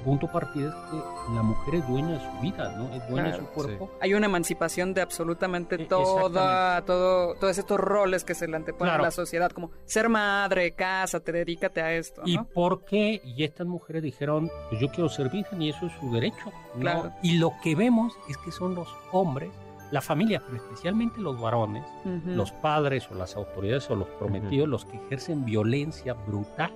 punto 0.06 0.28
partida 0.32 0.70
es 0.70 0.76
que 0.92 1.34
la 1.36 1.42
mujer 1.44 1.76
es 1.76 1.88
dueña 1.88 2.10
de 2.14 2.20
su 2.20 2.40
vida, 2.42 2.72
¿no? 2.78 2.94
Es 2.94 3.08
dueña 3.10 3.24
de 3.24 3.30
Claro, 3.32 3.44
su 3.44 3.50
cuerpo. 3.50 3.92
Hay 4.02 4.14
una 4.14 4.28
emancipación 4.28 4.94
de 4.94 5.02
absolutamente 5.02 5.76
E- 5.76 5.86
toda, 5.86 6.82
todo, 6.86 7.34
todos 7.36 7.58
estos 7.58 7.80
roles 7.80 8.24
que 8.24 8.36
se 8.36 8.48
le 8.48 8.56
anteponen 8.56 8.92
Claro. 8.92 9.04
a 9.04 9.08
la 9.08 9.12
sociedad, 9.12 9.52
como 9.52 9.72
ser 9.86 10.08
madre, 10.10 10.72
cásate, 10.74 11.32
dedícate 11.32 11.82
a 11.82 11.94
esto, 11.94 12.22
¿Y 12.26 12.38
¿no? 12.38 12.46
por 12.46 12.86
qué? 12.86 13.22
Y 13.26 13.44
estas 13.44 13.66
mujeres 13.68 14.04
dijeron, 14.04 14.50
pues 14.70 14.80
yo 14.80 14.88
quiero 14.90 15.10
ser 15.10 15.30
virgen 15.30 15.62
y 15.62 15.70
eso 15.72 15.88
es 15.88 15.94
su 16.00 16.12
derecho. 16.14 16.52
¿no? 16.76 16.80
Claro. 16.82 17.12
Y 17.22 17.38
lo 17.38 17.52
que 17.64 17.76
vemos 17.76 18.14
es 18.30 18.38
que 18.38 18.52
son 18.52 18.76
los 18.76 18.88
hombres, 19.12 19.50
la 19.94 20.02
familia, 20.02 20.42
pero 20.44 20.58
especialmente 20.58 21.22
los 21.22 21.40
varones, 21.40 21.86
los 22.26 22.52
padres 22.52 23.08
o 23.12 23.14
las 23.14 23.36
autoridades 23.36 23.88
o 23.92 23.96
los 23.96 24.08
prometidos 24.08 24.68
los 24.68 24.86
que 24.86 24.98
ejercen 24.98 25.46
violencia 25.46 26.14
brutal 26.14 26.74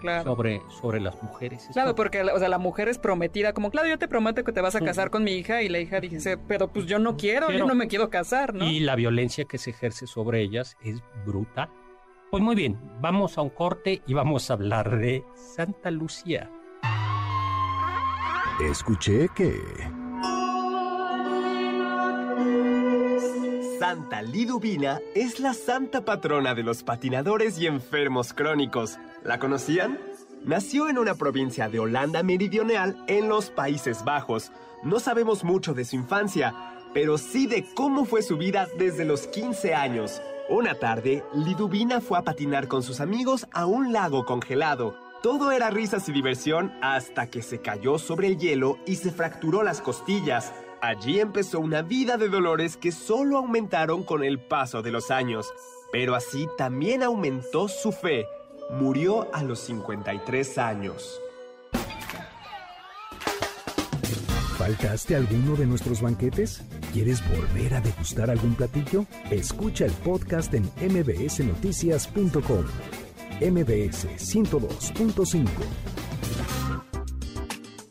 claro. 0.00 0.22
sobre, 0.22 0.62
sobre 0.80 1.00
las 1.00 1.20
mujeres. 1.20 1.66
Es 1.66 1.72
Claro, 1.72 1.96
porque 1.96 2.22
o 2.22 2.38
sea, 2.38 2.48
la 2.48 2.58
mujer 2.58 2.86
es 2.86 2.98
prometida, 2.98 3.52
como, 3.52 3.72
claro, 3.72 3.88
yo 3.88 3.98
te 3.98 4.06
prometo 4.06 4.44
que 4.44 4.52
te 4.52 4.60
vas 4.60 4.76
a 4.76 4.80
casar 4.80 5.10
con 5.10 5.24
mi 5.24 5.32
hija, 5.32 5.62
y 5.62 5.68
la 5.68 5.80
hija 5.80 5.98
dice, 5.98 6.38
pero 6.38 6.68
pues 6.68 6.86
yo 6.86 7.00
no 7.00 7.16
quiero, 7.16 7.48
Quiero. 7.48 7.58
yo 7.58 7.66
no 7.66 7.74
me 7.74 7.88
quiero 7.88 8.08
casar, 8.08 8.54
¿no? 8.54 8.64
Y 8.64 8.78
la 8.78 8.94
violencia 8.94 9.46
que 9.46 9.58
se 9.58 9.70
ejerce 9.70 10.06
sobre 10.06 10.40
ellas 10.40 10.76
es 10.80 11.02
brutal. 11.26 11.70
Pues 12.30 12.40
muy 12.40 12.54
bien, 12.54 12.78
vamos 13.00 13.36
a 13.36 13.42
un 13.42 13.50
corte 13.50 14.00
y 14.06 14.14
vamos 14.14 14.48
a 14.48 14.54
hablar 14.54 14.96
de 14.96 15.24
Santa 15.34 15.90
Lucía. 15.90 16.48
Escuché 18.60 19.26
que... 19.34 19.58
Santa 23.80 24.20
Liduvina 24.20 25.00
es 25.14 25.40
la 25.40 25.54
santa 25.54 26.04
patrona 26.04 26.54
de 26.54 26.62
los 26.62 26.82
patinadores 26.82 27.58
y 27.58 27.66
enfermos 27.66 28.34
crónicos. 28.34 28.98
¿La 29.24 29.38
conocían? 29.38 29.98
Nació 30.44 30.90
en 30.90 30.98
una 30.98 31.14
provincia 31.14 31.70
de 31.70 31.78
Holanda 31.78 32.22
Meridional 32.22 33.02
en 33.06 33.30
los 33.30 33.48
Países 33.48 34.04
Bajos. 34.04 34.52
No 34.82 35.00
sabemos 35.00 35.44
mucho 35.44 35.72
de 35.72 35.86
su 35.86 35.96
infancia, 35.96 36.54
pero 36.92 37.16
sí 37.16 37.46
de 37.46 37.64
cómo 37.74 38.04
fue 38.04 38.20
su 38.20 38.36
vida 38.36 38.68
desde 38.76 39.06
los 39.06 39.26
15 39.28 39.74
años. 39.74 40.20
Una 40.50 40.74
tarde, 40.74 41.24
Liduvina 41.32 42.02
fue 42.02 42.18
a 42.18 42.22
patinar 42.22 42.68
con 42.68 42.82
sus 42.82 43.00
amigos 43.00 43.46
a 43.50 43.64
un 43.64 43.94
lago 43.94 44.26
congelado. 44.26 44.94
Todo 45.22 45.52
era 45.52 45.70
risas 45.70 46.06
y 46.10 46.12
diversión 46.12 46.70
hasta 46.82 47.28
que 47.28 47.40
se 47.40 47.62
cayó 47.62 47.98
sobre 47.98 48.26
el 48.26 48.36
hielo 48.36 48.76
y 48.84 48.96
se 48.96 49.10
fracturó 49.10 49.62
las 49.62 49.80
costillas. 49.80 50.52
Allí 50.82 51.20
empezó 51.20 51.60
una 51.60 51.82
vida 51.82 52.16
de 52.16 52.28
dolores 52.28 52.78
que 52.78 52.90
solo 52.90 53.36
aumentaron 53.36 54.02
con 54.02 54.24
el 54.24 54.38
paso 54.38 54.80
de 54.80 54.90
los 54.90 55.10
años. 55.10 55.52
Pero 55.92 56.14
así 56.14 56.48
también 56.56 57.02
aumentó 57.02 57.68
su 57.68 57.92
fe. 57.92 58.26
Murió 58.70 59.28
a 59.34 59.42
los 59.42 59.60
53 59.60 60.58
años. 60.58 61.20
¿Faltaste 64.56 65.16
alguno 65.16 65.56
de 65.56 65.66
nuestros 65.66 66.00
banquetes? 66.00 66.62
¿Quieres 66.92 67.22
volver 67.28 67.74
a 67.74 67.80
degustar 67.80 68.30
algún 68.30 68.54
platillo? 68.54 69.06
Escucha 69.30 69.86
el 69.86 69.92
podcast 69.92 70.52
en 70.54 70.64
mbsnoticias.com. 70.78 72.64
MBS 73.40 74.06
102.5. 74.18 75.99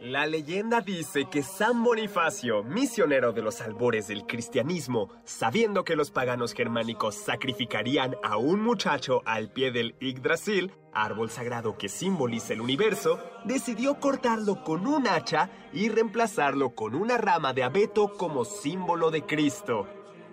La 0.00 0.26
leyenda 0.26 0.80
dice 0.80 1.26
que 1.30 1.42
San 1.42 1.84
Bonifacio, 1.84 2.62
misionero 2.62 3.32
de 3.32 3.42
los 3.42 3.60
albores 3.60 4.08
del 4.08 4.26
cristianismo, 4.26 5.10
sabiendo 5.24 5.84
que 5.84 5.96
los 5.96 6.10
paganos 6.10 6.54
germánicos 6.54 7.14
sacrificarían 7.14 8.16
a 8.22 8.36
un 8.38 8.62
muchacho 8.62 9.22
al 9.26 9.50
pie 9.50 9.70
del 9.70 9.94
Yggdrasil, 10.00 10.72
árbol 10.92 11.30
sagrado 11.30 11.76
que 11.76 11.88
simboliza 11.88 12.54
el 12.54 12.60
universo, 12.60 13.20
decidió 13.44 14.00
cortarlo 14.00 14.64
con 14.64 14.86
un 14.86 15.06
hacha 15.06 15.50
y 15.72 15.88
reemplazarlo 15.88 16.74
con 16.74 16.94
una 16.94 17.18
rama 17.18 17.52
de 17.52 17.62
abeto 17.62 18.12
como 18.16 18.44
símbolo 18.44 19.10
de 19.10 19.26
Cristo. 19.26 19.86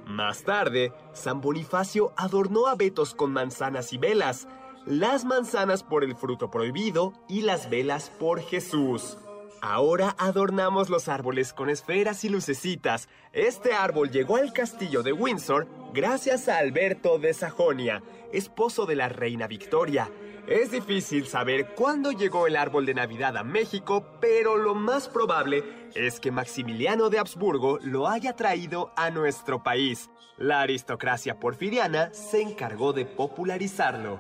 Más 0.06 0.44
tarde, 0.44 0.94
San 1.12 1.42
Bonifacio 1.42 2.14
adornó 2.16 2.68
abetos 2.68 3.14
con 3.14 3.34
manzanas 3.34 3.92
y 3.92 3.98
velas, 3.98 4.48
las 4.86 5.26
manzanas 5.26 5.84
por 5.84 6.06
el 6.06 6.16
fruto 6.16 6.50
prohibido 6.50 7.12
y 7.28 7.42
las 7.42 7.70
velas 7.70 8.10
por 8.18 8.40
Jesús. 8.40 9.18
Ahora 9.62 10.16
adornamos 10.20 10.90
los 10.90 11.08
árboles 11.08 11.52
con 11.52 11.70
esferas 11.70 12.24
y 12.24 12.30
lucecitas. 12.30 13.10
Este 13.34 13.74
árbol 13.74 14.12
llegó 14.12 14.38
al 14.38 14.54
castillo 14.54 15.02
de 15.02 15.14
Windsor 15.14 15.68
gracias 15.94 16.48
a 16.48 16.58
Alberto 16.58 17.18
de 17.18 17.34
Sajonia, 17.34 18.04
esposo 18.32 18.86
de 18.86 18.96
la 18.96 19.10
reina 19.10 19.48
Victoria. 19.48 20.12
Es 20.48 20.72
difícil 20.72 21.28
saber 21.28 21.74
cuándo 21.76 22.12
llegó 22.12 22.48
el 22.48 22.56
árbol 22.56 22.86
de 22.86 22.94
Navidad 22.94 23.36
a 23.36 23.44
México, 23.44 24.06
pero 24.22 24.58
lo 24.58 24.76
más 24.76 25.10
probable 25.10 25.64
es 25.94 26.20
que 26.20 26.32
Maximiliano 26.32 27.10
de 27.10 27.20
Habsburgo 27.20 27.80
lo 27.82 28.08
haya 28.08 28.36
traído 28.36 28.94
a 28.96 29.10
nuestro 29.10 29.64
país. 29.64 30.10
La 30.38 30.62
aristocracia 30.62 31.40
porfiriana 31.40 32.14
se 32.14 32.42
encargó 32.42 32.94
de 32.94 33.06
popularizarlo. 33.06 34.20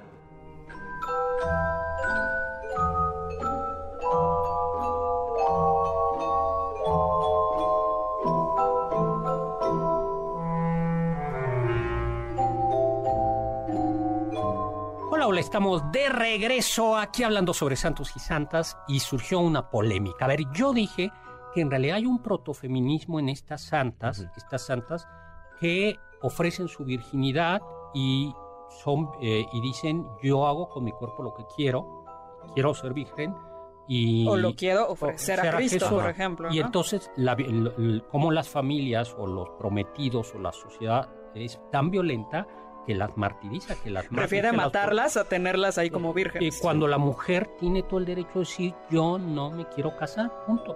Estamos 15.47 15.81
de 15.93 16.09
regreso 16.09 16.97
aquí 16.97 17.23
hablando 17.23 17.53
sobre 17.53 17.75
santos 17.77 18.11
y 18.15 18.19
santas 18.19 18.77
y 18.87 18.99
surgió 18.99 19.39
una 19.39 19.69
polémica. 19.69 20.25
A 20.25 20.27
ver, 20.27 20.41
yo 20.53 20.73
dije 20.73 21.09
que 21.53 21.61
en 21.61 21.71
realidad 21.71 21.95
hay 21.95 22.05
un 22.05 22.21
protofeminismo 22.21 23.19
en 23.19 23.29
estas 23.29 23.61
santas, 23.61 24.27
estas 24.35 24.65
santas 24.65 25.07
que 25.61 25.97
ofrecen 26.21 26.67
su 26.67 26.83
virginidad 26.83 27.61
y 27.93 28.33
son 28.83 29.09
eh, 29.21 29.45
y 29.53 29.61
dicen 29.61 30.05
yo 30.21 30.45
hago 30.45 30.67
con 30.67 30.83
mi 30.83 30.91
cuerpo 30.91 31.23
lo 31.23 31.33
que 31.33 31.43
quiero, 31.55 32.03
quiero 32.53 32.73
ser 32.73 32.93
virgen 32.93 33.33
y 33.87 34.27
o 34.27 34.35
lo 34.35 34.53
quiero 34.53 34.89
ofrecer 34.89 35.39
a 35.39 35.43
ofrecer 35.43 35.47
a 35.47 35.57
Cristo, 35.57 35.85
Jesús. 35.85 36.01
por 36.01 36.09
ejemplo. 36.09 36.49
y 36.51 36.59
¿no? 36.59 36.65
entonces, 36.65 37.09
la, 37.15 37.35
vi- 37.35 37.45
el- 37.45 37.73
el- 37.77 38.03
como 38.11 38.31
las 38.31 38.49
familias 38.49 39.15
o 39.17 39.25
los 39.25 39.49
prometidos 39.51 40.35
o 40.35 40.39
la 40.39 40.51
sociedad 40.51 41.09
es 41.33 41.57
tan 41.71 41.89
violenta 41.89 42.45
que 42.87 42.95
las 42.95 43.15
martiriza, 43.17 43.75
que 43.83 43.91
las 43.91 44.05
mata, 44.05 44.15
Prefiere 44.15 44.49
que 44.49 44.57
las- 44.57 44.65
matarlas 44.65 45.17
a 45.17 45.25
tenerlas 45.25 45.77
ahí 45.77 45.89
como 45.91 46.09
Y 46.11 46.13
vírgenes. 46.15 46.59
cuando 46.59 46.87
la 46.87 46.97
mujer 46.97 47.47
tiene 47.59 47.83
todo 47.83 47.99
el 47.99 48.05
derecho 48.05 48.31
de 48.33 48.39
decir 48.39 48.73
yo 48.89 49.19
no 49.19 49.51
me 49.51 49.67
quiero 49.67 49.95
casar, 49.95 50.31
punto. 50.47 50.75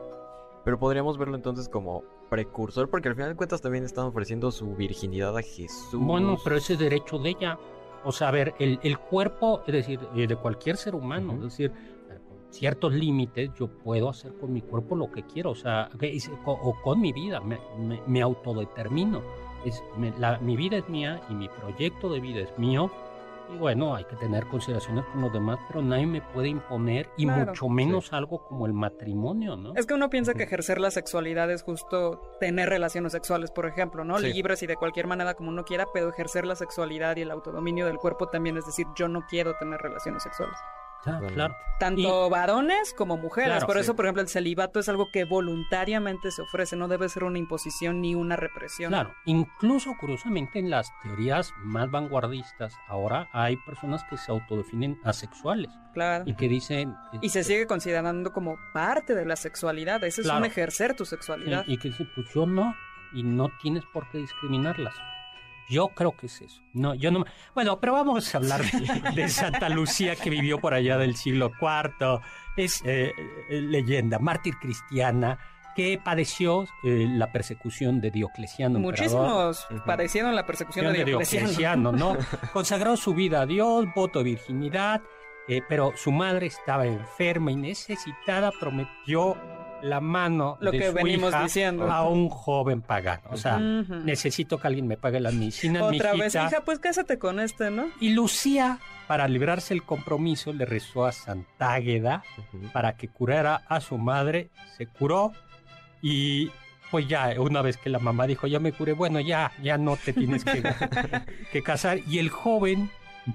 Pero 0.63 0.77
podríamos 0.77 1.17
verlo 1.17 1.35
entonces 1.35 1.67
como 1.69 2.03
precursor, 2.29 2.89
porque 2.89 3.07
al 3.09 3.15
final 3.15 3.29
de 3.31 3.35
cuentas 3.35 3.61
también 3.61 3.83
están 3.83 4.05
ofreciendo 4.05 4.51
su 4.51 4.75
virginidad 4.75 5.35
a 5.35 5.41
Jesús. 5.41 5.89
Bueno, 5.99 6.37
pero 6.43 6.57
ese 6.57 6.73
es 6.73 6.79
derecho 6.79 7.17
de 7.17 7.29
ella. 7.31 7.57
O 8.03 8.11
sea, 8.11 8.27
a 8.27 8.31
ver, 8.31 8.53
el, 8.59 8.79
el 8.83 8.99
cuerpo, 8.99 9.61
es 9.65 9.73
decir, 9.73 9.99
eh, 10.15 10.27
de 10.27 10.35
cualquier 10.35 10.77
ser 10.77 10.93
humano, 10.95 11.33
Ujú. 11.33 11.37
es 11.47 11.57
decir, 11.57 11.71
con 11.71 12.51
ciertos 12.51 12.93
límites 12.93 13.51
yo 13.59 13.67
puedo 13.67 14.09
hacer 14.09 14.33
con 14.39 14.51
mi 14.53 14.61
cuerpo 14.61 14.95
lo 14.95 15.11
que 15.11 15.23
quiero, 15.23 15.51
o 15.51 15.55
sea, 15.55 15.89
o 16.45 16.75
con 16.83 16.99
mi 17.01 17.11
vida, 17.13 17.39
me, 17.41 17.57
me- 17.79 18.01
me 18.07 18.21
autodetermino. 18.21 19.21
Es, 19.65 19.83
me- 19.97 20.11
la- 20.17 20.37
mi 20.39 20.55
vida 20.55 20.77
es 20.77 20.89
mía 20.89 21.21
y 21.29 21.33
mi 21.33 21.47
proyecto 21.49 22.09
de 22.11 22.19
vida 22.19 22.39
es 22.41 22.57
mío. 22.57 22.91
Y 23.53 23.57
bueno, 23.57 23.95
hay 23.95 24.05
que 24.05 24.15
tener 24.15 24.47
consideraciones 24.47 25.03
con 25.11 25.21
los 25.23 25.33
demás, 25.33 25.59
pero 25.67 25.81
nadie 25.81 26.05
me 26.05 26.21
puede 26.21 26.47
imponer, 26.47 27.09
y 27.17 27.25
Claro. 27.25 27.47
mucho 27.47 27.67
menos 27.67 28.13
algo 28.13 28.45
como 28.45 28.65
el 28.65 28.71
matrimonio, 28.71 29.57
¿no? 29.57 29.73
Es 29.75 29.85
que 29.85 29.93
uno 29.93 30.09
piensa 30.09 30.33
que 30.33 30.43
ejercer 30.43 30.79
la 30.79 30.89
sexualidad 30.89 31.51
es 31.51 31.61
justo 31.63 32.21
tener 32.39 32.69
relaciones 32.69 33.11
sexuales, 33.11 33.51
por 33.51 33.65
ejemplo, 33.65 34.05
¿no? 34.05 34.19
Sí. 34.19 34.31
Libres 34.31 34.63
y 34.63 34.67
de 34.67 34.77
cualquier 34.77 35.07
manera 35.07 35.33
como 35.33 35.49
uno 35.49 35.65
quiera, 35.65 35.85
pero 35.93 36.07
ejercer 36.07 36.45
la 36.45 36.55
sexualidad 36.55 37.17
y 37.17 37.21
el 37.23 37.31
autodominio 37.31 37.87
del 37.87 37.97
cuerpo 37.97 38.27
también 38.29 38.55
es 38.55 38.65
decir, 38.65 38.85
yo 38.95 39.09
no 39.09 39.25
quiero 39.29 39.53
tener 39.57 39.81
relaciones 39.81 40.23
sexuales. 40.23 40.55
Ah, 41.05 41.19
claro. 41.33 41.55
Tanto 41.79 42.29
varones 42.29 42.93
como 42.95 43.17
mujeres. 43.17 43.49
Claro, 43.51 43.65
por 43.65 43.75
sí. 43.77 43.81
eso, 43.81 43.95
por 43.95 44.05
ejemplo, 44.05 44.21
el 44.21 44.27
celibato 44.27 44.79
es 44.79 44.87
algo 44.87 45.07
que 45.11 45.23
voluntariamente 45.25 46.29
se 46.31 46.41
ofrece, 46.43 46.75
no 46.75 46.87
debe 46.87 47.09
ser 47.09 47.23
una 47.23 47.39
imposición 47.39 48.01
ni 48.01 48.13
una 48.13 48.35
represión. 48.35 48.89
Claro, 48.91 49.13
incluso 49.25 49.95
curiosamente 49.99 50.59
en 50.59 50.69
las 50.69 50.91
teorías 51.01 51.53
más 51.63 51.89
vanguardistas 51.89 52.75
ahora 52.87 53.29
hay 53.33 53.57
personas 53.57 54.03
que 54.09 54.17
se 54.17 54.31
autodefinen 54.31 54.99
asexuales 55.03 55.71
Claro. 55.93 56.23
y 56.27 56.35
que 56.35 56.47
dicen 56.47 56.95
Y 57.21 57.29
se 57.29 57.43
sigue 57.43 57.65
considerando 57.65 58.31
como 58.31 58.57
parte 58.73 59.15
de 59.15 59.25
la 59.25 59.35
sexualidad. 59.35 60.03
Ese 60.03 60.21
es 60.21 60.27
Claro. 60.27 60.39
un 60.39 60.45
ejercer 60.45 60.95
tu 60.95 61.05
Sí, 61.05 61.09
sexualidad. 61.11 61.63
y 61.67 61.77
que 61.77 61.89
dicen 61.89 62.09
pues 62.13 62.27
yo 62.33 62.45
no 62.45 62.75
y 63.13 63.23
no 63.23 63.49
tienes 63.61 63.83
por 63.91 64.07
qué 64.09 64.19
discriminarlas. 64.19 64.93
Yo 65.71 65.87
creo 65.87 66.11
que 66.11 66.27
es 66.27 66.41
eso. 66.41 66.61
No, 66.73 66.93
yo 66.93 67.11
no. 67.11 67.25
Bueno, 67.55 67.79
pero 67.79 67.93
vamos 67.93 68.35
a 68.35 68.37
hablar 68.37 68.61
de, 68.63 69.11
de 69.15 69.29
Santa 69.29 69.69
Lucía 69.69 70.15
que 70.15 70.29
vivió 70.29 70.59
por 70.59 70.73
allá 70.73 70.97
del 70.97 71.15
siglo 71.15 71.51
IV. 71.59 72.19
Es 72.57 72.83
eh, 72.85 73.11
eh, 73.49 73.61
leyenda, 73.61 74.19
mártir 74.19 74.55
cristiana 74.59 75.39
que 75.75 75.99
padeció 76.03 76.65
eh, 76.83 77.07
la 77.09 77.31
persecución 77.31 78.01
de 78.01 78.11
Diocleciano. 78.11 78.79
Muchísimos 78.79 79.67
padecieron 79.85 80.35
la 80.35 80.45
persecución 80.45 80.91
de 80.91 81.05
Diocleciano. 81.05 81.47
Diocleciano, 81.47 81.91
¿no? 81.91 82.17
Consagró 82.53 82.97
su 82.97 83.13
vida 83.13 83.41
a 83.41 83.45
Dios, 83.45 83.85
voto 83.95 84.19
de 84.19 84.25
virginidad, 84.25 85.01
eh, 85.47 85.61
pero 85.67 85.93
su 85.95 86.11
madre 86.11 86.47
estaba 86.47 86.85
enferma 86.85 87.51
y 87.51 87.55
necesitada, 87.55 88.51
prometió 88.59 89.37
la 89.81 89.99
mano 90.01 90.57
Lo 90.61 90.71
de 90.71 90.79
que 90.79 90.87
su 90.89 90.93
venimos 90.93 91.29
hija 91.29 91.43
diciendo. 91.43 91.91
a 91.91 92.07
un 92.07 92.29
joven 92.29 92.81
pagano. 92.81 93.23
O 93.31 93.37
sea, 93.37 93.59
necesito 93.59 94.57
que 94.57 94.67
alguien 94.67 94.87
me 94.87 94.97
pague 94.97 95.19
la 95.19 95.31
medicina, 95.31 95.83
Otra 95.83 96.13
vez, 96.13 96.35
hija, 96.35 96.61
pues 96.65 96.79
cásate 96.79 97.17
con 97.19 97.39
este, 97.39 97.71
¿no? 97.71 97.87
Y 97.99 98.09
Lucía, 98.09 98.79
para 99.07 99.27
librarse 99.27 99.73
el 99.73 99.83
compromiso, 99.83 100.53
le 100.53 100.65
rezó 100.65 101.05
a 101.05 101.11
Santa 101.11 101.73
Águeda 101.73 102.23
Ujú. 102.37 102.67
para 102.71 102.95
que 102.95 103.07
curara 103.07 103.63
a 103.67 103.81
su 103.81 103.97
madre, 103.97 104.49
se 104.77 104.87
curó 104.87 105.33
y 106.01 106.51
pues 106.89 107.07
ya 107.07 107.33
una 107.39 107.61
vez 107.61 107.77
que 107.77 107.89
la 107.89 107.99
mamá 107.99 108.27
dijo 108.27 108.47
ya 108.47 108.59
me 108.59 108.73
curé, 108.73 108.93
bueno 108.93 109.19
ya, 109.21 109.51
ya 109.63 109.77
no 109.77 109.95
te 109.95 110.11
tienes 110.13 110.43
que, 110.43 110.61
que 111.51 111.63
casar 111.63 111.99
y 112.07 112.19
el 112.19 112.29
joven 112.29 112.89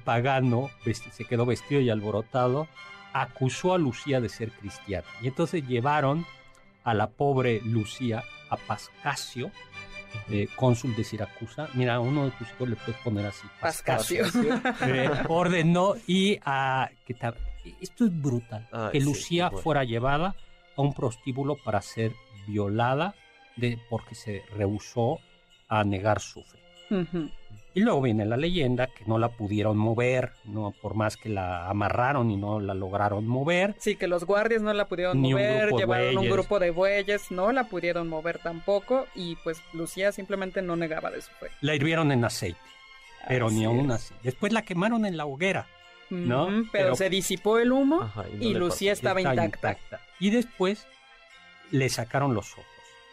pagano 0.05 0.69
se 1.13 1.25
quedó 1.25 1.47
vestido 1.47 1.81
y 1.81 1.89
alborotado, 1.91 2.67
acusó 3.13 3.73
a 3.73 3.79
Lucía 3.79 4.21
de 4.21 4.29
ser 4.29 4.51
cristiana 4.51 5.07
y 5.23 5.29
entonces 5.29 5.67
llevaron 5.67 6.27
a 6.87 6.95
la 6.95 7.09
pobre 7.09 7.61
Lucía 7.63 8.23
a 8.49 8.57
Pascasio, 8.57 9.51
eh, 10.31 10.49
cónsul 10.57 10.95
de 10.97 11.05
Siracusa, 11.05 11.69
mira, 11.75 11.97
a 11.97 12.01
uno 12.01 12.25
de 12.25 12.31
tus 12.31 12.49
hijos 12.53 12.69
le 12.71 12.77
puedes 12.77 12.97
poner 13.03 13.27
así, 13.27 13.47
Pascasio. 13.61 14.25
eh, 14.87 15.11
ordenó 15.29 15.95
y 16.07 16.39
a 16.45 16.89
que 17.07 17.13
ta- 17.15 17.35
esto 17.81 18.07
es 18.07 18.23
brutal 18.23 18.67
Ay, 18.73 18.93
que 18.93 19.01
sí, 19.01 19.05
Lucía 19.07 19.49
bueno. 19.51 19.63
fuera 19.63 19.85
llevada 19.85 20.35
a 20.77 20.81
un 20.83 20.95
prostíbulo 20.95 21.57
para 21.57 21.83
ser 21.83 22.13
violada 22.47 23.15
de 23.57 23.79
porque 23.91 24.15
se 24.15 24.43
rehusó 24.57 25.19
a 25.69 25.83
negar 25.85 26.21
su 26.21 26.43
fe 26.45 26.59
Y 27.75 27.81
luego 27.81 28.01
viene 28.01 28.25
la 28.25 28.39
leyenda 28.39 28.87
que 28.87 29.05
no 29.07 29.19
la 29.19 29.29
pudieron 29.29 29.77
mover 29.77 30.33
no 30.45 30.73
por 30.81 30.95
más 30.95 31.19
que 31.19 31.29
la 31.29 31.69
amarraron 31.69 32.31
y 32.31 32.37
no 32.37 32.59
la 32.59 32.73
lograron 32.73 33.27
mover 33.27 33.75
Sí, 33.79 33.97
que 33.97 34.07
los 34.07 34.25
guardias 34.25 34.63
no 34.63 34.73
la 34.73 34.89
pudieron 34.89 35.21
Ni 35.21 35.33
mover, 35.33 35.73
llevaron 35.73 36.17
un 36.19 36.31
grupo 36.31 36.59
de 36.59 36.71
bueyes, 36.71 37.31
no 37.31 37.53
la 37.53 37.65
pudieron 37.65 38.09
mover 38.09 38.39
tampoco, 38.39 39.07
y 39.15 39.37
pues 39.45 39.61
Lucía 39.75 40.11
simplemente 40.13 40.63
no 40.63 40.75
negaba 40.77 41.11
de 41.11 41.21
su 41.21 41.31
fe. 41.33 41.49
la 41.61 41.75
hirvieron 41.75 42.13
en 42.13 42.25
aceite 42.25 42.59
pero 43.29 43.51
ni 43.51 43.65
aún 43.65 43.91
así 43.91 44.15
después 44.23 44.53
la 44.53 44.63
quemaron 44.63 45.05
en 45.05 45.17
la 45.17 45.27
hoguera 45.27 45.67
¿no? 46.09 46.47
Pero, 46.47 46.69
Pero- 46.73 46.95
se 46.97 47.11
disipó 47.11 47.59
el 47.59 47.73
humo 47.73 48.01
Ajá, 48.03 48.23
no 48.33 48.43
y 48.43 48.55
Lucía 48.55 48.93
pasó. 48.93 48.99
estaba 49.01 49.21
Está 49.21 49.45
intacta. 49.45 50.01
y 50.21 50.31
después 50.31 50.87
le 51.73 51.89
sacaron 51.91 52.33
los 52.33 52.53
ojos 52.53 52.65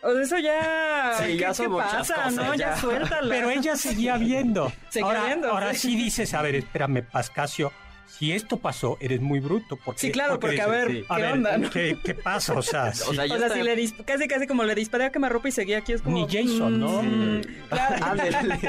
O 0.03 0.11
sea, 0.13 0.21
eso 0.21 0.37
ya. 0.39 1.13
Sí, 1.19 1.23
¿qué, 1.25 1.37
ya 1.37 1.53
son 1.53 1.65
qué 1.65 1.69
muchas 1.71 1.93
pasa, 1.93 2.15
cosas, 2.15 2.33
no? 2.33 2.55
Ya, 2.55 2.71
ya. 2.71 2.77
suéltala. 2.77 3.29
Pero 3.29 3.49
ella 3.49 3.75
seguía 3.75 4.17
viendo. 4.17 4.71
Seguía 4.89 5.07
ahora, 5.07 5.25
viendo, 5.25 5.49
Ahora 5.49 5.73
sí. 5.73 5.79
sí 5.91 5.95
dices, 5.95 6.33
a 6.33 6.41
ver, 6.41 6.55
espérame, 6.55 7.03
Pascasio, 7.09 7.71
si 8.05 8.31
esto 8.31 8.57
pasó, 8.57 8.97
eres 8.99 9.21
muy 9.21 9.39
bruto. 9.39 9.75
Porque, 9.83 9.99
Sí, 10.01 10.11
claro, 10.11 10.39
porque, 10.39 10.61
a 10.61 10.67
ver, 10.67 10.87
sí. 10.91 10.93
¿qué 11.01 11.05
a 11.09 11.17
ver, 11.17 11.31
onda? 11.33 11.57
no? 11.57 11.69
¿qué, 11.71 11.97
qué 12.03 12.13
pasa? 12.13 12.53
O 12.53 12.61
sea, 12.61 12.89
O 12.89 12.93
sí. 12.93 13.15
sea, 13.15 13.23
O 13.23 13.27
sea, 13.27 13.37
está- 13.37 13.49
si 13.55 13.63
le 13.63 13.75
dis- 13.75 14.05
casi 14.05 14.27
casi 14.27 14.45
como 14.45 14.63
le 14.65 14.75
disparé 14.75 15.05
a 15.05 15.11
quemarropa 15.11 15.47
y 15.47 15.51
seguía 15.51 15.79
aquí, 15.79 15.93
es 15.93 16.01
como. 16.03 16.17
Ni 16.17 16.27
Jason, 16.27 16.79
¿no? 16.79 17.01
mm, 17.01 17.41
Sí. 17.41 17.49
claro. 17.69 18.05
Ándele. 18.05 18.59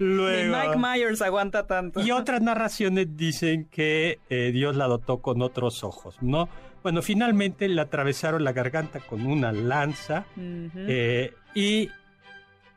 Ni 0.00 0.06
Luego- 0.06 0.56
Mike 0.56 0.76
Myers 0.78 1.22
aguanta 1.22 1.66
tanto. 1.66 2.00
Y 2.00 2.10
otras 2.10 2.40
narraciones 2.42 3.16
dicen 3.16 3.66
que 3.70 4.18
eh, 4.30 4.50
Dios 4.52 4.74
la 4.76 4.86
dotó 4.86 5.18
con 5.18 5.40
otros 5.42 5.84
ojos, 5.84 6.16
¿no? 6.20 6.48
Bueno, 6.84 7.02
finalmente 7.02 7.66
le 7.66 7.80
atravesaron 7.80 8.44
la 8.44 8.52
garganta 8.52 9.00
con 9.00 9.26
una 9.26 9.50
lanza 9.52 10.26
eh, 10.36 11.32
y 11.54 11.90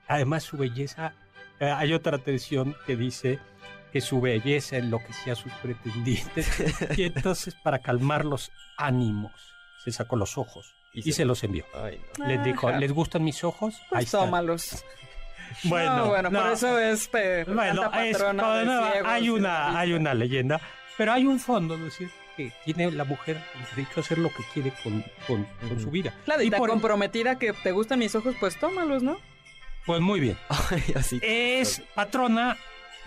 además 0.07 0.43
su 0.43 0.57
belleza, 0.57 1.13
eh, 1.59 1.69
hay 1.69 1.93
otra 1.93 2.17
tradición 2.17 2.75
que 2.87 2.95
dice 2.95 3.37
que 3.91 3.99
su 4.01 4.19
belleza 4.21 4.77
enloquecía 4.77 5.33
a 5.33 5.35
sus 5.35 5.51
pretendientes 5.61 6.49
y 6.97 7.03
entonces 7.13 7.53
para 7.55 7.79
calmar 7.79 8.23
los 8.25 8.49
ánimos 8.77 9.33
se 9.83 9.91
sacó 9.91 10.15
los 10.15 10.37
ojos 10.37 10.73
Y 10.93 10.99
y, 10.99 11.03
se- 11.03 11.11
se 11.11 11.25
los 11.25 11.43
envió. 11.43 11.65
Ay, 11.75 11.99
no. 12.17 12.27
Les 12.27 12.41
dijo, 12.43 12.69
Ajá. 12.69 12.79
¿les 12.79 12.91
gustan 12.93 13.23
mis 13.25 13.43
ojos? 13.43 13.75
Ahí 13.75 13.87
Pues 13.89 14.05
están". 14.05 14.21
tómalos. 14.21 14.85
Bueno, 15.63 15.95
no, 15.97 16.05
bueno, 16.07 16.29
por 16.29 16.39
no. 16.45 16.51
eso 16.51 16.77
es. 16.77 17.07
pe- 17.07 17.45
Bueno, 17.45 17.83
es- 17.93 18.17
de 18.17 18.17
ciegos 18.17 19.05
hay 19.05 19.29
una, 19.29 19.79
hay 19.79 19.93
una 19.93 20.13
leyenda, 20.13 20.59
pero 20.97 21.13
hay 21.13 21.25
un 21.25 21.39
fondo, 21.39 21.75
es 21.75 21.83
decir, 21.83 22.09
que 22.37 22.53
tiene 22.63 22.89
la 22.91 23.03
mujer 23.03 23.43
el 23.55 23.75
derecho 23.75 23.99
a 23.99 23.99
hacer 24.01 24.17
lo 24.19 24.29
que 24.29 24.43
quiere 24.53 24.71
con, 24.83 25.03
con- 25.27 25.47
su 25.81 25.91
vida. 25.91 26.13
Claro, 26.23 26.41
y, 26.43 26.47
Y 26.47 26.49
tan 26.51 26.59
por- 26.59 26.69
comprometida 26.69 27.37
que 27.37 27.51
te 27.51 27.71
gustan 27.73 27.99
mis 27.99 28.15
ojos, 28.15 28.35
pues 28.39 28.57
tómalos, 28.57 29.03
¿no? 29.03 29.17
Pues 29.85 29.99
muy 29.99 30.19
bien. 30.21 30.37
Así. 30.95 31.19
Es 31.23 31.81
patrona 31.95 32.55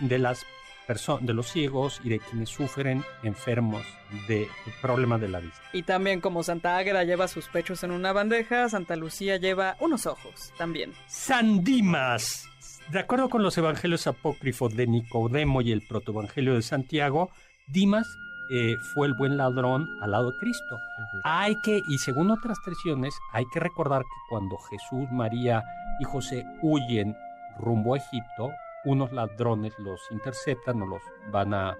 de 0.01 0.19
las 0.19 0.45
personas, 0.87 1.25
de 1.27 1.35
los 1.35 1.47
ciegos 1.51 2.01
y 2.03 2.09
de 2.09 2.19
quienes 2.19 2.49
sufren 2.49 3.05
enfermos 3.23 3.87
de 4.27 4.49
problemas 4.83 5.21
de 5.21 5.29
la 5.29 5.39
vista. 5.41 5.61
Y 5.73 5.83
también 5.85 6.21
como 6.21 6.43
Santa 6.43 6.77
Águeda 6.77 7.05
lleva 7.05 7.29
sus 7.29 7.47
pechos 7.49 7.85
en 7.85 7.93
una 7.93 8.13
bandeja, 8.13 8.69
Santa 8.69 8.97
Lucía 8.97 9.37
lleva 9.37 9.77
unos 9.79 10.07
ojos 10.07 10.53
también. 10.59 10.93
San 11.07 11.63
Dimas. 11.63 12.49
De 12.91 12.99
acuerdo 12.99 13.29
con 13.29 13.43
los 13.45 13.57
evangelios 13.57 14.09
apócrifos 14.09 14.75
de 14.75 14.89
Nicodemo 14.89 15.61
y 15.63 15.71
el 15.71 15.83
protoevangelio 15.87 16.55
de 16.55 16.63
Santiago, 16.63 17.31
Dimas 17.69 18.09
eh, 18.51 18.77
fue 18.95 19.07
el 19.07 19.15
buen 19.15 19.37
ladrón 19.37 19.89
al 20.01 20.11
lado 20.11 20.33
de 20.33 20.39
Cristo. 20.39 20.79
Hay 21.25 21.61
que, 21.63 21.83
y 21.89 21.99
según 21.99 22.31
otras 22.31 22.59
tradiciones, 22.65 23.15
hay 23.33 23.45
que 23.53 23.61
recordar 23.61 24.03
que 24.03 24.09
cuando 24.29 24.57
Jesús, 24.59 25.09
María 25.13 25.63
y 26.01 26.05
José 26.05 26.45
huyen 26.63 27.17
rumbo 27.59 27.95
a 27.95 27.99
Egipto, 27.99 28.51
unos 28.85 29.13
ladrones 29.13 29.73
los 29.79 30.01
interceptan 30.11 30.83
o 30.83 30.87
los 30.87 31.03
van 31.31 31.55
a... 31.55 31.77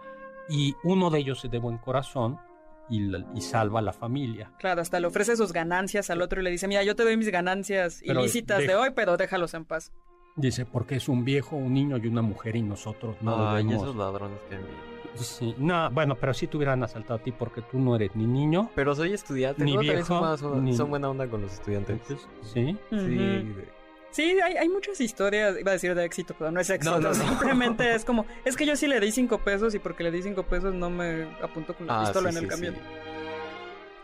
Y 0.49 0.75
uno 0.85 1.11
de 1.11 1.19
ellos 1.21 1.45
es 1.45 1.51
de 1.51 1.59
buen 1.59 1.79
corazón 1.79 2.39
y, 2.89 3.01
la- 3.01 3.25
y 3.35 3.41
salva 3.41 3.79
a 3.79 3.83
la 3.83 3.93
familia. 3.93 4.51
Claro, 4.59 4.81
hasta 4.83 5.01
le 5.01 5.07
ofrece 5.07 5.37
sus 5.37 5.53
ganancias 5.53 6.11
al 6.11 6.21
otro 6.23 6.41
y 6.41 6.45
le 6.45 6.51
dice, 6.51 6.67
mira, 6.69 6.83
yo 6.83 6.95
te 6.97 7.05
doy 7.05 7.17
mis 7.17 7.31
ganancias 7.31 8.03
Pero 8.07 8.21
ilícitas 8.21 8.59
de 8.59 8.75
hoy, 8.75 8.91
pero 8.95 9.17
déjalos 9.17 9.55
en 9.55 9.65
paz. 9.65 9.93
Dice, 10.37 10.65
porque 10.65 10.97
es 10.97 11.09
un 11.09 11.25
viejo, 11.25 11.57
un 11.57 11.75
niño 11.75 11.97
y 11.99 12.07
una 12.07 12.23
mujer 12.23 12.57
y 12.57 12.63
nosotros 12.63 13.17
no 13.21 13.51
Ay, 13.51 13.65
debemos... 13.65 13.83
esos 13.83 13.97
ladrones 13.97 14.39
que 14.49 14.55
envían. 14.57 14.91
Sí, 15.17 15.55
no, 15.59 15.91
bueno, 15.91 16.15
pero 16.15 16.33
si 16.33 16.47
te 16.47 16.57
hubieran 16.57 16.83
asaltado 16.85 17.19
a 17.19 17.23
ti 17.23 17.33
porque 17.33 17.63
tú 17.63 17.79
no 17.81 17.97
eres 17.97 18.15
ni 18.15 18.27
niño. 18.27 18.71
Pero 18.77 18.95
soy 18.95 19.13
estudiante, 19.13 19.65
Ni 19.65 19.73
¿no? 19.75 19.79
Son, 19.83 19.83
viejo, 19.83 20.19
buena- 20.21 20.37
son, 20.37 20.65
ni- 20.65 20.77
son 20.77 20.89
buena 20.91 21.11
onda 21.11 21.27
con 21.27 21.43
los 21.43 21.53
estudiantes. 21.53 21.99
Sí. 22.43 22.77
Sí, 22.91 22.97
de- 22.97 23.81
Sí, 24.13 24.23
hay, 24.45 24.57
hay 24.57 24.69
muchas 24.69 25.01
historias, 25.01 25.57
iba 25.61 25.71
a 25.71 25.75
decir 25.75 25.95
de 25.95 26.05
éxito, 26.05 26.35
pero 26.39 26.51
no 26.51 26.59
es 26.61 26.69
éxito. 26.71 26.99
No, 26.99 27.01
no, 27.01 27.09
no. 27.11 27.15
Simplemente 27.15 27.93
es 27.95 28.05
como, 28.05 28.25
es 28.45 28.57
que 28.57 28.67
yo 28.67 28.75
sí 28.77 28.87
le 28.89 28.99
di 28.99 29.13
cinco 29.13 29.39
pesos 29.39 29.73
y 29.75 29.79
porque 29.79 30.03
le 30.05 30.11
di 30.11 30.23
cinco 30.23 30.43
pesos 30.45 30.75
no 30.75 30.91
me 30.91 31.25
apuntó 31.43 31.75
con 31.75 31.87
la 31.87 32.01
Ah, 32.01 32.05
pistola 32.05 32.31
sí, 32.33 32.39
en 32.39 32.45
el 32.45 32.51
sí, 32.51 32.57
camión. 32.57 32.75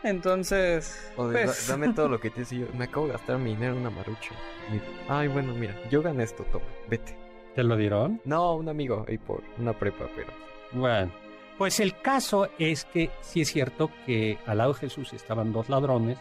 Entonces, 0.03 1.12
O 1.16 1.26
de, 1.28 1.44
pues, 1.44 1.66
"Da- 1.68 1.74
dame 1.74 1.92
todo 1.92 2.09
lo 2.09 2.20
que 2.20 2.30
tienes 2.30 2.53
y 2.53 2.61
yo 2.61 2.66
me 2.76 2.84
acabo 2.84 3.07
de 3.07 3.12
gastar 3.12 3.38
mi 3.38 3.51
dinero 3.51 3.72
en 3.74 3.80
una 3.80 3.90
marucha. 3.90 4.30
Y, 4.72 4.80
Ay, 5.11 5.28
bueno, 5.28 5.53
mira, 5.55 5.74
yo 5.90 6.03
gané 6.03 6.24
esto, 6.24 6.44
toma, 6.53 6.64
vete. 6.88 7.16
¿Te 7.55 7.62
lo 7.62 7.76
dieron? 7.76 8.20
No, 8.24 8.55
un 8.57 8.68
amigo 8.68 9.05
ahí 9.09 9.18
por 9.18 9.42
una 9.59 9.72
prepa, 9.72 10.07
pero... 10.14 10.28
Bueno, 10.72 11.11
pues 11.57 11.80
el 11.80 11.99
caso 12.01 12.49
es 12.59 12.84
que 12.84 13.11
sí 13.22 13.40
es 13.40 13.49
cierto 13.51 13.90
que 14.05 14.38
al 14.47 14.59
lado 14.59 14.74
de 14.74 14.80
Jesús 14.80 15.12
estaban 15.14 15.53
dos 15.53 15.68
ladrones. 15.68 16.18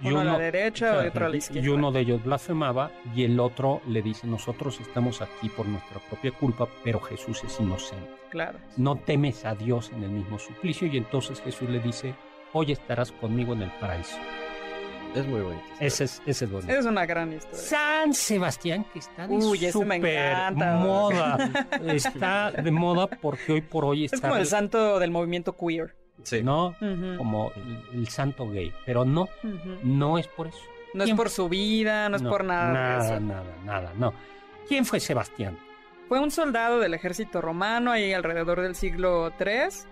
Y 0.00 0.08
uno 0.10 0.20
a 0.20 0.24
la 0.24 0.38
derecha 0.38 1.04
y 1.04 1.08
otro 1.08 1.26
a 1.26 1.28
la 1.28 1.34
y- 1.34 1.38
izquierda. 1.38 1.66
y 1.66 1.70
uno 1.70 1.90
de 1.90 2.00
ellos 2.00 2.22
blasfemaba 2.24 2.92
y 3.16 3.24
el 3.24 3.38
otro 3.40 3.82
le 3.88 4.00
dice, 4.00 4.26
nosotros 4.28 4.80
estamos 4.80 5.20
aquí 5.20 5.48
por 5.48 5.66
nuestra 5.66 5.98
propia 6.08 6.30
culpa, 6.30 6.68
pero 6.84 7.00
Jesús 7.00 7.42
es 7.44 7.58
inocente. 7.60 8.08
claro. 8.30 8.58
No 8.76 8.94
temes 8.96 9.44
a 9.44 9.54
Dios 9.56 9.90
en 9.92 10.04
el 10.04 10.10
mismo 10.10 10.38
suplicio 10.38 10.86
y 10.86 10.96
entonces 10.96 11.40
Jesús 11.42 11.68
le 11.68 11.80
dice, 11.80 12.14
hoy 12.52 12.72
estarás 12.72 13.12
conmigo 13.12 13.52
en 13.52 13.62
el 13.62 13.70
paraíso. 13.80 14.16
Es 15.14 15.26
muy 15.26 15.40
bonito. 15.40 15.64
Ese 15.80 16.04
es, 16.04 16.22
ese 16.26 16.44
es 16.44 16.50
bonito. 16.50 16.70
Es 16.72 16.84
una 16.84 17.06
gran 17.06 17.32
historia. 17.32 17.58
San 17.58 18.12
Sebastián, 18.12 18.84
que 18.92 18.98
está 18.98 19.26
de 19.26 19.34
Uy, 19.36 19.64
ese 19.64 19.78
me 19.84 19.96
super 19.96 20.04
encanta. 20.28 20.74
moda. 20.76 21.50
Está 21.86 22.50
de 22.52 22.70
moda 22.70 23.06
porque 23.06 23.52
hoy 23.54 23.60
por 23.62 23.84
hoy 23.86 24.04
está... 24.04 24.16
Es 24.16 24.20
como 24.20 24.36
el 24.36 24.46
santo 24.46 24.98
del 24.98 25.10
movimiento 25.10 25.56
queer. 25.56 25.96
Sí. 26.22 26.42
¿no? 26.42 26.74
Como 27.16 27.52
el, 27.56 28.00
el 28.00 28.08
santo 28.08 28.48
gay. 28.50 28.72
Pero 28.84 29.04
no, 29.06 29.28
no 29.82 30.18
es 30.18 30.26
por 30.28 30.48
eso. 30.48 30.58
No 30.92 31.04
es 31.04 31.08
¿Quién- 31.08 31.16
por 31.16 31.30
su 31.30 31.48
vida, 31.48 32.08
no 32.10 32.16
es 32.16 32.22
por 32.22 32.44
nada. 32.44 32.66
de 32.68 32.72
Nada, 32.74 33.14
eso. 33.16 33.20
nada, 33.20 33.56
nada, 33.64 33.92
no. 33.96 34.12
¿Quién 34.68 34.84
fue 34.84 35.00
Sebastián? 35.00 35.58
Fue 36.08 36.18
un 36.20 36.30
soldado 36.30 36.80
del 36.80 36.92
ejército 36.94 37.40
romano 37.40 37.92
ahí 37.92 38.12
alrededor 38.12 38.60
del 38.60 38.74
siglo 38.74 39.32
III. 39.40 39.88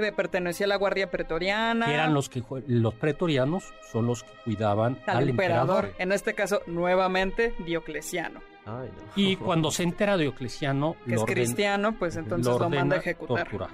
Que 0.00 0.12
Pertenecía 0.12 0.66
a 0.66 0.68
la 0.68 0.76
guardia 0.76 1.10
pretoriana. 1.10 1.86
Que 1.86 1.94
eran 1.94 2.14
los 2.14 2.28
que 2.28 2.42
los 2.66 2.94
pretorianos 2.94 3.64
son 3.92 4.06
los 4.06 4.22
que 4.24 4.30
cuidaban 4.44 4.98
al, 5.06 5.16
al, 5.18 5.28
emperador. 5.28 5.84
emperador. 5.86 5.94
En 6.02 6.12
este 6.12 6.34
caso, 6.34 6.60
nuevamente, 6.66 7.54
Diocleciano. 7.64 8.40
Ay, 8.66 8.88
no. 8.88 9.12
Y 9.16 9.36
cuando 9.36 9.70
se 9.70 9.82
entera 9.82 10.16
Diocleciano, 10.16 10.94
Que 11.04 11.10
lo 11.12 11.16
es 11.16 11.22
orden- 11.22 11.34
cristiano, 11.34 11.94
pues 11.98 12.16
entonces 12.16 12.58
lo, 12.58 12.68
manda 12.70 12.96
a 12.96 12.98
ejecutar. 13.00 13.38
torturar. 13.44 13.70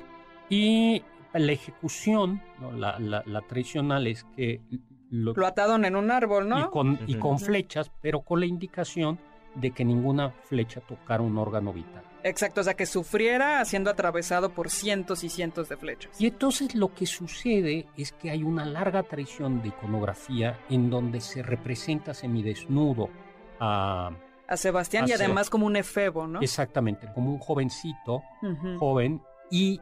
Y 0.48 1.02
la 1.32 1.52
ejecución, 1.52 2.40
¿no? 2.60 2.72
la, 2.72 2.98
la- 2.98 3.22
la 3.26 3.40
tradicional 3.42 4.06
es 4.06 4.24
que 4.36 4.60
lo, 5.10 5.34
Lo 5.34 5.46
ataron 5.46 5.84
en 5.84 5.96
un 5.96 6.10
árbol, 6.10 6.48
¿no? 6.48 6.60
y 6.60 6.70
con, 6.70 6.98
y 7.06 7.14
con 7.16 7.38
flechas, 7.38 7.90
pero 8.00 8.20
con 8.22 8.40
la 8.40 8.46
indicación 8.46 9.18
de 9.54 9.70
que 9.70 9.84
ninguna 9.84 10.30
flecha 10.30 10.80
tocara 10.80 11.22
un 11.22 11.38
órgano 11.38 11.72
vital. 11.72 12.02
Exacto, 12.28 12.60
o 12.60 12.64
sea, 12.64 12.74
que 12.74 12.86
sufriera 12.86 13.64
siendo 13.64 13.90
atravesado 13.90 14.50
por 14.50 14.70
cientos 14.70 15.22
y 15.24 15.28
cientos 15.28 15.68
de 15.68 15.76
flechas. 15.76 16.20
Y 16.20 16.26
entonces 16.26 16.74
lo 16.74 16.92
que 16.92 17.06
sucede 17.06 17.86
es 17.96 18.12
que 18.12 18.30
hay 18.30 18.42
una 18.42 18.64
larga 18.64 19.02
tradición 19.04 19.62
de 19.62 19.68
iconografía 19.68 20.58
en 20.68 20.90
donde 20.90 21.20
se 21.20 21.42
representa 21.42 22.14
semidesnudo 22.14 23.08
a 23.60 24.10
A 24.48 24.56
Sebastián 24.56 25.04
y 25.06 25.12
Seb- 25.12 25.14
además 25.16 25.50
como 25.50 25.66
un 25.66 25.76
efebo, 25.76 26.26
¿no? 26.26 26.40
exactamente 26.40 27.08
como 27.14 27.30
un 27.32 27.38
jovencito 27.38 28.22
joven 28.78 29.22
y 29.50 29.80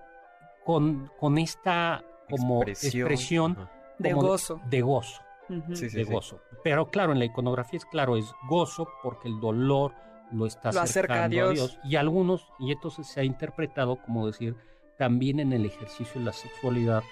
con, 0.65 1.11
con 1.19 1.39
esta 1.39 2.03
como 2.31 2.63
Expresión. 2.63 3.07
expresión. 3.13 3.69
De 3.99 4.11
como 4.13 4.29
gozo. 4.29 4.61
de 4.69 4.81
gozo 4.81 5.21
Ujú. 5.49 5.77
Sí, 5.77 5.89
sí, 5.91 5.97
de 5.99 6.05
sí. 6.07 6.11
gozo 6.13 6.41
pero 6.65 6.89
claro 6.91 7.13
en 7.13 7.19
la 7.19 7.27
iconografía 7.27 7.77
es 7.77 7.85
claro 7.85 8.17
es 8.17 8.25
gozo 8.49 8.89
porque 9.03 9.29
el 9.29 9.39
dolor 9.41 9.93
lo 10.35 10.47
está 10.47 10.73
Lo 10.73 10.81
acerca 10.81 11.15
a 11.15 11.25
acercando 11.25 11.51
Dios. 11.53 11.79
y 11.85 11.97
algunos 11.97 12.47
y 12.59 12.73
entonces 12.73 13.07
se 13.07 13.21
ha 13.21 13.25
interpretado 13.25 13.97
como 13.97 14.27
decir 14.27 14.55
también 14.99 15.41
en 15.41 15.53
el 15.53 15.65
ejercicio 15.67 16.21
de 16.21 16.27
la 16.27 16.33
sexualidad 16.33 17.03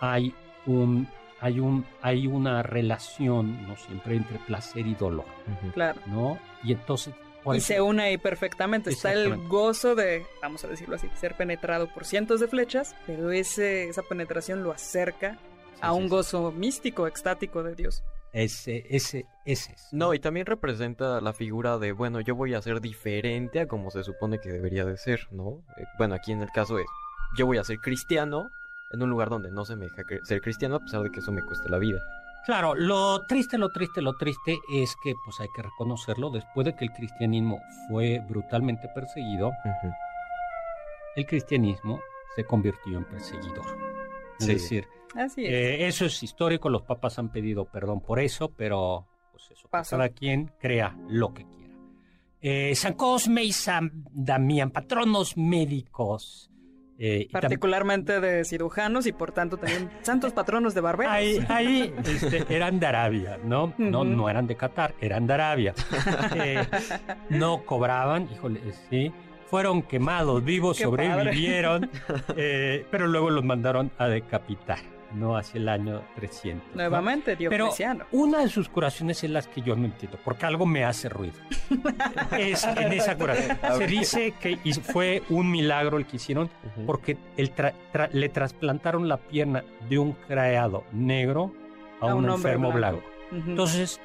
hay 0.00 0.34
un 0.66 1.08
hay 1.40 1.60
un 1.60 1.84
hay 2.02 2.26
una 2.26 2.62
relación 2.62 3.66
no 3.68 3.76
siempre 3.76 4.16
entre 4.16 4.38
placer 4.40 4.86
y 4.86 4.94
dolor. 4.94 5.26
Claro. 5.74 6.00
no 6.06 6.38
y 6.64 6.72
entonces 6.72 7.14
Y 7.54 7.60
se 7.60 7.80
une 7.80 8.02
ahí 8.02 8.18
perfectamente. 8.18 8.90
Está 8.90 9.12
el 9.12 9.36
gozo 9.48 9.94
de, 9.94 10.26
vamos 10.42 10.64
a 10.64 10.68
decirlo 10.68 10.96
así, 10.96 11.08
ser 11.18 11.34
penetrado 11.36 11.86
por 11.94 12.04
cientos 12.04 12.40
de 12.40 12.48
flechas, 12.48 12.94
pero 13.06 13.30
ese, 13.30 13.88
esa 13.88 14.02
penetración 14.02 14.62
lo 14.62 14.70
acerca 14.72 15.38
a 15.80 15.92
Sí, 15.92 15.96
un 15.98 16.02
sí. 16.04 16.08
gozo 16.10 16.52
místico, 16.52 17.06
extático 17.06 17.62
de 17.62 17.74
Dios. 17.74 18.02
Ese 18.32 18.84
ese 18.90 19.26
ese 19.44 19.72
es. 19.72 19.88
No, 19.92 20.12
y 20.14 20.18
también 20.18 20.46
representa 20.46 21.20
la 21.20 21.32
figura 21.32 21.78
de, 21.78 21.92
bueno, 21.92 22.20
yo 22.20 22.34
voy 22.34 22.54
a 22.54 22.62
ser 22.62 22.80
diferente 22.80 23.60
a 23.60 23.66
como 23.68 23.90
se 23.90 24.04
supone 24.04 24.38
que 24.40 24.50
debería 24.50 24.84
de 24.84 24.96
ser, 24.98 25.20
¿no? 25.30 25.62
Eh, 25.78 25.84
bueno, 25.98 26.14
aquí 26.14 26.32
en 26.32 26.42
el 26.42 26.50
caso 26.50 26.78
es, 26.78 26.86
yo 27.36 27.46
voy 27.46 27.58
a 27.58 27.64
ser 27.64 27.78
cristiano 27.78 28.50
en 28.92 29.02
un 29.02 29.10
lugar 29.10 29.28
donde 29.30 29.50
no 29.50 29.64
se 29.64 29.76
me 29.76 29.86
deja 29.86 30.02
ser 30.24 30.40
cristiano 30.40 30.76
a 30.76 30.80
pesar 30.80 31.02
de 31.02 31.10
que 31.10 31.20
eso 31.20 31.32
me 31.32 31.42
cueste 31.42 31.68
la 31.68 31.78
vida. 31.78 32.00
Claro, 32.46 32.74
lo 32.74 33.26
triste, 33.26 33.58
lo 33.58 33.68
triste, 33.70 34.00
lo 34.00 34.14
triste 34.16 34.58
es 34.72 34.94
que 35.02 35.12
pues 35.24 35.38
hay 35.40 35.48
que 35.54 35.60
reconocerlo, 35.62 36.30
después 36.30 36.64
de 36.66 36.74
que 36.74 36.84
el 36.86 36.92
cristianismo 36.92 37.60
fue 37.88 38.22
brutalmente 38.28 38.88
perseguido, 38.94 39.52
el 41.16 41.26
cristianismo 41.26 42.00
se 42.36 42.44
convirtió 42.44 42.98
en 42.98 43.04
perseguidor. 43.04 43.66
Es 44.38 44.46
Sí. 44.46 44.52
decir, 44.54 44.88
Así 45.14 45.44
es. 45.44 45.50
eh, 45.52 45.86
eso 45.86 46.04
es 46.06 46.22
histórico, 46.22 46.68
los 46.68 46.82
papas 46.82 47.18
han 47.18 47.30
pedido 47.30 47.64
perdón 47.64 48.00
por 48.00 48.20
eso, 48.20 48.50
pero 48.56 49.06
pues 49.32 49.50
eso, 49.50 49.68
Pasó. 49.68 49.96
cada 49.96 50.08
quien 50.10 50.52
crea 50.60 50.96
lo 51.08 51.32
que 51.34 51.44
quiera. 51.44 51.74
Eh, 52.40 52.74
San 52.76 52.94
Cosme 52.94 53.42
y 53.44 53.52
San 53.52 54.04
Damián, 54.12 54.70
patronos 54.70 55.36
médicos. 55.36 56.50
eh, 57.00 57.28
Particularmente 57.32 58.20
de 58.20 58.44
cirujanos 58.44 59.06
y 59.06 59.12
por 59.12 59.30
tanto 59.32 59.56
también 59.56 59.88
santos 60.02 60.32
patronos 60.32 60.74
de 60.74 60.80
barberos. 60.80 61.12
Ahí, 61.12 61.38
ahí 61.48 61.94
este, 62.04 62.44
eran 62.54 62.78
de 62.80 62.86
Arabia, 62.86 63.38
¿no? 63.44 63.72
No, 63.78 64.04
no 64.04 64.28
eran 64.28 64.46
de 64.46 64.56
Qatar, 64.56 64.94
eran 65.00 65.26
de 65.26 65.34
Arabia. 65.34 65.74
Eh, 66.36 66.66
no 67.30 67.64
cobraban, 67.64 68.28
híjole, 68.32 68.60
sí. 68.90 69.12
Fueron 69.46 69.82
quemados 69.82 70.44
vivos, 70.44 70.76
Qué 70.76 70.84
sobrevivieron, 70.84 71.90
eh, 72.36 72.84
pero 72.90 73.06
luego 73.06 73.30
los 73.30 73.42
mandaron 73.44 73.90
a 73.96 74.06
decapitar, 74.08 74.78
¿no? 75.12 75.36
Hacia 75.36 75.58
el 75.58 75.68
año 75.68 76.02
300. 76.16 76.68
¿no? 76.70 76.74
Nuevamente, 76.76 77.36
Pero 77.36 77.48
Diocleciano. 77.66 78.04
una 78.12 78.40
de 78.40 78.48
sus 78.48 78.68
curaciones 78.68 79.22
es 79.24 79.30
las 79.30 79.46
que 79.48 79.62
yo 79.62 79.74
no 79.76 79.84
entiendo, 79.86 80.18
porque 80.24 80.46
algo 80.46 80.66
me 80.66 80.84
hace 80.84 81.08
ruido. 81.08 81.34
es 82.38 82.64
en 82.64 82.92
esa 82.92 83.16
curación. 83.16 83.58
Se 83.78 83.86
dice 83.86 84.34
que 84.40 84.58
fue 84.82 85.22
un 85.30 85.50
milagro 85.50 85.96
el 85.98 86.06
que 86.06 86.16
hicieron 86.16 86.50
porque 86.86 87.16
el 87.36 87.54
tra- 87.54 87.74
tra- 87.92 88.10
le 88.12 88.28
trasplantaron 88.28 89.08
la 89.08 89.16
pierna 89.16 89.64
de 89.88 89.98
un 89.98 90.12
criado 90.12 90.84
negro 90.92 91.52
a, 92.00 92.10
A 92.10 92.14
un, 92.14 92.28
enfermo 92.28 92.70
blanco. 92.72 93.02
Entonces, 93.32 94.00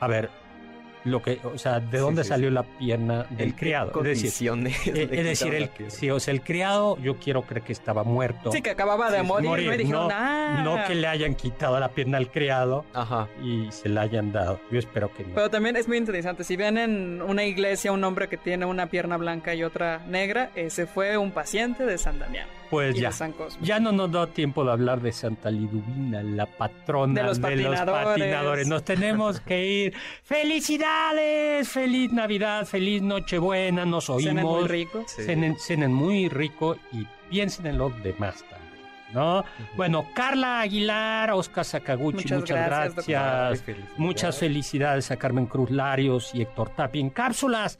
a 0.00 0.06
ver, 0.08 0.30
lo 1.04 1.22
que, 1.22 1.38
o 1.44 1.58
sea, 1.58 1.80
¿de 1.80 1.98
dónde 1.98 2.22
sí, 2.22 2.30
salió 2.30 2.48
sí. 2.48 2.54
la 2.54 2.62
pierna 2.62 3.24
del 3.30 3.48
¿En 3.48 3.52
qué 3.52 3.56
criado? 3.58 3.88
Es 3.88 4.22
decir, 4.22 4.50
condiciones 4.50 4.86
eh, 4.88 5.08
es 5.10 5.24
decir, 5.24 5.54
el, 5.54 5.70
sí, 5.88 6.10
o 6.10 6.18
sea, 6.18 6.32
el 6.32 6.40
criado, 6.42 6.96
yo 6.98 7.16
quiero 7.16 7.42
creer 7.42 7.62
que 7.62 7.72
estaba 7.72 8.04
muerto. 8.04 8.50
Sí, 8.52 8.62
que 8.62 8.70
acababa 8.70 9.10
de 9.10 9.22
morir, 9.22 9.48
morir, 9.50 9.66
¿no? 9.70 9.76
dijeron, 9.76 10.08
no, 10.08 10.14
"Ah". 10.14 10.60
no 10.64 10.84
que 10.86 10.94
le 10.94 11.06
hayan 11.06 11.34
quitado 11.34 11.78
la 11.78 11.88
pierna 11.90 12.18
al 12.18 12.30
criado 12.30 12.84
Ajá. 12.94 13.28
y 13.42 13.70
se 13.70 13.88
la 13.88 14.02
hayan 14.02 14.32
dado. 14.32 14.60
Yo 14.70 14.78
espero 14.78 15.12
que 15.12 15.24
no. 15.24 15.34
Pero 15.34 15.50
también 15.50 15.76
es 15.76 15.88
muy 15.88 15.98
interesante. 15.98 16.44
Si 16.44 16.56
ven 16.56 16.78
en 16.78 17.22
una 17.22 17.44
iglesia 17.44 17.92
un 17.92 18.02
hombre 18.04 18.28
que 18.28 18.36
tiene 18.36 18.64
una 18.64 18.86
pierna 18.86 19.16
blanca 19.16 19.54
y 19.54 19.62
otra 19.62 19.98
negra, 20.06 20.50
ese 20.54 20.86
fue 20.86 21.16
un 21.18 21.32
paciente 21.32 21.84
de 21.84 21.98
San 21.98 22.18
Damián 22.18 22.46
Pues 22.74 22.96
y 22.96 23.00
ya. 23.00 23.10
Cosme. 23.10 23.66
Ya 23.66 23.80
no 23.80 23.92
nos 23.92 24.10
da 24.10 24.26
tiempo 24.26 24.64
de 24.64 24.72
hablar 24.72 25.00
de 25.00 25.12
Santa 25.12 25.50
Liduvina, 25.50 26.22
la 26.22 26.46
patrona 26.46 27.22
De 27.22 27.26
los 27.28 27.38
patinadores. 27.38 28.04
patinadores. 28.04 28.68
Nos 28.68 28.84
tenemos 28.84 29.40
que 29.40 29.66
ir. 29.66 29.94
¡Felicidades! 30.24 31.68
¡Feliz 31.68 32.12
Navidad! 32.12 32.66
¡Feliz 32.66 33.02
Nochebuena! 33.02 33.84
Nos 33.84 34.06
Cenen 34.06 34.36
muy 34.36 34.54
oímos. 34.54 34.68
rico. 34.70 35.04
Sí. 35.06 35.22
Cenen, 35.22 35.56
cenen 35.58 35.92
muy 35.92 36.28
rico 36.28 36.76
y 36.92 37.06
piensen 37.30 37.66
en 37.66 37.78
los 37.78 37.92
demás 38.02 38.36
también. 38.50 38.64
¿No? 39.12 39.44
Bueno, 39.76 40.06
Carla 40.14 40.60
Aguilar, 40.62 41.30
Oscar 41.30 41.64
Sakaguchi, 41.64 42.16
Muchas 42.24 42.40
muchas, 42.40 42.66
gracias. 42.66 43.64
Muchas 43.96 44.38
felicidades 44.38 45.10
a 45.12 45.16
Carmen 45.16 45.46
Cruz 45.46 45.70
Larios 45.70 46.34
y 46.34 46.42
Héctor 46.42 46.70
Tapia 46.70 47.00
en 47.00 47.10
cápsulas. 47.10 47.78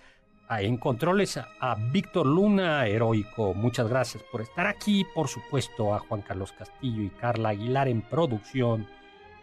Ah, 0.55 0.63
En 0.63 0.77
controles 0.77 1.37
a, 1.37 1.49
a 1.59 1.75
Víctor 1.75 2.27
Luna, 2.27 2.87
heroico. 2.87 3.55
Muchas 3.55 3.89
gracias 3.89 4.23
por 4.31 4.41
estar 4.41 4.69
aquí. 4.69 5.05
Por 5.13 5.27
supuesto, 5.27 5.93
a 5.93 5.99
Juan 5.99 6.23
Carlos 6.23 6.53
Castillo 6.53 7.03
y 7.03 7.11
Carla 7.11 7.49
Aguilar 7.49 7.89
en 7.89 8.03
producción. 8.03 8.87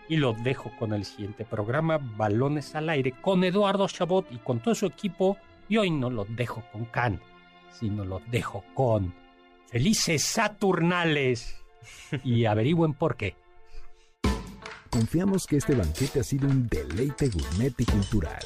Y 0.07 0.15
los 0.15 0.41
dejo 0.41 0.71
con 0.79 0.93
el 0.93 1.03
siguiente 1.03 1.43
programa, 1.43 1.97
Balones 1.97 2.75
al 2.75 2.89
Aire, 2.89 3.11
con 3.11 3.43
Eduardo 3.43 3.89
Chabot 3.89 4.25
y 4.31 4.37
con 4.37 4.61
todo 4.61 4.73
su 4.73 4.85
equipo. 4.85 5.35
Y 5.67 5.75
hoy 5.75 5.91
no 5.91 6.09
los 6.09 6.33
dejo 6.33 6.63
con 6.71 6.85
Can, 6.85 7.19
sino 7.77 8.05
los 8.05 8.21
dejo 8.31 8.63
con 8.73 9.13
Felices 9.67 10.23
Saturnales. 10.23 11.61
Y 12.23 12.45
averigüen 12.45 12.93
por 12.93 13.17
qué. 13.17 13.35
Confiamos 14.89 15.45
que 15.45 15.57
este 15.57 15.75
banquete 15.75 16.21
ha 16.21 16.23
sido 16.23 16.47
un 16.47 16.69
deleite 16.69 17.27
gourmet 17.27 17.73
y 17.77 17.85
cultural. 17.85 18.45